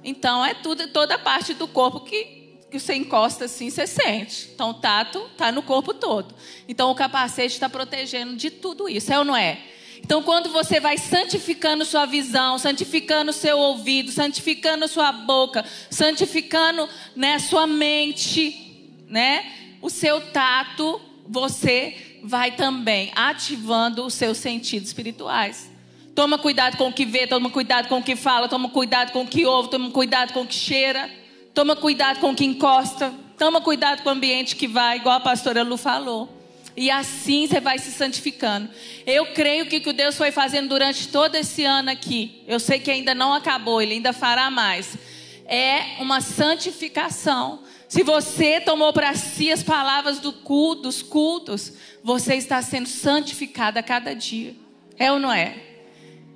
Então 0.03 0.45
é 0.45 0.53
tudo, 0.53 0.87
toda 0.87 1.15
a 1.15 1.19
parte 1.19 1.53
do 1.53 1.67
corpo 1.67 2.01
que 2.01 2.40
que 2.71 2.79
você 2.79 2.93
encosta 2.95 3.45
assim, 3.45 3.69
você 3.69 3.85
sente. 3.85 4.49
Então, 4.55 4.69
o 4.69 4.73
tato 4.75 5.19
está 5.33 5.51
no 5.51 5.61
corpo 5.61 5.93
todo. 5.93 6.33
Então, 6.67 6.89
o 6.89 6.95
capacete 6.95 7.53
está 7.53 7.69
protegendo 7.69 8.35
de 8.37 8.49
tudo 8.49 8.87
isso, 8.87 9.11
é 9.11 9.19
ou 9.19 9.25
não 9.25 9.35
é? 9.35 9.59
Então, 9.97 10.23
quando 10.23 10.49
você 10.49 10.79
vai 10.79 10.97
santificando 10.97 11.83
sua 11.83 12.05
visão, 12.05 12.57
santificando 12.57 13.33
seu 13.33 13.59
ouvido, 13.59 14.09
santificando 14.09 14.87
sua 14.87 15.11
boca, 15.11 15.65
santificando 15.89 16.87
né, 17.15 17.37
sua 17.39 17.67
mente, 17.67 18.95
né, 19.07 19.51
o 19.81 19.89
seu 19.89 20.21
tato, 20.21 20.99
você 21.27 22.19
vai 22.23 22.51
também 22.51 23.11
ativando 23.15 24.05
os 24.05 24.13
seus 24.13 24.37
sentidos 24.37 24.87
espirituais. 24.87 25.69
Toma 26.15 26.37
cuidado 26.37 26.77
com 26.77 26.87
o 26.87 26.93
que 26.93 27.05
vê, 27.05 27.27
toma 27.27 27.49
cuidado 27.49 27.87
com 27.87 27.99
o 27.99 28.03
que 28.03 28.15
fala, 28.15 28.47
toma 28.47 28.69
cuidado 28.69 29.11
com 29.11 29.23
o 29.23 29.27
que 29.27 29.45
ouve, 29.45 29.69
toma 29.69 29.91
cuidado 29.91 30.33
com 30.33 30.41
o 30.41 30.47
que 30.47 30.55
cheira. 30.55 31.20
Toma 31.53 31.75
cuidado 31.75 32.19
com 32.19 32.35
quem 32.35 32.51
encosta. 32.51 33.13
Toma 33.37 33.59
cuidado 33.59 34.03
com 34.03 34.09
o 34.09 34.11
ambiente 34.11 34.55
que 34.55 34.67
vai, 34.67 34.97
igual 34.97 35.15
a 35.15 35.19
pastora 35.19 35.63
Lu 35.63 35.75
falou. 35.75 36.29
E 36.75 36.89
assim 36.89 37.47
você 37.47 37.59
vai 37.59 37.77
se 37.79 37.91
santificando. 37.91 38.69
Eu 39.05 39.33
creio 39.33 39.65
que 39.65 39.77
o 39.77 39.81
que 39.81 39.93
Deus 39.93 40.15
foi 40.15 40.31
fazendo 40.31 40.69
durante 40.69 41.07
todo 41.07 41.35
esse 41.35 41.65
ano 41.65 41.89
aqui, 41.89 42.43
eu 42.47 42.59
sei 42.59 42.79
que 42.79 42.89
ainda 42.89 43.13
não 43.13 43.33
acabou, 43.33 43.81
Ele 43.81 43.95
ainda 43.95 44.13
fará 44.13 44.49
mais. 44.49 44.97
É 45.45 45.97
uma 45.99 46.21
santificação. 46.21 47.59
Se 47.89 48.03
você 48.03 48.61
tomou 48.61 48.93
para 48.93 49.13
si 49.15 49.51
as 49.51 49.61
palavras 49.61 50.19
do 50.19 50.31
culto, 50.31 50.83
dos 50.83 51.01
cultos, 51.01 51.73
você 52.01 52.35
está 52.35 52.61
sendo 52.61 52.87
santificado 52.87 53.77
a 53.77 53.83
cada 53.83 54.15
dia. 54.15 54.55
É 54.97 55.11
ou 55.11 55.19
não 55.19 55.33
é? 55.33 55.55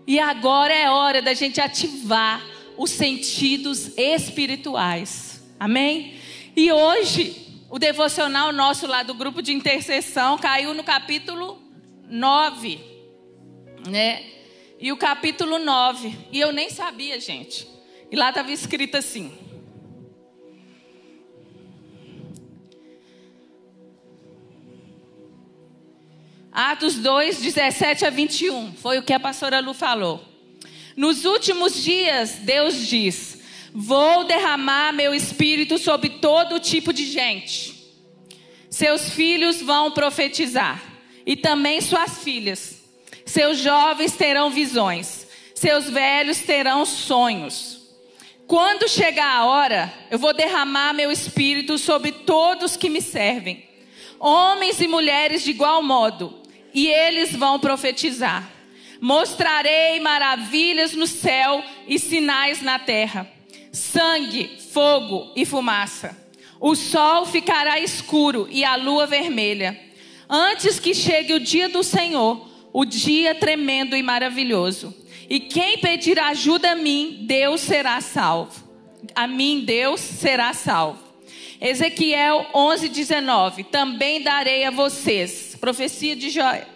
E 0.05 0.19
agora 0.19 0.73
é 0.73 0.89
hora 0.89 1.21
da 1.21 1.33
gente 1.33 1.61
ativar 1.61 2.43
os 2.77 2.91
sentidos 2.91 3.91
espirituais. 3.97 5.43
Amém? 5.59 6.15
E 6.55 6.71
hoje, 6.71 7.63
o 7.69 7.79
devocional 7.79 8.51
nosso 8.51 8.87
lá 8.87 9.03
do 9.03 9.13
grupo 9.13 9.41
de 9.41 9.53
intercessão 9.53 10.37
caiu 10.37 10.73
no 10.73 10.83
capítulo 10.83 11.61
9, 12.09 12.79
né? 13.87 14.23
E 14.79 14.91
o 14.91 14.97
capítulo 14.97 15.57
9, 15.57 16.15
e 16.31 16.39
eu 16.39 16.51
nem 16.51 16.69
sabia, 16.69 17.19
gente. 17.19 17.67
E 18.11 18.15
lá 18.15 18.29
estava 18.29 18.51
escrito 18.51 18.97
assim: 18.97 19.31
Atos 26.51 26.95
2, 26.95 27.41
17 27.41 28.05
a 28.05 28.09
21. 28.09 28.73
Foi 28.73 28.97
o 28.97 29.03
que 29.03 29.11
a 29.11 29.19
pastora 29.19 29.59
Lu 29.59 29.73
falou. 29.73 30.34
Nos 30.95 31.25
últimos 31.25 31.83
dias, 31.83 32.37
Deus 32.41 32.87
diz: 32.87 33.39
Vou 33.73 34.23
derramar 34.23 34.93
meu 34.93 35.13
espírito 35.13 35.77
sobre 35.77 36.09
todo 36.09 36.59
tipo 36.59 36.93
de 36.93 37.05
gente. 37.05 37.75
Seus 38.69 39.09
filhos 39.09 39.61
vão 39.61 39.91
profetizar, 39.91 40.81
e 41.25 41.35
também 41.35 41.81
suas 41.81 42.23
filhas. 42.23 42.83
Seus 43.25 43.57
jovens 43.57 44.13
terão 44.13 44.49
visões, 44.49 45.27
seus 45.53 45.89
velhos 45.89 46.39
terão 46.39 46.85
sonhos. 46.85 47.81
Quando 48.47 48.87
chegar 48.87 49.37
a 49.37 49.45
hora, 49.45 49.93
eu 50.11 50.19
vou 50.19 50.31
derramar 50.31 50.93
meu 50.93 51.11
espírito 51.11 51.77
sobre 51.77 52.11
todos 52.11 52.77
que 52.77 52.89
me 52.89 53.01
servem, 53.01 53.67
homens 54.19 54.79
e 54.79 54.87
mulheres 54.87 55.43
de 55.43 55.49
igual 55.49 55.81
modo, 55.81 56.41
e 56.73 56.87
eles 56.87 57.35
vão 57.35 57.59
profetizar. 57.59 58.54
Mostrarei 59.05 59.99
maravilhas 59.99 60.93
no 60.93 61.05
céu 61.05 61.63
e 61.87 61.99
sinais 61.99 62.63
na 62.63 62.79
terra: 62.79 63.31
sangue, 63.71 64.57
fogo 64.73 65.31
e 65.35 65.45
fumaça. 65.45 66.17
O 66.59 66.73
sol 66.73 67.23
ficará 67.23 67.79
escuro 67.79 68.47
e 68.49 68.65
a 68.65 68.75
lua 68.75 69.05
vermelha. 69.05 69.79
Antes 70.27 70.79
que 70.79 70.95
chegue 70.95 71.33
o 71.35 71.39
dia 71.39 71.69
do 71.69 71.83
Senhor, 71.83 72.49
o 72.73 72.83
dia 72.83 73.35
tremendo 73.35 73.95
e 73.95 74.01
maravilhoso. 74.01 74.91
E 75.29 75.39
quem 75.39 75.77
pedir 75.77 76.17
ajuda 76.17 76.71
a 76.71 76.75
mim, 76.75 77.25
Deus 77.27 77.61
será 77.61 78.01
salvo. 78.01 78.67
A 79.13 79.27
mim, 79.27 79.61
Deus 79.63 80.01
será 80.01 80.51
salvo. 80.51 80.97
Ezequiel 81.61 82.47
11, 82.55 82.89
19. 82.89 83.65
Também 83.65 84.23
darei 84.23 84.63
a 84.63 84.71
vocês, 84.71 85.55
profecia 85.61 86.15
de 86.15 86.31
Joel 86.31 86.74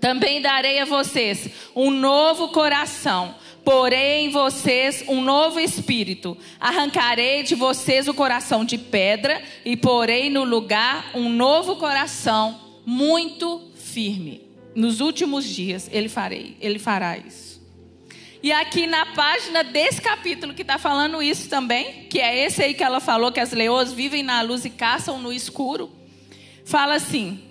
também 0.00 0.40
darei 0.40 0.78
a 0.78 0.84
vocês 0.84 1.48
um 1.74 1.90
novo 1.90 2.48
coração, 2.48 3.34
porei 3.64 4.26
em 4.26 4.30
vocês 4.30 5.04
um 5.08 5.20
novo 5.20 5.60
espírito. 5.60 6.36
Arrancarei 6.58 7.42
de 7.42 7.54
vocês 7.54 8.08
o 8.08 8.14
coração 8.14 8.64
de 8.64 8.78
pedra 8.78 9.42
e 9.64 9.76
porei 9.76 10.30
no 10.30 10.44
lugar 10.44 11.10
um 11.14 11.28
novo 11.28 11.76
coração 11.76 12.60
muito 12.86 13.70
firme. 13.74 14.48
Nos 14.74 15.00
últimos 15.00 15.44
dias 15.44 15.88
ele 15.92 16.08
farei, 16.08 16.56
ele 16.60 16.78
fará 16.78 17.18
isso. 17.18 17.58
E 18.40 18.52
aqui 18.52 18.86
na 18.86 19.04
página 19.06 19.64
desse 19.64 20.00
capítulo 20.00 20.54
que 20.54 20.62
está 20.62 20.78
falando 20.78 21.20
isso 21.20 21.48
também, 21.48 22.04
que 22.04 22.20
é 22.20 22.44
esse 22.44 22.62
aí 22.62 22.72
que 22.72 22.84
ela 22.84 23.00
falou 23.00 23.32
que 23.32 23.40
as 23.40 23.52
leoas 23.52 23.92
vivem 23.92 24.22
na 24.22 24.40
luz 24.42 24.64
e 24.64 24.70
caçam 24.70 25.18
no 25.18 25.32
escuro, 25.32 25.90
fala 26.64 26.94
assim: 26.94 27.47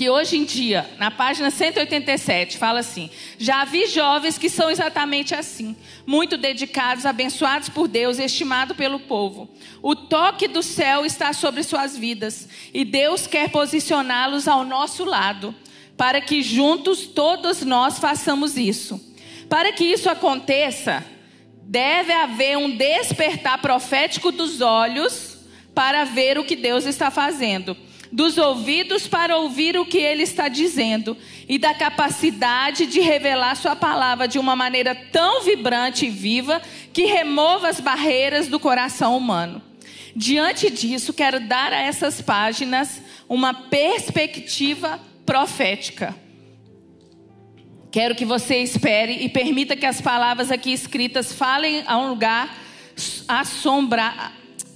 que 0.00 0.08
hoje 0.08 0.38
em 0.38 0.44
dia, 0.44 0.88
na 0.98 1.10
página 1.10 1.50
187, 1.50 2.56
fala 2.56 2.80
assim: 2.80 3.10
Já 3.36 3.66
vi 3.66 3.86
jovens 3.86 4.38
que 4.38 4.48
são 4.48 4.70
exatamente 4.70 5.34
assim, 5.34 5.76
muito 6.06 6.38
dedicados, 6.38 7.04
abençoados 7.04 7.68
por 7.68 7.86
Deus, 7.86 8.18
estimados 8.18 8.74
pelo 8.74 8.98
povo. 8.98 9.46
O 9.82 9.94
toque 9.94 10.48
do 10.48 10.62
céu 10.62 11.04
está 11.04 11.34
sobre 11.34 11.62
suas 11.62 11.98
vidas 11.98 12.48
e 12.72 12.82
Deus 12.82 13.26
quer 13.26 13.50
posicioná-los 13.50 14.48
ao 14.48 14.64
nosso 14.64 15.04
lado, 15.04 15.54
para 15.98 16.22
que 16.22 16.42
juntos 16.42 17.06
todos 17.06 17.60
nós 17.60 17.98
façamos 17.98 18.56
isso. 18.56 18.98
Para 19.50 19.70
que 19.70 19.84
isso 19.84 20.08
aconteça, 20.08 21.04
deve 21.64 22.10
haver 22.10 22.56
um 22.56 22.74
despertar 22.74 23.58
profético 23.58 24.32
dos 24.32 24.62
olhos 24.62 25.36
para 25.74 26.04
ver 26.04 26.38
o 26.38 26.44
que 26.44 26.56
Deus 26.56 26.86
está 26.86 27.10
fazendo 27.10 27.76
dos 28.12 28.38
ouvidos 28.38 29.06
para 29.06 29.36
ouvir 29.36 29.78
o 29.78 29.86
que 29.86 29.98
ele 29.98 30.22
está 30.22 30.48
dizendo 30.48 31.16
e 31.48 31.58
da 31.58 31.72
capacidade 31.74 32.86
de 32.86 33.00
revelar 33.00 33.54
sua 33.54 33.76
palavra 33.76 34.26
de 34.26 34.38
uma 34.38 34.56
maneira 34.56 34.94
tão 34.94 35.42
vibrante 35.42 36.06
e 36.06 36.10
viva 36.10 36.60
que 36.92 37.04
remova 37.04 37.68
as 37.68 37.78
barreiras 37.78 38.48
do 38.48 38.58
coração 38.58 39.16
humano. 39.16 39.62
Diante 40.14 40.68
disso, 40.70 41.12
quero 41.12 41.40
dar 41.40 41.72
a 41.72 41.80
essas 41.80 42.20
páginas 42.20 43.00
uma 43.28 43.54
perspectiva 43.54 44.98
profética. 45.24 46.14
Quero 47.92 48.14
que 48.14 48.24
você 48.24 48.56
espere 48.56 49.24
e 49.24 49.28
permita 49.28 49.76
que 49.76 49.86
as 49.86 50.00
palavras 50.00 50.50
aqui 50.50 50.72
escritas 50.72 51.32
falem 51.32 51.84
a 51.86 51.96
um 51.96 52.08
lugar 52.08 52.56
assombra, 53.28 54.32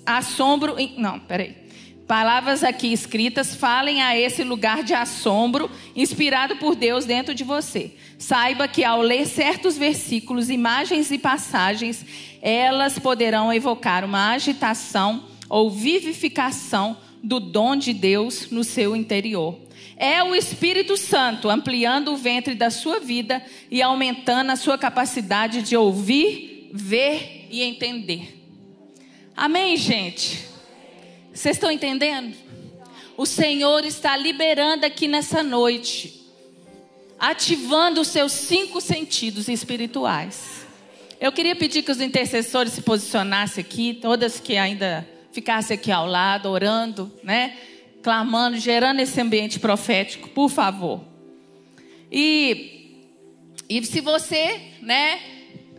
assombro. 0.07 0.77
Não, 0.97 1.19
peraí 1.19 1.64
Palavras 2.07 2.63
aqui 2.63 2.93
escritas 2.93 3.55
falem 3.55 4.03
a 4.03 4.19
esse 4.19 4.45
lugar 4.45 4.83
de 4.83 4.93
assombro, 4.93 5.71
inspirado 5.97 6.57
por 6.57 6.75
Deus 6.75 7.07
dentro 7.07 7.35
de 7.35 7.43
você. 7.43 7.93
Saiba 8.19 8.69
que 8.69 8.85
ao 8.85 9.01
ler 9.01 9.27
certos 9.27 9.79
versículos, 9.79 10.51
imagens 10.51 11.11
e 11.11 11.19
passagens, 11.19 12.05
elas 12.43 12.99
poderão 12.99 13.51
evocar 13.51 14.05
uma 14.05 14.33
agitação 14.33 15.25
ou 15.49 15.71
vivificação 15.71 16.95
do 17.23 17.41
dom 17.41 17.75
de 17.75 17.95
Deus 17.95 18.51
no 18.51 18.65
seu 18.65 18.95
interior. 18.95 19.59
É 19.97 20.23
o 20.23 20.35
Espírito 20.35 20.99
Santo 20.99 21.49
ampliando 21.49 22.13
o 22.13 22.17
ventre 22.19 22.55
da 22.55 22.71
sua 22.71 23.01
vida 23.01 23.43
e 23.71 23.81
aumentando 23.81 24.51
a 24.51 24.57
sua 24.57 24.77
capacidade 24.77 25.63
de 25.63 25.75
ouvir, 25.75 26.69
ver 26.75 27.49
e 27.51 27.63
entender. 27.63 28.45
Amém, 29.35 29.75
gente? 29.79 30.54
Vocês 31.35 31.57
estão 31.57 31.69
entendendo? 31.69 32.33
O 33.17 33.27
Senhor 33.27 33.85
está 33.85 34.17
liberando 34.17 34.87
aqui 34.87 35.09
nessa 35.09 35.43
noite, 35.43 36.23
ativando 37.19 38.01
os 38.01 38.09
seus 38.09 38.31
cinco 38.31 38.81
sentidos 38.81 39.49
espirituais. 39.49 40.65
Eu 41.21 41.33
queria 41.33 41.57
pedir 41.57 41.83
que 41.83 41.91
os 41.91 42.01
intercessores 42.01 42.73
se 42.73 42.83
posicionassem 42.83 43.63
aqui, 43.63 43.95
todas 43.95 44.39
que 44.39 44.57
ainda 44.57 45.07
ficassem 45.33 45.75
aqui 45.75 45.91
ao 45.91 46.07
lado, 46.07 46.49
orando, 46.49 47.13
né? 47.21 47.57
Clamando, 48.01 48.57
gerando 48.57 49.01
esse 49.01 49.21
ambiente 49.21 49.59
profético, 49.59 50.29
por 50.29 50.49
favor. 50.49 51.05
E, 52.13 53.11
e 53.69 53.85
se 53.85 54.01
você, 54.01 54.61
né, 54.81 55.19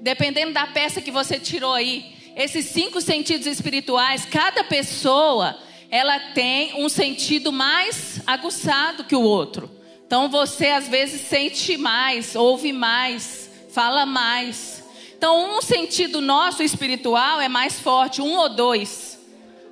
dependendo 0.01 0.51
da 0.51 0.67
peça 0.67 0.99
que 0.99 1.11
você 1.11 1.39
tirou 1.39 1.71
aí, 1.71 2.14
esses 2.35 2.65
cinco 2.65 2.99
sentidos 2.99 3.47
espirituais, 3.47 4.25
cada 4.25 4.63
pessoa, 4.63 5.57
ela 5.89 6.19
tem 6.19 6.83
um 6.83 6.89
sentido 6.89 7.51
mais 7.51 8.21
aguçado 8.27 9.05
que 9.05 9.15
o 9.15 9.21
outro. 9.21 9.71
Então 10.05 10.29
você 10.29 10.67
às 10.67 10.87
vezes 10.87 11.21
sente 11.21 11.77
mais, 11.77 12.35
ouve 12.35 12.73
mais, 12.73 13.49
fala 13.71 14.05
mais. 14.05 14.83
Então 15.17 15.57
um 15.57 15.61
sentido 15.61 16.19
nosso 16.19 16.61
espiritual 16.61 17.39
é 17.39 17.47
mais 17.47 17.79
forte, 17.79 18.21
um 18.21 18.35
ou 18.37 18.49
dois, 18.49 19.17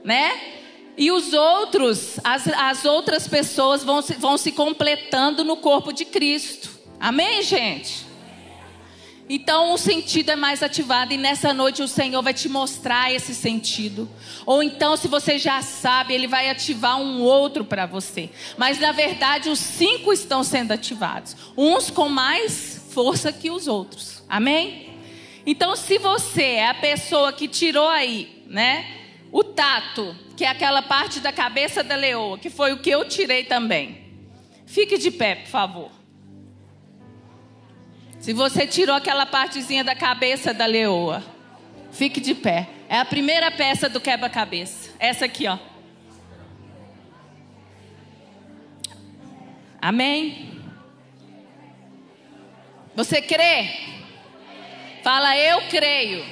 né? 0.04 0.32
E 0.96 1.12
os 1.12 1.34
outros, 1.34 2.20
as, 2.24 2.48
as 2.48 2.86
outras 2.86 3.28
pessoas 3.28 3.84
vão 3.84 4.02
se, 4.02 4.14
vão 4.14 4.38
se 4.38 4.52
completando 4.52 5.44
no 5.44 5.58
corpo 5.58 5.92
de 5.92 6.06
Cristo. 6.06 6.70
Amém, 7.00 7.42
gente? 7.42 8.03
Então 9.30 9.74
o 9.74 9.78
sentido 9.78 10.32
é 10.32 10.36
mais 10.36 10.62
ativado 10.62 11.14
e 11.14 11.18
nessa 11.18 11.54
noite 11.54 11.82
o 11.82 11.88
Senhor 11.88 12.22
vai 12.22 12.34
te 12.34 12.50
mostrar 12.50 13.12
esse 13.12 13.34
sentido. 13.34 14.10
Ou 14.46 14.62
então, 14.62 14.98
se 14.98 15.08
você 15.08 15.40
já 15.40 15.62
sabe, 15.62 16.14
Ele 16.14 16.28
vai 16.28 16.50
ativar 16.50 17.00
um 17.00 17.22
outro 17.22 17.64
para 17.64 17.86
você. 17.86 18.30
Mas 18.58 18.80
na 18.80 18.92
verdade, 18.92 19.50
os 19.50 19.60
cinco 19.60 20.12
estão 20.12 20.44
sendo 20.44 20.74
ativados, 20.74 21.36
uns 21.58 21.90
com 21.90 22.10
mais 22.10 22.86
força 22.92 23.32
que 23.32 23.50
os 23.50 23.68
outros. 23.68 24.24
Amém? 24.28 24.90
Então, 25.46 25.76
se 25.76 25.98
você 25.98 26.44
é 26.44 26.70
a 26.70 26.76
pessoa 26.76 27.34
que 27.34 27.48
tirou 27.48 27.90
aí, 27.90 28.44
né, 28.48 28.86
o 29.32 29.44
tato, 29.44 30.16
que 30.38 30.46
é 30.46 30.48
aquela 30.48 30.82
parte 30.82 31.20
da 31.20 31.32
cabeça 31.32 31.84
da 31.84 31.96
leoa, 31.96 32.38
que 32.38 32.50
foi 32.50 32.72
o 32.72 32.80
que 32.80 32.90
eu 32.90 33.06
tirei 33.06 33.44
também. 33.44 34.04
Fique 34.66 34.98
de 34.98 35.12
pé, 35.12 35.36
por 35.36 35.50
favor. 35.50 36.03
Se 38.24 38.32
você 38.32 38.66
tirou 38.66 38.96
aquela 38.96 39.26
partezinha 39.26 39.84
da 39.84 39.94
cabeça 39.94 40.54
da 40.54 40.66
leoa, 40.66 41.22
fique 41.92 42.22
de 42.22 42.34
pé. 42.34 42.70
É 42.88 42.98
a 42.98 43.04
primeira 43.04 43.52
peça 43.52 43.90
do 43.90 44.00
quebra-cabeça. 44.00 44.92
Essa 44.98 45.26
aqui, 45.26 45.46
ó. 45.46 45.60
Amém? 49.82 50.58
Você 52.96 53.22
crê? 53.22 53.68
Fala, 55.04 55.38
eu 55.38 55.64
creio. 55.64 56.26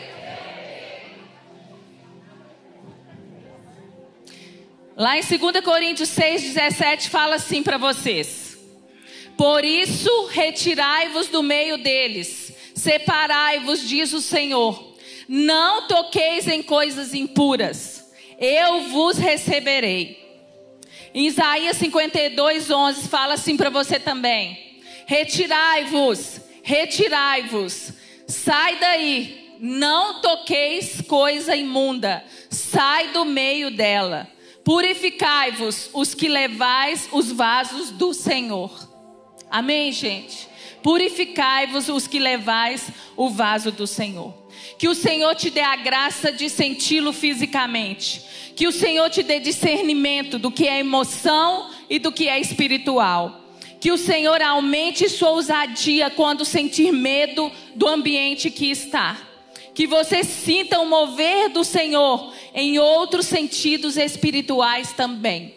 Lá 4.95 5.17
em 5.17 5.21
2 5.21 5.59
Coríntios 5.61 6.07
6,17 6.07 7.09
fala 7.09 7.35
assim 7.35 7.61
para 7.61 7.77
vocês. 7.77 8.50
Por 9.41 9.65
isso, 9.65 10.27
retirai-vos 10.27 11.27
do 11.27 11.41
meio 11.41 11.79
deles, 11.79 12.53
separai-vos, 12.75 13.89
diz 13.89 14.13
o 14.13 14.21
Senhor. 14.21 14.93
Não 15.27 15.87
toqueis 15.87 16.47
em 16.47 16.61
coisas 16.61 17.15
impuras, 17.15 18.07
eu 18.37 18.89
vos 18.89 19.17
receberei. 19.17 20.15
Em 21.11 21.25
Isaías 21.25 21.77
52, 21.77 22.69
11 22.69 23.07
fala 23.09 23.33
assim 23.33 23.57
para 23.57 23.71
você 23.71 23.99
também: 23.99 24.79
Retirai-vos, 25.07 26.39
retirai-vos, 26.61 27.93
sai 28.27 28.75
daí, 28.75 29.55
não 29.59 30.21
toqueis 30.21 31.01
coisa 31.07 31.55
imunda, 31.55 32.23
sai 32.47 33.07
do 33.07 33.25
meio 33.25 33.71
dela. 33.71 34.29
Purificai-vos, 34.63 35.89
os 35.93 36.13
que 36.13 36.27
levais 36.27 37.09
os 37.11 37.31
vasos 37.31 37.89
do 37.89 38.13
Senhor. 38.13 38.90
Amém, 39.51 39.91
gente? 39.91 40.47
Purificai-vos 40.81 41.89
os 41.89 42.07
que 42.07 42.17
levais 42.17 42.89
o 43.17 43.29
vaso 43.29 43.69
do 43.69 43.85
Senhor. 43.85 44.33
Que 44.77 44.87
o 44.87 44.95
Senhor 44.95 45.35
te 45.35 45.49
dê 45.49 45.59
a 45.59 45.75
graça 45.75 46.31
de 46.31 46.49
senti-lo 46.49 47.11
fisicamente. 47.11 48.21
Que 48.55 48.65
o 48.65 48.71
Senhor 48.71 49.09
te 49.09 49.21
dê 49.21 49.39
discernimento 49.39 50.39
do 50.39 50.49
que 50.49 50.67
é 50.67 50.79
emoção 50.79 51.69
e 51.89 51.99
do 51.99 52.11
que 52.11 52.29
é 52.29 52.39
espiritual. 52.39 53.41
Que 53.79 53.91
o 53.91 53.97
Senhor 53.97 54.41
aumente 54.41 55.09
sua 55.09 55.31
ousadia 55.31 56.09
quando 56.09 56.45
sentir 56.45 56.91
medo 56.91 57.51
do 57.75 57.87
ambiente 57.87 58.49
que 58.49 58.71
está. 58.71 59.17
Que 59.75 59.85
você 59.85 60.23
sinta 60.23 60.79
o 60.79 60.87
mover 60.87 61.49
do 61.49 61.63
Senhor 61.63 62.33
em 62.53 62.79
outros 62.79 63.25
sentidos 63.25 63.97
espirituais 63.97 64.93
também. 64.93 65.55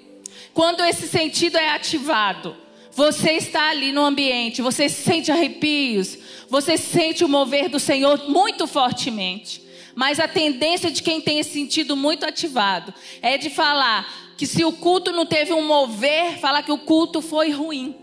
Quando 0.53 0.85
esse 0.85 1.07
sentido 1.09 1.57
é 1.57 1.71
ativado, 1.71 2.64
você 2.95 3.33
está 3.33 3.71
ali 3.71 3.93
no 3.93 4.05
ambiente, 4.05 4.63
você 4.63 4.89
sente 4.89 5.31
arrepios, 5.33 6.17
você 6.49 6.77
sente 6.77 7.25
o 7.25 7.29
mover 7.29 7.69
do 7.69 7.81
Senhor 7.81 8.29
muito 8.29 8.67
fortemente. 8.67 9.63
Mas 9.95 10.19
a 10.19 10.29
tendência 10.29 10.91
de 10.91 11.03
quem 11.03 11.21
tem 11.21 11.39
esse 11.39 11.51
sentido 11.51 11.97
muito 11.97 12.25
ativado 12.25 12.93
é 13.23 13.39
de 13.39 13.51
falar 13.51 14.33
que 14.37 14.47
se 14.47 14.65
o 14.65 14.73
culto 14.73 15.13
não 15.13 15.27
teve 15.27 15.53
um 15.53 15.67
mover, 15.67 16.39
falar 16.39 16.63
que 16.63 16.73
o 16.73 16.79
culto 16.79 17.21
foi 17.21 17.51
ruim. 17.51 17.97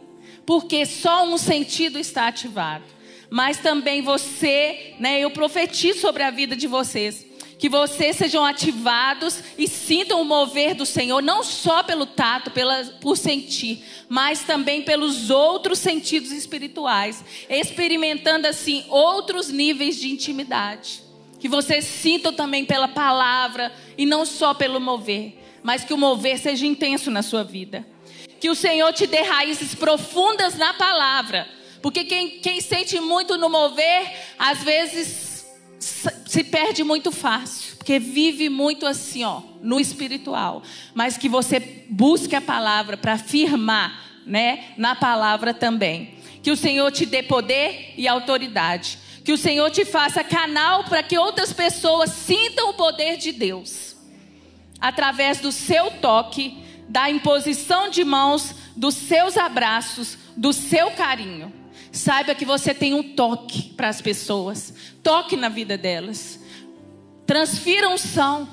Porque 0.45 0.85
só 0.85 1.25
um 1.25 1.37
sentido 1.37 1.99
está 1.99 2.27
ativado. 2.27 2.85
Mas 3.29 3.57
também 3.57 4.01
você, 4.01 4.95
né, 4.99 5.19
eu 5.21 5.31
profetizo 5.31 5.99
sobre 5.99 6.23
a 6.23 6.31
vida 6.31 6.55
de 6.55 6.67
vocês 6.67 7.30
que 7.61 7.69
vocês 7.69 8.15
sejam 8.15 8.43
ativados 8.43 9.39
e 9.55 9.67
sintam 9.67 10.19
o 10.19 10.25
mover 10.25 10.73
do 10.73 10.83
Senhor, 10.83 11.21
não 11.21 11.43
só 11.43 11.83
pelo 11.83 12.07
tato, 12.07 12.49
pela, 12.49 12.85
por 12.99 13.15
sentir, 13.15 13.85
mas 14.09 14.41
também 14.41 14.81
pelos 14.81 15.29
outros 15.29 15.77
sentidos 15.77 16.31
espirituais, 16.31 17.23
experimentando 17.47 18.47
assim 18.47 18.83
outros 18.89 19.49
níveis 19.49 19.99
de 19.99 20.09
intimidade. 20.09 21.03
Que 21.39 21.47
vocês 21.47 21.85
sintam 21.85 22.33
também 22.33 22.65
pela 22.65 22.87
palavra 22.87 23.71
e 23.95 24.07
não 24.07 24.25
só 24.25 24.55
pelo 24.55 24.81
mover, 24.81 25.37
mas 25.61 25.83
que 25.83 25.93
o 25.93 25.97
mover 25.99 26.39
seja 26.39 26.65
intenso 26.65 27.11
na 27.11 27.21
sua 27.21 27.43
vida. 27.43 27.85
Que 28.39 28.49
o 28.49 28.55
Senhor 28.55 28.91
te 28.91 29.05
dê 29.05 29.21
raízes 29.21 29.75
profundas 29.75 30.57
na 30.57 30.73
palavra. 30.73 31.47
Porque 31.79 32.05
quem, 32.05 32.39
quem 32.39 32.59
sente 32.59 32.99
muito 32.99 33.37
no 33.37 33.49
mover, 33.51 34.11
às 34.39 34.63
vezes 34.63 35.30
se 35.81 36.43
perde 36.43 36.83
muito 36.83 37.11
fácil. 37.11 37.75
Porque 37.77 37.97
vive 37.99 38.47
muito 38.49 38.85
assim, 38.85 39.23
ó, 39.23 39.41
no 39.61 39.79
espiritual. 39.79 40.61
Mas 40.93 41.17
que 41.17 41.27
você 41.27 41.85
busque 41.89 42.35
a 42.35 42.41
palavra 42.41 42.95
para 42.95 43.17
firmar, 43.17 44.21
né, 44.25 44.73
na 44.77 44.95
palavra 44.95 45.53
também. 45.53 46.15
Que 46.43 46.51
o 46.51 46.57
Senhor 46.57 46.91
te 46.91 47.05
dê 47.05 47.23
poder 47.23 47.93
e 47.97 48.07
autoridade. 48.07 48.99
Que 49.25 49.31
o 49.31 49.37
Senhor 49.37 49.69
te 49.71 49.83
faça 49.83 50.23
canal 50.23 50.83
para 50.83 51.03
que 51.03 51.17
outras 51.17 51.51
pessoas 51.51 52.11
sintam 52.11 52.69
o 52.69 52.73
poder 52.73 53.17
de 53.17 53.31
Deus. 53.31 53.95
Através 54.79 55.39
do 55.39 55.51
seu 55.51 55.91
toque, 55.91 56.57
da 56.87 57.09
imposição 57.09 57.89
de 57.89 58.03
mãos, 58.03 58.55
dos 58.75 58.95
seus 58.95 59.37
abraços, 59.37 60.17
do 60.35 60.53
seu 60.53 60.91
carinho. 60.91 61.60
Saiba 61.91 62.35
que 62.35 62.45
você 62.45 62.73
tem 62.73 62.93
um 62.93 63.03
toque 63.15 63.73
para 63.75 63.89
as 63.89 64.01
pessoas. 64.01 64.73
Toque 65.03 65.35
na 65.35 65.49
vida 65.49 65.77
delas. 65.77 66.39
Transfira 67.25 67.89
unção. 67.89 68.47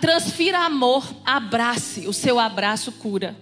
Transfira 0.00 0.58
amor. 0.60 1.04
Abrace. 1.24 2.06
O 2.06 2.12
seu 2.12 2.38
abraço 2.38 2.92
cura. 2.92 3.36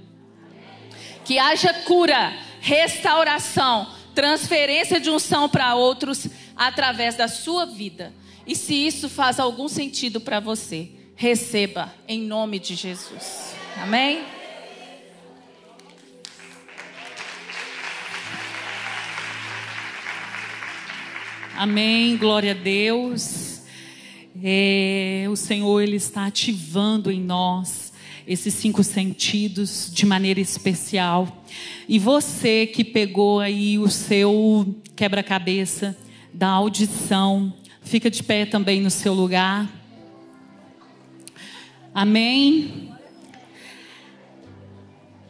Que 1.24 1.38
haja 1.38 1.72
cura, 1.72 2.32
restauração 2.60 3.98
transferência 4.18 4.98
de 4.98 5.08
unção 5.10 5.48
para 5.48 5.76
outros 5.76 6.26
através 6.56 7.14
da 7.14 7.28
sua 7.28 7.64
vida. 7.64 8.12
E 8.44 8.56
se 8.56 8.74
isso 8.74 9.08
faz 9.08 9.38
algum 9.38 9.68
sentido 9.68 10.20
para 10.20 10.40
você, 10.40 10.90
receba 11.14 11.94
em 12.08 12.22
nome 12.22 12.58
de 12.58 12.74
Jesus. 12.74 13.54
Amém? 13.80 14.24
Amém, 21.60 22.16
glória 22.16 22.52
a 22.52 22.54
Deus. 22.54 23.62
É, 24.40 25.26
o 25.28 25.34
Senhor 25.34 25.82
ele 25.82 25.96
está 25.96 26.26
ativando 26.26 27.10
em 27.10 27.20
nós 27.20 27.92
esses 28.24 28.54
cinco 28.54 28.84
sentidos 28.84 29.90
de 29.92 30.06
maneira 30.06 30.38
especial. 30.38 31.44
E 31.88 31.98
você 31.98 32.64
que 32.64 32.84
pegou 32.84 33.40
aí 33.40 33.76
o 33.76 33.88
seu 33.88 34.72
quebra-cabeça 34.94 35.98
da 36.32 36.46
audição, 36.46 37.52
fica 37.82 38.08
de 38.08 38.22
pé 38.22 38.46
também 38.46 38.80
no 38.80 38.88
seu 38.88 39.12
lugar. 39.12 39.68
Amém. 41.92 42.88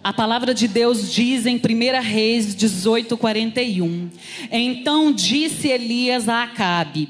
A 0.03 0.13
palavra 0.13 0.55
de 0.55 0.69
Deus 0.69 1.13
diz 1.13 1.45
em 1.45 1.57
1 1.57 2.01
Reis 2.01 2.55
18:41. 2.55 4.11
Então 4.51 5.13
disse 5.13 5.69
Elias 5.69 6.29
a 6.29 6.45
Acabe: 6.45 7.09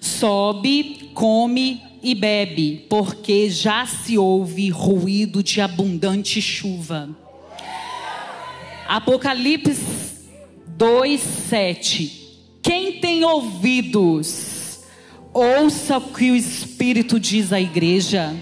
Sobe, 0.00 1.10
come 1.14 1.82
e 2.02 2.14
bebe, 2.14 2.86
porque 2.88 3.50
já 3.50 3.84
se 3.86 4.16
ouve 4.16 4.70
ruído 4.70 5.42
de 5.42 5.60
abundante 5.60 6.40
chuva. 6.40 7.10
Apocalipse 8.86 10.24
2:7. 10.78 12.12
Quem 12.62 13.00
tem 13.00 13.24
ouvidos, 13.24 14.80
ouça 15.34 15.98
o 15.98 16.12
que 16.12 16.30
o 16.30 16.36
Espírito 16.36 17.18
diz 17.18 17.52
à 17.52 17.60
igreja. 17.60 18.34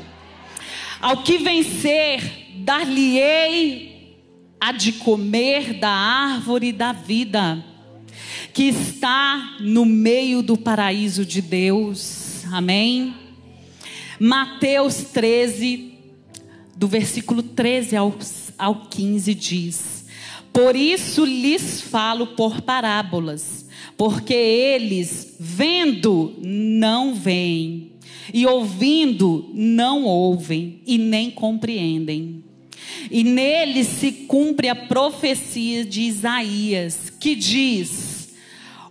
Ao 1.01 1.23
que 1.23 1.39
vencer, 1.39 2.46
dar-lhe-ei 2.67 4.19
a 4.61 4.73
de 4.73 4.95
comer 4.95 5.75
da 5.75 5.89
árvore 5.89 6.73
da 6.73 6.91
vida, 6.91 7.65
que 8.53 8.65
está 8.65 9.59
no 9.61 9.85
meio 9.85 10.43
do 10.43 10.57
paraíso 10.57 11.25
de 11.25 11.41
Deus. 11.41 12.45
Amém. 12.51 13.15
Mateus 14.19 14.97
13, 14.97 15.93
do 16.77 16.89
versículo 16.89 17.41
13 17.41 17.95
ao, 17.95 18.13
ao 18.59 18.87
15, 18.87 19.33
diz: 19.33 20.05
Por 20.53 20.75
isso 20.75 21.25
lhes 21.25 21.81
falo 21.81 22.27
por 22.29 22.63
parábolas, 22.63 23.69
porque 23.97 24.35
eles, 24.35 25.37
vendo, 25.39 26.35
não 26.43 27.15
veem, 27.15 27.93
e 28.35 28.45
ouvindo, 28.45 29.53
não 29.55 30.03
ouvem, 30.03 30.83
e 30.85 30.99
nem 30.99 31.31
compreendem. 31.31 32.46
E 33.11 33.25
neles 33.25 33.87
se 33.87 34.13
cumpre 34.13 34.69
a 34.69 34.75
profecia 34.75 35.85
de 35.85 36.03
Isaías, 36.03 37.13
que 37.19 37.35
diz: 37.35 38.31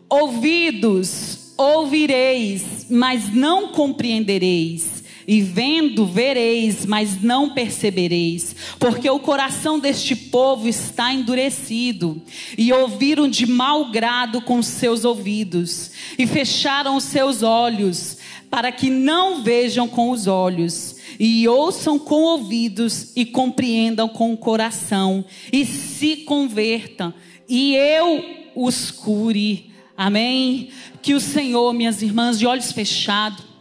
Ouvidos 0.09 1.53
ouvireis, 1.57 2.86
mas 2.89 3.34
não 3.34 3.70
compreendereis. 3.70 4.95
E 5.28 5.41
vendo, 5.41 6.05
vereis, 6.05 6.86
mas 6.86 7.20
não 7.20 7.49
percebereis, 7.49 8.55
porque 8.78 9.09
o 9.09 9.20
coração 9.20 9.80
deste 9.80 10.16
povo 10.16 10.68
está 10.68 11.11
endurecido, 11.11 12.22
e 12.55 12.72
ouviram 12.72 13.28
de 13.28 13.47
mau 13.47 13.89
grado 13.89 14.39
com 14.39 14.61
seus 14.61 15.03
ouvidos, 15.03 15.89
e 16.16 16.28
fecharam 16.28 16.95
os 16.95 17.05
seus 17.05 17.41
olhos, 17.41 18.20
para 18.50 18.72
que 18.72 18.89
não 18.89 19.43
vejam 19.43 19.88
com 19.88 20.10
os 20.10 20.28
olhos, 20.28 20.96
e 21.20 21.48
ouçam 21.48 21.98
com 21.98 22.24
ouvidos, 22.24 23.12
e 23.16 23.26
compreendam 23.26 24.08
com 24.08 24.34
o 24.34 24.38
coração, 24.38 25.24
e 25.52 25.66
se 25.66 26.18
convertam, 26.18 27.14
e 27.48 27.76
eu 27.76 28.24
os 28.56 28.91
cure. 28.91 29.72
Amém? 29.98 30.70
Que 31.02 31.14
o 31.14 31.20
Senhor, 31.20 31.74
minhas 31.74 32.02
irmãs, 32.02 32.38
de 32.39 32.46
olhos 32.46 32.72
fechados, 32.72 33.55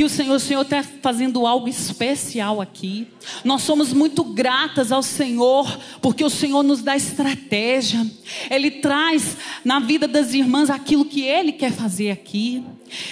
que 0.00 0.04
o 0.04 0.08
Senhor, 0.08 0.36
o 0.36 0.40
Senhor 0.40 0.62
está 0.62 0.82
fazendo 1.02 1.46
algo 1.46 1.68
especial 1.68 2.58
aqui. 2.58 3.06
Nós 3.44 3.60
somos 3.60 3.92
muito 3.92 4.24
gratas 4.24 4.90
ao 4.90 5.02
Senhor, 5.02 5.78
porque 6.00 6.24
o 6.24 6.30
Senhor 6.30 6.62
nos 6.62 6.80
dá 6.80 6.96
estratégia. 6.96 8.10
Ele 8.50 8.70
traz 8.70 9.36
na 9.62 9.78
vida 9.78 10.08
das 10.08 10.32
irmãs 10.32 10.70
aquilo 10.70 11.04
que 11.04 11.20
Ele 11.20 11.52
quer 11.52 11.70
fazer 11.70 12.10
aqui. 12.10 12.64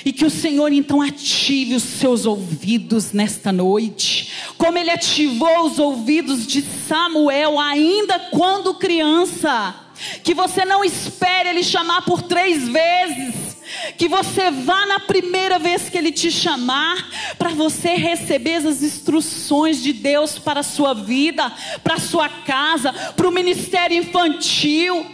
E 0.02 0.14
que 0.14 0.24
o 0.24 0.30
Senhor 0.30 0.72
então 0.72 1.02
ative 1.02 1.74
os 1.74 1.82
seus 1.82 2.24
ouvidos 2.24 3.12
nesta 3.12 3.52
noite, 3.52 4.32
como 4.56 4.78
Ele 4.78 4.90
ativou 4.90 5.66
os 5.66 5.78
ouvidos 5.78 6.46
de 6.46 6.62
Samuel 6.62 7.60
ainda 7.60 8.18
quando 8.30 8.72
criança. 8.72 9.74
Que 10.24 10.32
você 10.32 10.64
não 10.64 10.82
espere 10.82 11.50
Ele 11.50 11.62
chamar 11.62 12.06
por 12.06 12.22
três 12.22 12.66
vezes 12.66 13.47
que 13.96 14.08
você 14.08 14.50
vá 14.50 14.86
na 14.86 15.00
primeira 15.00 15.58
vez 15.58 15.88
que 15.88 15.98
Ele 15.98 16.12
te 16.12 16.30
chamar, 16.30 17.10
para 17.38 17.50
você 17.50 17.94
receber 17.94 18.66
as 18.66 18.82
instruções 18.82 19.82
de 19.82 19.92
Deus 19.92 20.38
para 20.38 20.60
a 20.60 20.64
sua 20.64 20.94
vida, 20.94 21.52
para 21.82 21.94
a 21.94 22.00
sua 22.00 22.28
casa, 22.28 22.92
para 22.92 23.28
o 23.28 23.32
ministério 23.32 23.96
infantil. 23.96 25.06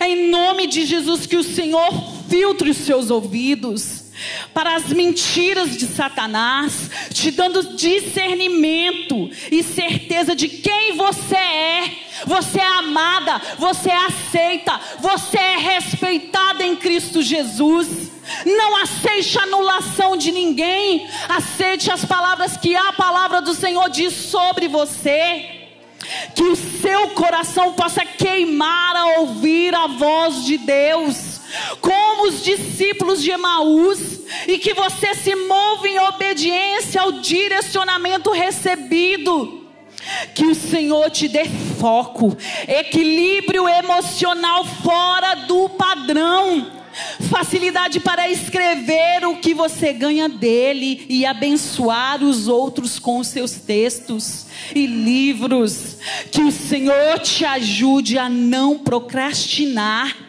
em 0.00 0.28
nome 0.30 0.66
de 0.66 0.84
Jesus, 0.84 1.26
que 1.26 1.36
o 1.36 1.44
Senhor 1.44 1.92
filtre 2.28 2.70
os 2.70 2.78
seus 2.78 3.10
ouvidos 3.10 4.07
para 4.52 4.74
as 4.76 4.88
mentiras 4.88 5.76
de 5.76 5.86
Satanás, 5.86 6.90
te 7.12 7.30
dando 7.30 7.76
discernimento 7.76 9.30
e 9.50 9.62
certeza 9.62 10.34
de 10.34 10.48
quem 10.48 10.96
você 10.96 11.36
é. 11.36 12.08
Você 12.26 12.58
é 12.58 12.66
amada, 12.66 13.40
você 13.58 13.90
é 13.90 14.06
aceita, 14.06 14.80
você 14.98 15.38
é 15.38 15.56
respeitada 15.56 16.64
em 16.64 16.74
Cristo 16.74 17.22
Jesus. 17.22 18.10
Não 18.44 18.76
aceite 18.82 19.38
anulação 19.38 20.16
de 20.16 20.32
ninguém, 20.32 21.08
aceite 21.28 21.90
as 21.90 22.04
palavras 22.04 22.56
que 22.56 22.74
a 22.74 22.92
palavra 22.92 23.40
do 23.40 23.54
Senhor 23.54 23.88
diz 23.88 24.12
sobre 24.12 24.68
você. 24.68 25.54
Que 26.34 26.42
o 26.42 26.56
seu 26.56 27.08
coração 27.10 27.72
possa 27.74 28.04
queimar 28.04 28.96
a 28.96 29.20
ouvir 29.20 29.74
a 29.74 29.86
voz 29.86 30.44
de 30.44 30.58
Deus 30.58 31.27
como 31.80 32.28
os 32.28 32.42
discípulos 32.42 33.22
de 33.22 33.30
Emaús, 33.30 34.20
e 34.46 34.58
que 34.58 34.74
você 34.74 35.14
se 35.14 35.34
move 35.34 35.88
em 35.88 35.98
obediência 36.00 37.00
ao 37.00 37.12
direcionamento 37.12 38.30
recebido. 38.30 39.66
Que 40.34 40.46
o 40.46 40.54
Senhor 40.54 41.10
te 41.10 41.28
dê 41.28 41.44
foco, 41.78 42.36
equilíbrio 42.66 43.68
emocional 43.68 44.64
fora 44.64 45.34
do 45.34 45.68
padrão, 45.68 46.72
facilidade 47.30 48.00
para 48.00 48.28
escrever 48.30 49.26
o 49.26 49.36
que 49.36 49.52
você 49.52 49.92
ganha 49.92 50.28
dele 50.28 51.04
e 51.08 51.26
abençoar 51.26 52.22
os 52.22 52.48
outros 52.48 52.98
com 52.98 53.22
seus 53.22 53.52
textos 53.52 54.46
e 54.74 54.86
livros. 54.86 55.98
Que 56.30 56.42
o 56.42 56.52
Senhor 56.52 57.18
te 57.18 57.44
ajude 57.44 58.18
a 58.18 58.28
não 58.28 58.78
procrastinar 58.78 60.27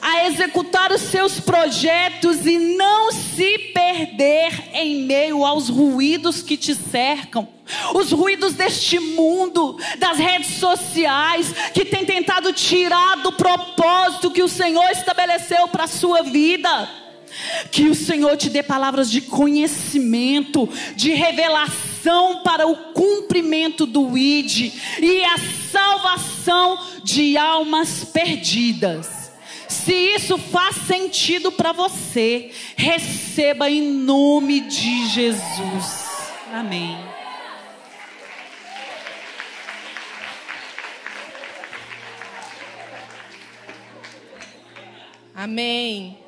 a 0.00 0.26
executar 0.26 0.92
os 0.92 1.00
seus 1.02 1.40
projetos 1.40 2.46
e 2.46 2.58
não 2.58 3.12
se 3.12 3.58
perder 3.72 4.70
em 4.72 5.02
meio 5.04 5.44
aos 5.44 5.68
ruídos 5.68 6.42
que 6.42 6.56
te 6.56 6.74
cercam, 6.74 7.48
Os 7.94 8.10
ruídos 8.10 8.54
deste 8.54 8.98
mundo, 8.98 9.78
das 9.98 10.18
redes 10.18 10.54
sociais, 10.54 11.54
que 11.72 11.84
tem 11.84 12.04
tentado 12.04 12.52
tirar 12.52 13.18
do 13.18 13.32
propósito 13.32 14.30
que 14.30 14.42
o 14.42 14.48
Senhor 14.48 14.90
estabeleceu 14.90 15.68
para 15.68 15.84
a 15.84 15.88
sua 15.88 16.22
vida. 16.22 16.88
Que 17.70 17.88
o 17.88 17.94
Senhor 17.94 18.36
te 18.36 18.50
dê 18.50 18.60
palavras 18.60 19.08
de 19.08 19.20
conhecimento, 19.20 20.68
de 20.96 21.12
revelação 21.12 22.42
para 22.42 22.66
o 22.66 22.76
cumprimento 22.92 23.86
do 23.86 24.18
ID 24.18 24.72
e 25.00 25.24
a 25.24 25.36
salvação 25.70 26.78
de 27.04 27.36
almas 27.36 28.04
perdidas. 28.04 29.19
Se 29.70 29.94
isso 29.94 30.36
faz 30.36 30.74
sentido 30.74 31.52
para 31.52 31.70
você, 31.70 32.50
receba 32.76 33.70
em 33.70 33.80
nome 33.80 34.62
de 34.62 35.06
Jesus. 35.06 36.10
Amém. 36.52 36.98
Amém. 45.32 46.18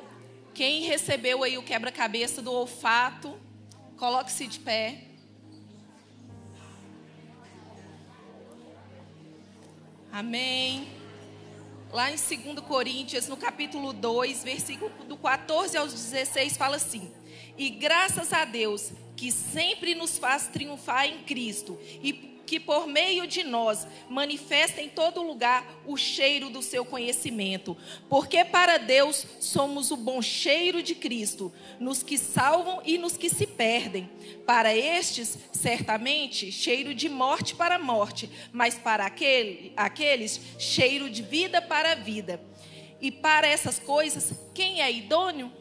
Quem 0.53 0.83
recebeu 0.83 1.43
aí 1.43 1.57
o 1.57 1.63
quebra-cabeça 1.63 2.41
do 2.41 2.51
olfato, 2.53 3.37
coloque-se 3.97 4.47
de 4.47 4.59
pé. 4.59 5.03
Amém. 10.09 11.02
Lá 11.93 12.09
em 12.09 12.15
2 12.15 12.59
Coríntios, 12.61 13.27
no 13.27 13.37
capítulo 13.37 13.93
2, 13.93 14.43
versículo 14.43 14.89
do 15.07 15.15
14 15.15 15.77
aos 15.77 15.93
16, 15.93 16.57
fala 16.57 16.77
assim: 16.77 17.11
E 17.55 17.69
graças 17.69 18.33
a 18.33 18.45
Deus, 18.45 18.91
que 19.15 19.31
sempre 19.31 19.93
nos 19.93 20.17
faz 20.17 20.47
triunfar 20.47 21.05
em 21.05 21.19
Cristo, 21.19 21.79
e 22.01 22.32
que 22.45 22.59
por 22.59 22.87
meio 22.87 23.25
de 23.25 23.43
nós 23.43 23.87
manifesta 24.09 24.81
em 24.81 24.89
todo 24.89 25.23
lugar 25.23 25.81
o 25.85 25.95
cheiro 25.95 26.49
do 26.49 26.61
seu 26.61 26.83
conhecimento. 26.85 27.77
Porque 28.09 28.43
para 28.43 28.77
Deus 28.77 29.25
somos 29.39 29.91
o 29.91 29.97
bom 29.97 30.21
cheiro 30.21 30.83
de 30.83 30.95
Cristo, 30.95 31.51
nos 31.79 32.03
que 32.03 32.17
salvam 32.17 32.81
e 32.85 32.97
nos 32.97 33.17
que 33.17 33.29
se 33.29 33.47
perdem. 33.47 34.09
Para 34.45 34.75
estes, 34.75 35.37
certamente, 35.51 36.51
cheiro 36.51 36.93
de 36.93 37.07
morte 37.09 37.55
para 37.55 37.79
morte, 37.79 38.29
mas 38.51 38.75
para 38.75 39.05
aquele, 39.05 39.73
aqueles, 39.75 40.39
cheiro 40.59 41.09
de 41.09 41.21
vida 41.21 41.61
para 41.61 41.95
vida. 41.95 42.43
E 42.99 43.11
para 43.11 43.47
essas 43.47 43.79
coisas, 43.79 44.33
quem 44.53 44.81
é 44.81 44.91
idôneo? 44.91 45.51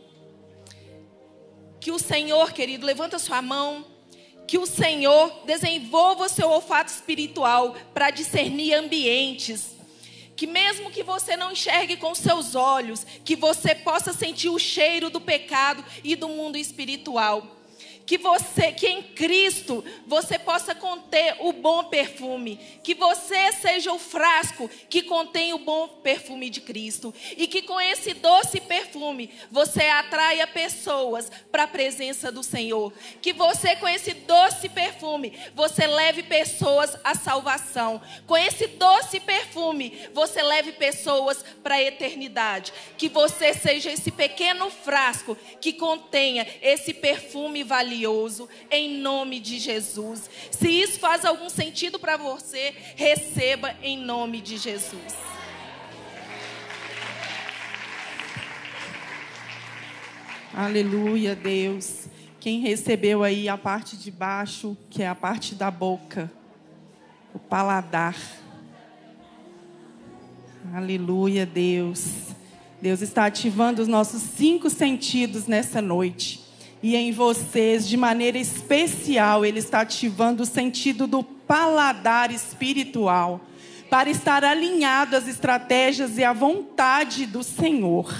Que 1.80 1.90
o 1.90 1.98
Senhor, 1.98 2.52
querido, 2.52 2.86
levanta 2.86 3.18
sua 3.18 3.42
mão 3.42 3.91
que 4.46 4.58
o 4.58 4.66
Senhor 4.66 5.32
desenvolva 5.46 6.26
o 6.26 6.28
seu 6.28 6.48
olfato 6.48 6.92
espiritual 6.92 7.74
para 7.94 8.10
discernir 8.10 8.74
ambientes. 8.74 9.76
Que 10.36 10.46
mesmo 10.46 10.90
que 10.90 11.02
você 11.02 11.36
não 11.36 11.52
enxergue 11.52 11.96
com 11.96 12.14
seus 12.14 12.54
olhos, 12.54 13.06
que 13.24 13.36
você 13.36 13.74
possa 13.74 14.12
sentir 14.12 14.48
o 14.48 14.58
cheiro 14.58 15.08
do 15.10 15.20
pecado 15.20 15.84
e 16.02 16.16
do 16.16 16.28
mundo 16.28 16.56
espiritual 16.56 17.61
que 18.06 18.18
você, 18.18 18.72
que 18.72 18.86
em 18.86 19.02
Cristo 19.02 19.84
você 20.06 20.38
possa 20.38 20.74
conter 20.74 21.36
o 21.40 21.52
bom 21.52 21.84
perfume, 21.84 22.58
que 22.82 22.94
você 22.94 23.52
seja 23.52 23.92
o 23.92 23.98
frasco 23.98 24.68
que 24.88 25.02
contém 25.02 25.52
o 25.52 25.58
bom 25.58 25.88
perfume 25.88 26.50
de 26.50 26.60
Cristo. 26.60 27.14
E 27.36 27.46
que 27.46 27.62
com 27.62 27.80
esse 27.80 28.14
doce 28.14 28.60
perfume 28.60 29.30
você 29.50 29.82
atraia 29.82 30.46
pessoas 30.46 31.30
para 31.50 31.64
a 31.64 31.68
presença 31.68 32.32
do 32.32 32.42
Senhor, 32.42 32.92
que 33.20 33.32
você 33.32 33.76
com 33.76 33.88
esse 33.88 34.12
doce 34.14 34.68
perfume 34.68 35.32
você 35.54 35.86
leve 35.86 36.22
pessoas 36.22 36.96
à 37.04 37.14
salvação, 37.14 38.00
com 38.26 38.36
esse 38.36 38.66
doce 38.66 39.20
perfume 39.20 40.08
você 40.12 40.42
leve 40.42 40.72
pessoas 40.72 41.44
para 41.62 41.76
a 41.76 41.82
eternidade, 41.82 42.72
que 42.98 43.08
você 43.08 43.54
seja 43.54 43.90
esse 43.90 44.10
pequeno 44.10 44.70
frasco 44.70 45.36
que 45.60 45.72
contenha 45.72 46.46
esse 46.60 46.92
perfume 46.92 47.62
valioso 47.62 47.91
valioso, 47.92 48.48
em 48.70 48.98
nome 48.98 49.38
de 49.38 49.58
Jesus. 49.58 50.30
Se 50.50 50.68
isso 50.68 50.98
faz 50.98 51.24
algum 51.24 51.50
sentido 51.50 51.98
para 51.98 52.16
você, 52.16 52.74
receba 52.96 53.74
em 53.82 53.98
nome 53.98 54.40
de 54.40 54.56
Jesus. 54.56 55.14
Aleluia, 60.54 61.34
Deus. 61.34 62.06
Quem 62.40 62.60
recebeu 62.60 63.22
aí 63.22 63.48
a 63.48 63.56
parte 63.56 63.96
de 63.96 64.10
baixo, 64.10 64.76
que 64.90 65.02
é 65.02 65.08
a 65.08 65.14
parte 65.14 65.54
da 65.54 65.70
boca, 65.70 66.30
o 67.34 67.38
paladar. 67.38 68.16
Aleluia, 70.74 71.46
Deus. 71.46 72.32
Deus 72.80 73.00
está 73.00 73.26
ativando 73.26 73.80
os 73.80 73.88
nossos 73.88 74.22
cinco 74.22 74.68
sentidos 74.68 75.46
nessa 75.46 75.80
noite 75.80 76.41
e 76.82 76.96
em 76.96 77.12
vocês, 77.12 77.88
de 77.88 77.96
maneira 77.96 78.36
especial, 78.36 79.46
Ele 79.46 79.60
está 79.60 79.82
ativando 79.82 80.42
o 80.42 80.46
sentido 80.46 81.06
do 81.06 81.22
paladar 81.22 82.32
espiritual, 82.32 83.40
para 83.88 84.10
estar 84.10 84.42
alinhado 84.42 85.14
às 85.14 85.28
estratégias 85.28 86.18
e 86.18 86.24
à 86.24 86.32
vontade 86.32 87.26
do 87.26 87.42
Senhor. 87.42 88.12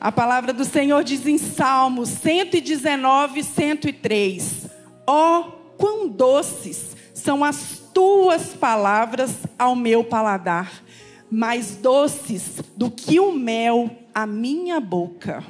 A 0.00 0.10
palavra 0.10 0.52
do 0.52 0.64
Senhor 0.64 1.04
diz 1.04 1.26
em 1.26 1.38
Salmos 1.38 2.08
119, 2.08 3.44
103: 3.44 4.66
Ó, 5.06 5.40
oh, 5.40 5.44
quão 5.76 6.08
doces 6.08 6.96
são 7.14 7.44
as 7.44 7.82
tuas 7.94 8.54
palavras 8.54 9.32
ao 9.58 9.76
meu 9.76 10.02
paladar, 10.02 10.82
mais 11.30 11.76
doces 11.76 12.62
do 12.76 12.90
que 12.90 13.20
o 13.20 13.32
mel 13.32 13.90
à 14.14 14.26
minha 14.26 14.80
boca. 14.80 15.44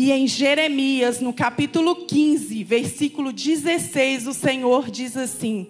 E 0.00 0.12
em 0.12 0.28
Jeremias, 0.28 1.18
no 1.18 1.32
capítulo 1.32 2.06
15, 2.06 2.62
versículo 2.62 3.32
16, 3.32 4.28
o 4.28 4.32
Senhor 4.32 4.88
diz 4.92 5.16
assim: 5.16 5.66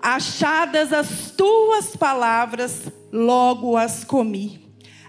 Achadas 0.00 0.92
as 0.92 1.32
tuas 1.32 1.96
palavras, 1.96 2.82
logo 3.12 3.76
as 3.76 4.04
comi. 4.04 4.60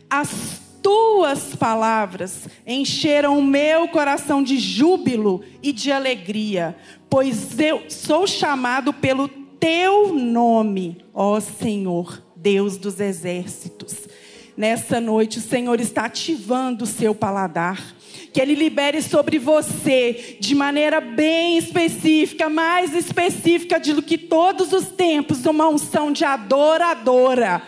As 0.09 0.59
tuas 0.81 1.55
palavras 1.55 2.49
encheram 2.65 3.37
o 3.37 3.43
meu 3.43 3.87
coração 3.87 4.41
de 4.41 4.57
júbilo 4.57 5.43
e 5.61 5.71
de 5.71 5.91
alegria, 5.91 6.75
pois 7.07 7.59
eu 7.59 7.83
sou 7.87 8.25
chamado 8.25 8.91
pelo 8.91 9.27
teu 9.27 10.11
nome, 10.11 11.05
ó 11.13 11.39
Senhor, 11.39 12.19
Deus 12.35 12.77
dos 12.77 12.99
exércitos. 12.99 14.07
Nessa 14.57 14.99
noite, 14.99 15.37
o 15.37 15.41
Senhor 15.41 15.79
está 15.79 16.05
ativando 16.05 16.85
o 16.85 16.87
seu 16.87 17.13
paladar 17.13 17.94
que 18.35 18.41
Ele 18.41 18.53
libere 18.53 19.01
sobre 19.01 19.39
você 19.39 20.35
de 20.41 20.53
maneira 20.53 20.99
bem 20.99 21.57
específica, 21.57 22.49
mais 22.49 22.93
específica 22.93 23.79
do 23.79 24.01
que 24.01 24.17
todos 24.17 24.73
os 24.73 24.87
tempos, 24.87 25.45
uma 25.45 25.69
unção 25.69 26.11
de 26.11 26.25
adoradora. 26.25 27.61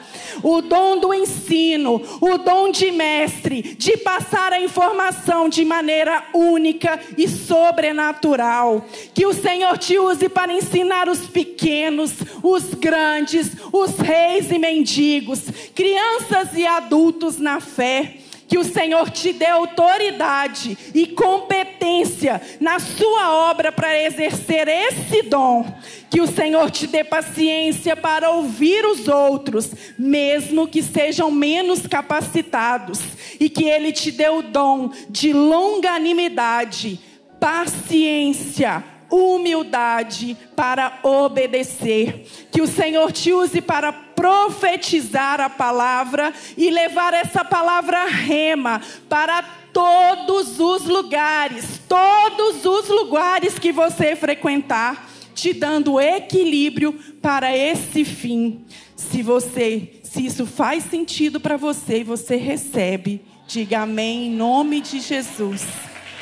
O 0.43 0.61
dom 0.61 0.99
do 0.99 1.13
ensino, 1.13 2.01
o 2.19 2.37
dom 2.37 2.69
de 2.69 2.91
mestre, 2.91 3.61
de 3.77 3.95
passar 3.95 4.51
a 4.51 4.59
informação 4.59 5.47
de 5.47 5.63
maneira 5.63 6.25
única 6.33 6.99
e 7.17 7.29
sobrenatural. 7.29 8.85
Que 9.13 9.25
o 9.25 9.33
Senhor 9.33 9.77
te 9.77 9.97
use 9.97 10.27
para 10.27 10.51
ensinar 10.51 11.07
os 11.07 11.27
pequenos, 11.27 12.11
os 12.43 12.73
grandes, 12.73 13.51
os 13.71 13.97
reis 13.99 14.51
e 14.51 14.59
mendigos, 14.59 15.43
crianças 15.73 16.49
e 16.57 16.67
adultos 16.67 17.37
na 17.37 17.61
fé 17.61 18.17
que 18.47 18.57
o 18.57 18.63
Senhor 18.63 19.09
te 19.09 19.33
dê 19.33 19.47
autoridade 19.47 20.77
e 20.95 21.05
competência 21.07 22.41
na 22.59 22.79
sua 22.79 23.49
obra 23.49 23.71
para 23.71 24.01
exercer 24.01 24.67
esse 24.67 25.23
dom. 25.23 25.65
Que 26.09 26.21
o 26.21 26.27
Senhor 26.27 26.71
te 26.71 26.87
dê 26.87 27.03
paciência 27.03 27.95
para 27.95 28.31
ouvir 28.31 28.85
os 28.85 29.07
outros, 29.07 29.71
mesmo 29.99 30.67
que 30.67 30.81
sejam 30.81 31.29
menos 31.29 31.85
capacitados. 31.85 32.99
E 33.39 33.49
que 33.49 33.65
Ele 33.65 33.91
te 33.91 34.11
dê 34.11 34.29
o 34.29 34.41
dom 34.41 34.89
de 35.09 35.33
longanimidade, 35.33 36.99
paciência, 37.39 38.83
humildade 39.11 40.37
para 40.55 40.99
obedecer. 41.03 42.25
Que 42.49 42.61
o 42.61 42.67
Senhor 42.67 43.11
te 43.11 43.33
use 43.33 43.61
para 43.61 44.06
profetizar 44.17 45.39
a 45.39 45.47
palavra 45.47 46.33
e 46.57 46.71
levar 46.71 47.13
essa 47.13 47.45
palavra 47.45 48.07
rema 48.07 48.81
para 49.07 49.43
todos 49.71 50.59
os 50.59 50.85
lugares, 50.85 51.79
todos 51.87 52.65
os 52.65 52.89
lugares 52.89 53.59
que 53.59 53.71
você 53.71 54.15
frequentar, 54.15 55.07
te 55.35 55.53
dando 55.53 56.01
equilíbrio 56.01 56.93
para 57.21 57.55
esse 57.55 58.03
fim. 58.03 58.65
Se 58.95 59.21
você, 59.21 59.99
se 60.01 60.25
isso 60.25 60.47
faz 60.47 60.85
sentido 60.85 61.39
para 61.39 61.55
você 61.55 61.99
e 61.99 62.03
você 62.03 62.37
recebe, 62.37 63.23
diga 63.47 63.81
amém 63.81 64.25
em 64.25 64.31
nome 64.31 64.81
de 64.81 64.99
Jesus. 64.99 65.63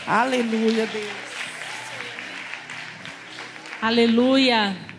Aleluia, 0.06 0.86
Deus. 0.86 1.26
Aleluia. 3.82 4.95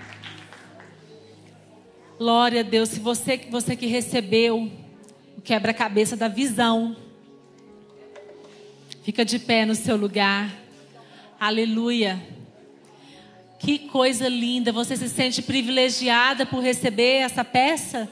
Glória 2.18 2.60
a 2.60 2.62
Deus. 2.62 2.88
Se 2.88 2.98
você, 2.98 3.36
você 3.50 3.76
que 3.76 3.84
recebeu 3.84 4.70
o 5.36 5.40
quebra-cabeça 5.42 6.16
da 6.16 6.28
visão, 6.28 6.96
fica 9.02 9.22
de 9.22 9.38
pé 9.38 9.66
no 9.66 9.74
seu 9.74 9.96
lugar. 9.96 10.50
Aleluia. 11.38 12.18
Que 13.58 13.80
coisa 13.80 14.28
linda. 14.28 14.72
Você 14.72 14.96
se 14.96 15.10
sente 15.10 15.42
privilegiada 15.42 16.46
por 16.46 16.62
receber 16.62 17.16
essa 17.16 17.44
peça? 17.44 18.08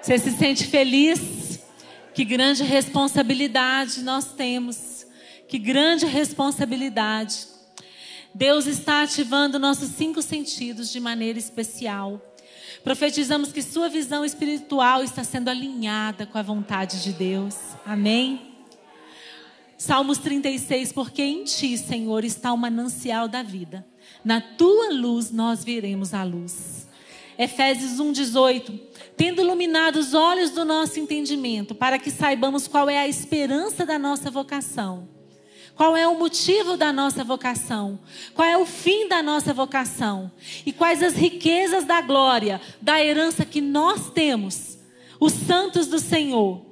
Você 0.00 0.18
se 0.18 0.30
sente 0.30 0.64
feliz? 0.64 1.60
Que 2.14 2.24
grande 2.24 2.62
responsabilidade 2.62 4.00
nós 4.00 4.32
temos. 4.32 5.06
Que 5.46 5.58
grande 5.58 6.06
responsabilidade. 6.06 7.46
Deus 8.34 8.66
está 8.66 9.02
ativando 9.02 9.58
nossos 9.58 9.90
cinco 9.90 10.22
sentidos 10.22 10.90
de 10.90 10.98
maneira 10.98 11.38
especial. 11.38 12.22
Profetizamos 12.82 13.52
que 13.52 13.62
sua 13.62 13.88
visão 13.88 14.24
espiritual 14.24 15.02
está 15.02 15.24
sendo 15.24 15.48
alinhada 15.48 16.26
com 16.26 16.38
a 16.38 16.42
vontade 16.42 17.02
de 17.02 17.12
Deus. 17.12 17.54
Amém? 17.84 18.54
Salmos 19.76 20.18
36, 20.18 20.92
porque 20.92 21.22
em 21.22 21.44
ti, 21.44 21.76
Senhor, 21.76 22.24
está 22.24 22.52
o 22.52 22.56
manancial 22.56 23.28
da 23.28 23.42
vida. 23.42 23.86
Na 24.24 24.40
tua 24.40 24.92
luz 24.92 25.30
nós 25.30 25.64
veremos 25.64 26.14
a 26.14 26.22
luz. 26.22 26.86
Efésios 27.38 28.00
1:18, 28.00 28.80
tendo 29.16 29.42
iluminado 29.42 29.96
os 29.96 30.14
olhos 30.14 30.50
do 30.50 30.64
nosso 30.64 30.98
entendimento, 30.98 31.74
para 31.74 31.98
que 31.98 32.10
saibamos 32.10 32.66
qual 32.66 32.88
é 32.88 32.98
a 32.98 33.08
esperança 33.08 33.84
da 33.84 33.98
nossa 33.98 34.30
vocação 34.30 35.15
qual 35.76 35.94
é 35.94 36.08
o 36.08 36.18
motivo 36.18 36.74
da 36.74 36.90
nossa 36.90 37.22
vocação? 37.22 38.00
Qual 38.34 38.48
é 38.48 38.56
o 38.56 38.64
fim 38.64 39.06
da 39.08 39.22
nossa 39.22 39.52
vocação? 39.52 40.32
E 40.64 40.72
quais 40.72 41.02
as 41.02 41.12
riquezas 41.12 41.84
da 41.84 42.00
glória, 42.00 42.60
da 42.80 43.04
herança 43.04 43.44
que 43.44 43.60
nós 43.60 44.10
temos, 44.10 44.78
os 45.20 45.34
santos 45.34 45.86
do 45.86 45.98
Senhor? 45.98 46.64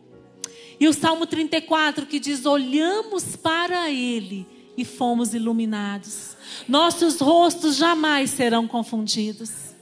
E 0.80 0.88
o 0.88 0.94
Salmo 0.94 1.26
34 1.26 2.06
que 2.06 2.18
diz: 2.18 2.46
Olhamos 2.46 3.36
para 3.36 3.90
Ele 3.90 4.46
e 4.74 4.86
fomos 4.86 5.34
iluminados. 5.34 6.34
Nossos 6.66 7.20
rostos 7.20 7.76
jamais 7.76 8.30
serão 8.30 8.66
confundidos. 8.66 9.73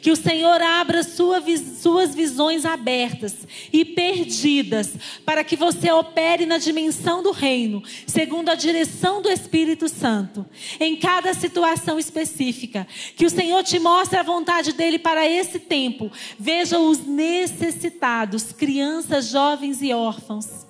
Que 0.00 0.10
o 0.10 0.16
Senhor 0.16 0.60
abra 0.60 1.02
sua, 1.02 1.42
suas 1.80 2.14
visões 2.14 2.64
abertas 2.64 3.34
e 3.72 3.84
perdidas, 3.84 4.92
para 5.24 5.44
que 5.44 5.56
você 5.56 5.90
opere 5.90 6.46
na 6.46 6.58
dimensão 6.58 7.22
do 7.22 7.30
reino, 7.30 7.82
segundo 8.06 8.48
a 8.48 8.54
direção 8.54 9.20
do 9.20 9.30
Espírito 9.30 9.88
Santo, 9.88 10.46
em 10.78 10.96
cada 10.96 11.34
situação 11.34 11.98
específica. 11.98 12.86
Que 13.16 13.26
o 13.26 13.30
Senhor 13.30 13.62
te 13.62 13.78
mostre 13.78 14.18
a 14.18 14.22
vontade 14.22 14.72
dele 14.72 14.98
para 14.98 15.28
esse 15.28 15.58
tempo. 15.58 16.10
Veja 16.38 16.78
os 16.78 17.06
necessitados, 17.06 18.52
crianças, 18.52 19.28
jovens 19.28 19.82
e 19.82 19.92
órfãos. 19.92 20.69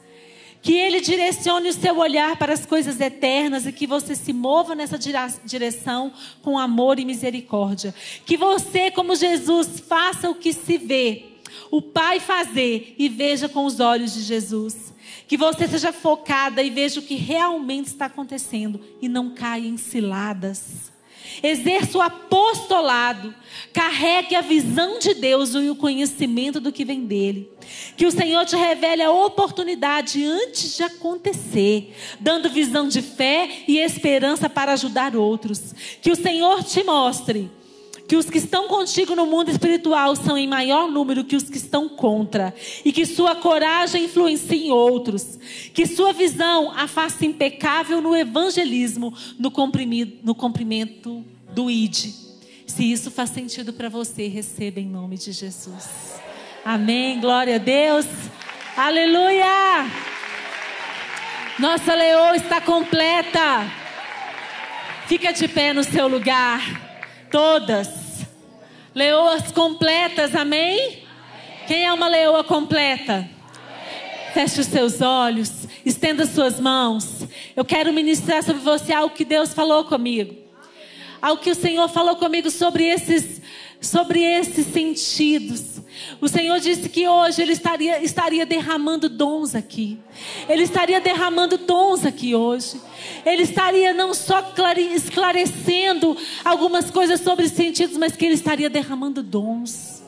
Que 0.63 0.75
Ele 0.75 1.01
direcione 1.01 1.69
o 1.69 1.73
seu 1.73 1.99
olhar 1.99 2.37
para 2.37 2.53
as 2.53 2.67
coisas 2.67 3.01
eternas 3.01 3.67
e 3.67 3.73
que 3.73 3.87
você 3.87 4.15
se 4.15 4.33
mova 4.33 4.75
nessa 4.75 4.99
direção 5.45 6.13
com 6.43 6.59
amor 6.59 6.99
e 6.99 7.05
misericórdia. 7.05 7.95
Que 8.27 8.37
você, 8.37 8.91
como 8.91 9.15
Jesus, 9.15 9.81
faça 9.81 10.29
o 10.29 10.35
que 10.35 10.53
se 10.53 10.77
vê, 10.77 11.25
o 11.71 11.81
Pai 11.81 12.21
fazer 12.21 12.95
e 12.99 13.09
veja 13.09 13.49
com 13.49 13.65
os 13.65 13.81
olhos 13.81 14.13
de 14.13 14.23
Jesus. 14.23 14.93
Que 15.27 15.37
você 15.37 15.67
seja 15.67 15.93
focada 15.93 16.63
e 16.63 16.71
veja 16.71 17.01
o 17.01 17.03
que 17.03 17.15
realmente 17.15 17.87
está 17.87 18.07
acontecendo 18.07 18.81
e 19.01 19.09
não 19.09 19.31
caia 19.31 19.67
em 19.67 19.77
ciladas 19.77 20.90
exerça 21.43 21.99
o 21.99 22.01
apostolado, 22.01 23.35
carregue 23.73 24.35
a 24.35 24.41
visão 24.41 24.99
de 24.99 25.15
Deus 25.15 25.55
e 25.55 25.71
o 25.71 25.77
conhecimento 25.77 26.61
do 26.61 26.73
que 26.73 26.85
vem 26.85 27.05
dele. 27.05 27.51
Que 27.97 28.07
o 28.07 28.11
Senhor 28.11 28.45
te 28.45 28.57
revele 28.57 29.03
a 29.03 29.13
oportunidade 29.13 30.25
antes 30.25 30.77
de 30.77 30.83
acontecer, 30.83 31.95
dando 32.19 32.51
visão 32.51 32.89
de 32.89 33.03
fé 33.03 33.49
e 33.69 33.79
esperança 33.79 34.49
para 34.49 34.73
ajudar 34.73 35.17
outros. 35.17 35.75
Que 36.01 36.11
o 36.11 36.17
Senhor 36.17 36.65
te 36.65 36.83
mostre 36.83 37.51
que 38.11 38.17
os 38.17 38.29
que 38.29 38.39
estão 38.39 38.67
contigo 38.67 39.15
no 39.15 39.25
mundo 39.25 39.53
espiritual 39.53 40.17
são 40.17 40.37
em 40.37 40.49
maior 40.49 40.91
número 40.91 41.23
que 41.23 41.37
os 41.37 41.45
que 41.45 41.59
estão 41.59 41.89
contra, 41.89 42.53
e 42.85 42.91
que 42.91 43.07
sua 43.07 43.37
coragem 43.37 44.07
influencie 44.07 44.67
em 44.67 44.73
outros, 44.73 45.39
que 45.73 45.87
sua 45.87 46.13
visão 46.13 46.73
a 46.77 46.89
faça 46.89 47.25
impecável 47.25 48.01
no 48.01 48.17
evangelismo, 48.17 49.15
no, 49.39 49.53
no 50.25 50.35
cumprimento 50.35 51.25
do 51.55 51.71
ID. 51.71 52.13
Se 52.67 52.91
isso 52.91 53.13
faz 53.13 53.31
sentido 53.31 53.73
para 53.73 53.89
você, 53.89 54.27
receba 54.27 54.81
em 54.81 54.87
nome 54.87 55.17
de 55.17 55.31
Jesus. 55.31 56.21
Amém. 56.65 57.21
Glória 57.21 57.55
a 57.55 57.59
Deus. 57.59 58.07
Aleluia. 58.77 59.87
Nossa 61.61 61.95
leoa 61.95 62.35
está 62.35 62.61
completa. 62.61 63.71
Fica 65.07 65.33
de 65.33 65.47
pé 65.47 65.73
no 65.73 65.85
seu 65.85 66.09
lugar. 66.09 66.90
Todas. 67.31 67.89
Leoas 68.93 69.53
completas, 69.53 70.35
amém? 70.35 70.79
amém? 70.81 71.03
Quem 71.69 71.85
é 71.85 71.93
uma 71.93 72.09
leoa 72.09 72.43
completa? 72.43 73.15
Amém. 73.15 73.31
Feche 74.35 74.61
os 74.61 74.67
seus 74.67 75.01
olhos, 75.01 75.69
estenda 75.87 76.27
suas 76.27 76.59
mãos. 76.59 77.27
Eu 77.55 77.65
quero 77.65 77.93
ministrar 77.93 78.43
sobre 78.43 78.61
você 78.61 78.93
algo 78.93 79.15
que 79.15 79.25
Deus 79.25 79.55
falou 79.55 79.85
comigo. 79.85 80.35
Algo 81.23 81.41
que 81.41 81.51
o 81.51 81.55
Senhor 81.55 81.89
falou 81.89 82.17
comigo 82.17 82.51
sobre 82.51 82.85
esses, 82.85 83.41
sobre 83.81 84.21
esses 84.23 84.67
sentidos. 84.67 85.80
O 86.21 86.29
Senhor 86.29 86.59
disse 86.61 86.89
que 86.89 87.09
hoje 87.09 87.41
Ele 87.43 87.53
estaria, 87.53 88.03
estaria 88.03 88.45
derramando 88.45 89.09
dons 89.09 89.55
aqui. 89.55 89.99
Ele 90.49 90.63
estaria 90.63 91.01
derramando 91.01 91.59
dons 91.59 92.05
aqui 92.05 92.35
hoje. 92.35 92.81
Ele 93.25 93.43
estaria 93.43 93.93
não 93.93 94.13
só 94.13 94.53
esclarecendo 94.95 96.17
algumas 96.45 96.91
coisas 96.91 97.21
sobre 97.21 97.47
os 97.47 97.53
sentidos, 97.53 97.97
mas 97.97 98.17
que 98.17 98.25
Ele 98.25 98.35
estaria 98.35 98.69
derramando 98.69 99.23
dons. 99.23 100.03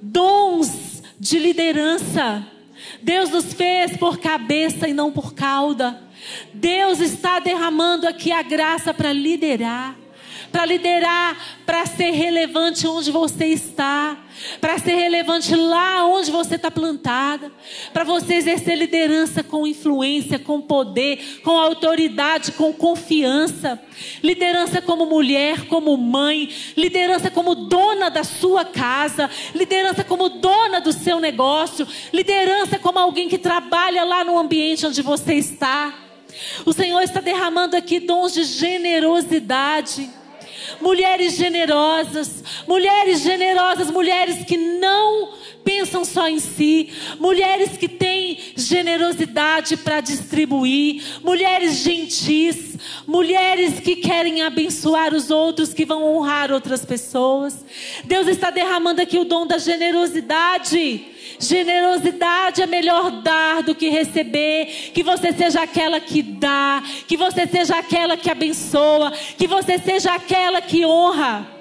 Dons 0.00 1.02
de 1.18 1.38
liderança. 1.38 2.46
Deus 3.02 3.30
nos 3.30 3.52
fez 3.54 3.96
por 3.96 4.18
cabeça 4.18 4.88
e 4.88 4.92
não 4.92 5.12
por 5.12 5.34
cauda. 5.34 6.02
Deus 6.52 7.00
está 7.00 7.38
derramando 7.38 8.08
aqui 8.08 8.32
a 8.32 8.42
graça 8.42 8.92
para 8.94 9.12
liderar 9.12 10.03
para 10.54 10.66
liderar, 10.66 11.36
para 11.66 11.84
ser 11.84 12.12
relevante 12.12 12.86
onde 12.86 13.10
você 13.10 13.46
está, 13.46 14.16
para 14.60 14.78
ser 14.78 14.94
relevante 14.94 15.52
lá 15.52 16.06
onde 16.06 16.30
você 16.30 16.54
está 16.54 16.70
plantada, 16.70 17.50
para 17.92 18.04
você 18.04 18.34
exercer 18.34 18.78
liderança 18.78 19.42
com 19.42 19.66
influência, 19.66 20.38
com 20.38 20.60
poder, 20.60 21.40
com 21.42 21.58
autoridade, 21.58 22.52
com 22.52 22.72
confiança, 22.72 23.82
liderança 24.22 24.80
como 24.80 25.06
mulher, 25.06 25.66
como 25.66 25.96
mãe, 25.96 26.48
liderança 26.76 27.32
como 27.32 27.56
dona 27.56 28.08
da 28.08 28.22
sua 28.22 28.64
casa, 28.64 29.28
liderança 29.56 30.04
como 30.04 30.28
dona 30.28 30.80
do 30.80 30.92
seu 30.92 31.18
negócio, 31.18 31.84
liderança 32.12 32.78
como 32.78 33.00
alguém 33.00 33.28
que 33.28 33.38
trabalha 33.38 34.04
lá 34.04 34.22
no 34.22 34.38
ambiente 34.38 34.86
onde 34.86 35.02
você 35.02 35.34
está. 35.34 35.92
O 36.64 36.72
Senhor 36.72 37.00
está 37.02 37.20
derramando 37.20 37.76
aqui 37.76 37.98
dons 37.98 38.32
de 38.32 38.44
generosidade 38.44 40.22
mulheres 40.80 41.36
generosas, 41.36 42.42
mulheres 42.66 43.20
generosas, 43.20 43.90
mulheres 43.90 44.44
que 44.44 44.56
não 44.56 45.32
pensam 45.64 46.04
só 46.04 46.28
em 46.28 46.38
si, 46.38 46.90
mulheres 47.18 47.76
que 47.76 47.88
têm 47.88 48.38
generosidade 48.54 49.76
para 49.78 50.00
distribuir, 50.00 51.02
mulheres 51.22 51.76
gentis, 51.76 52.76
mulheres 53.06 53.80
que 53.80 53.96
querem 53.96 54.42
abençoar 54.42 55.14
os 55.14 55.30
outros, 55.30 55.72
que 55.72 55.86
vão 55.86 56.02
honrar 56.04 56.52
outras 56.52 56.84
pessoas. 56.84 57.64
Deus 58.04 58.28
está 58.28 58.50
derramando 58.50 59.00
aqui 59.00 59.18
o 59.18 59.24
dom 59.24 59.46
da 59.46 59.58
generosidade. 59.58 61.13
Generosidade 61.38 62.62
é 62.62 62.66
melhor 62.66 63.22
dar 63.22 63.62
do 63.62 63.74
que 63.74 63.88
receber. 63.88 64.92
Que 64.92 65.02
você 65.02 65.32
seja 65.32 65.62
aquela 65.62 66.00
que 66.00 66.22
dá. 66.22 66.82
Que 67.06 67.16
você 67.16 67.46
seja 67.46 67.78
aquela 67.78 68.16
que 68.16 68.30
abençoa. 68.30 69.12
Que 69.36 69.46
você 69.46 69.78
seja 69.78 70.14
aquela 70.14 70.60
que 70.60 70.84
honra. 70.84 71.54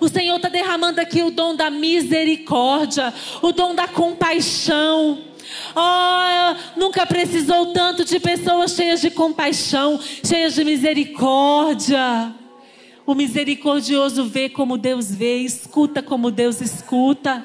O 0.00 0.08
Senhor 0.08 0.36
está 0.36 0.48
derramando 0.48 1.00
aqui 1.00 1.22
o 1.22 1.30
dom 1.30 1.54
da 1.54 1.70
misericórdia, 1.70 3.14
o 3.40 3.52
dom 3.52 3.74
da 3.74 3.86
compaixão. 3.88 5.18
Oh, 5.74 6.78
nunca 6.78 7.06
precisou 7.06 7.72
tanto 7.72 8.04
de 8.04 8.18
pessoas 8.18 8.72
cheias 8.72 9.00
de 9.00 9.10
compaixão, 9.10 10.00
cheias 10.24 10.54
de 10.54 10.64
misericórdia. 10.64 12.34
O 13.06 13.14
misericordioso 13.14 14.24
vê 14.24 14.48
como 14.48 14.78
Deus 14.78 15.14
vê, 15.14 15.38
escuta 15.38 16.02
como 16.02 16.30
Deus 16.30 16.60
escuta. 16.60 17.44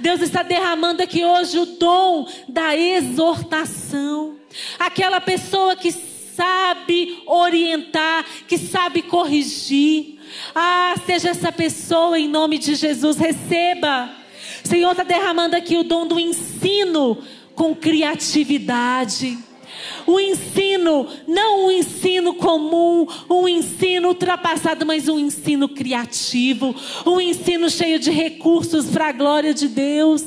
Deus 0.00 0.20
está 0.20 0.42
derramando 0.42 1.02
aqui 1.02 1.24
hoje 1.24 1.58
o 1.58 1.66
dom 1.66 2.28
da 2.48 2.76
exortação. 2.76 4.36
Aquela 4.78 5.20
pessoa 5.20 5.76
que 5.76 5.92
sabe 5.92 7.22
orientar, 7.26 8.24
que 8.46 8.56
sabe 8.56 9.02
corrigir. 9.02 10.18
Ah, 10.54 10.94
seja 11.04 11.30
essa 11.30 11.50
pessoa 11.50 12.18
em 12.18 12.28
nome 12.28 12.58
de 12.58 12.74
Jesus, 12.74 13.16
receba. 13.16 14.10
O 14.64 14.68
Senhor 14.68 14.92
está 14.92 15.02
derramando 15.02 15.56
aqui 15.56 15.76
o 15.76 15.82
dom 15.82 16.06
do 16.06 16.18
ensino 16.18 17.18
com 17.54 17.74
criatividade. 17.74 19.38
O 20.08 20.18
ensino, 20.18 21.06
não 21.26 21.66
um 21.66 21.70
ensino 21.70 22.32
comum, 22.32 23.06
um 23.28 23.46
ensino 23.46 24.08
ultrapassado, 24.08 24.86
mas 24.86 25.06
um 25.06 25.18
ensino 25.18 25.68
criativo, 25.68 26.74
um 27.04 27.20
ensino 27.20 27.68
cheio 27.68 27.98
de 27.98 28.10
recursos 28.10 28.86
para 28.86 29.08
a 29.08 29.12
glória 29.12 29.52
de 29.52 29.68
Deus, 29.68 30.24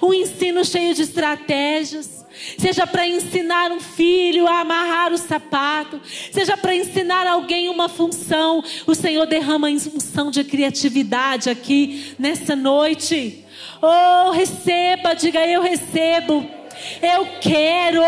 um 0.00 0.14
ensino 0.14 0.64
cheio 0.64 0.94
de 0.94 1.02
estratégias 1.02 2.24
seja 2.56 2.86
para 2.86 3.08
ensinar 3.08 3.72
um 3.72 3.80
filho 3.80 4.46
a 4.46 4.60
amarrar 4.60 5.12
o 5.12 5.18
sapato, 5.18 6.00
seja 6.30 6.56
para 6.56 6.76
ensinar 6.76 7.26
alguém 7.26 7.68
uma 7.68 7.88
função, 7.88 8.62
o 8.86 8.94
Senhor 8.94 9.26
derrama 9.26 9.68
a 9.68 9.80
função 9.80 10.30
de 10.30 10.44
criatividade 10.44 11.50
aqui 11.50 12.14
nessa 12.16 12.54
noite. 12.54 13.44
Oh, 13.82 14.30
receba, 14.30 15.14
diga 15.14 15.44
eu 15.46 15.62
recebo. 15.62 16.55
Eu 17.02 17.26
quero, 17.40 18.02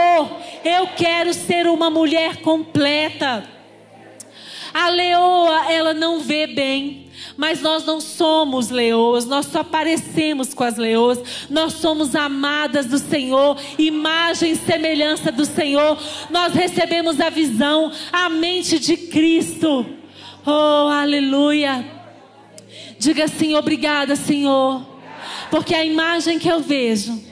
eu 0.64 0.87
quero 0.97 1.33
ser 1.35 1.66
uma 1.66 1.91
mulher 1.91 2.37
completa. 2.39 3.45
A 4.72 4.89
leoa, 4.91 5.72
ela 5.72 5.95
não 5.95 6.20
vê 6.20 6.47
bem, 6.47 7.09
mas 7.37 7.61
nós 7.61 7.85
não 7.85 8.01
somos 8.01 8.70
leoas, 8.70 9.24
nós 9.24 9.47
só 9.47 9.64
parecemos 9.64 10.53
com 10.53 10.64
as 10.64 10.76
leoas, 10.76 11.47
nós 11.49 11.74
somos 11.74 12.14
amadas 12.14 12.87
do 12.87 12.99
Senhor, 12.99 13.57
imagem 13.79 14.53
e 14.53 14.57
semelhança 14.57 15.33
do 15.33 15.45
Senhor, 15.45 15.99
nós 16.31 16.53
recebemos 16.53 17.20
a 17.20 17.31
visão, 17.31 17.91
a 18.12 18.29
mente 18.29 18.79
de 18.79 18.97
Cristo. 18.97 19.87
Oh, 20.45 20.89
aleluia. 20.89 21.85
Diga 22.99 23.24
assim: 23.24 23.55
obrigada, 23.55 24.16
Senhor, 24.16 24.85
porque 25.51 25.74
a 25.74 25.85
imagem 25.85 26.39
que 26.39 26.49
eu 26.49 26.61
vejo 26.61 27.28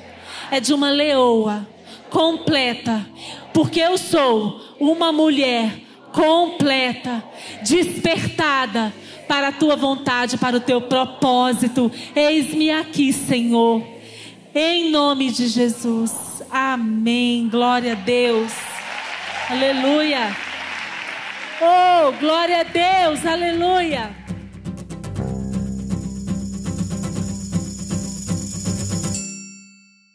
é 0.50 0.60
de 0.60 0.72
uma 0.72 0.90
leoa 0.90 1.66
completa, 2.10 3.06
porque 3.52 3.80
eu 3.80 3.98
sou 3.98 4.60
uma 4.78 5.12
mulher 5.12 5.80
completa, 6.12 7.22
despertada 7.62 8.92
para 9.28 9.48
a 9.48 9.52
tua 9.52 9.76
vontade, 9.76 10.38
para 10.38 10.56
o 10.56 10.60
teu 10.60 10.80
propósito. 10.80 11.90
Eis-me 12.14 12.70
aqui, 12.70 13.12
Senhor. 13.12 13.82
Em 14.54 14.90
nome 14.90 15.30
de 15.30 15.48
Jesus. 15.48 16.42
Amém. 16.50 17.48
Glória 17.48 17.92
a 17.92 17.96
Deus. 17.96 18.52
Aleluia. 19.50 20.34
Oh, 21.60 22.12
glória 22.12 22.60
a 22.60 22.62
Deus. 22.62 23.26
Aleluia. 23.26 24.10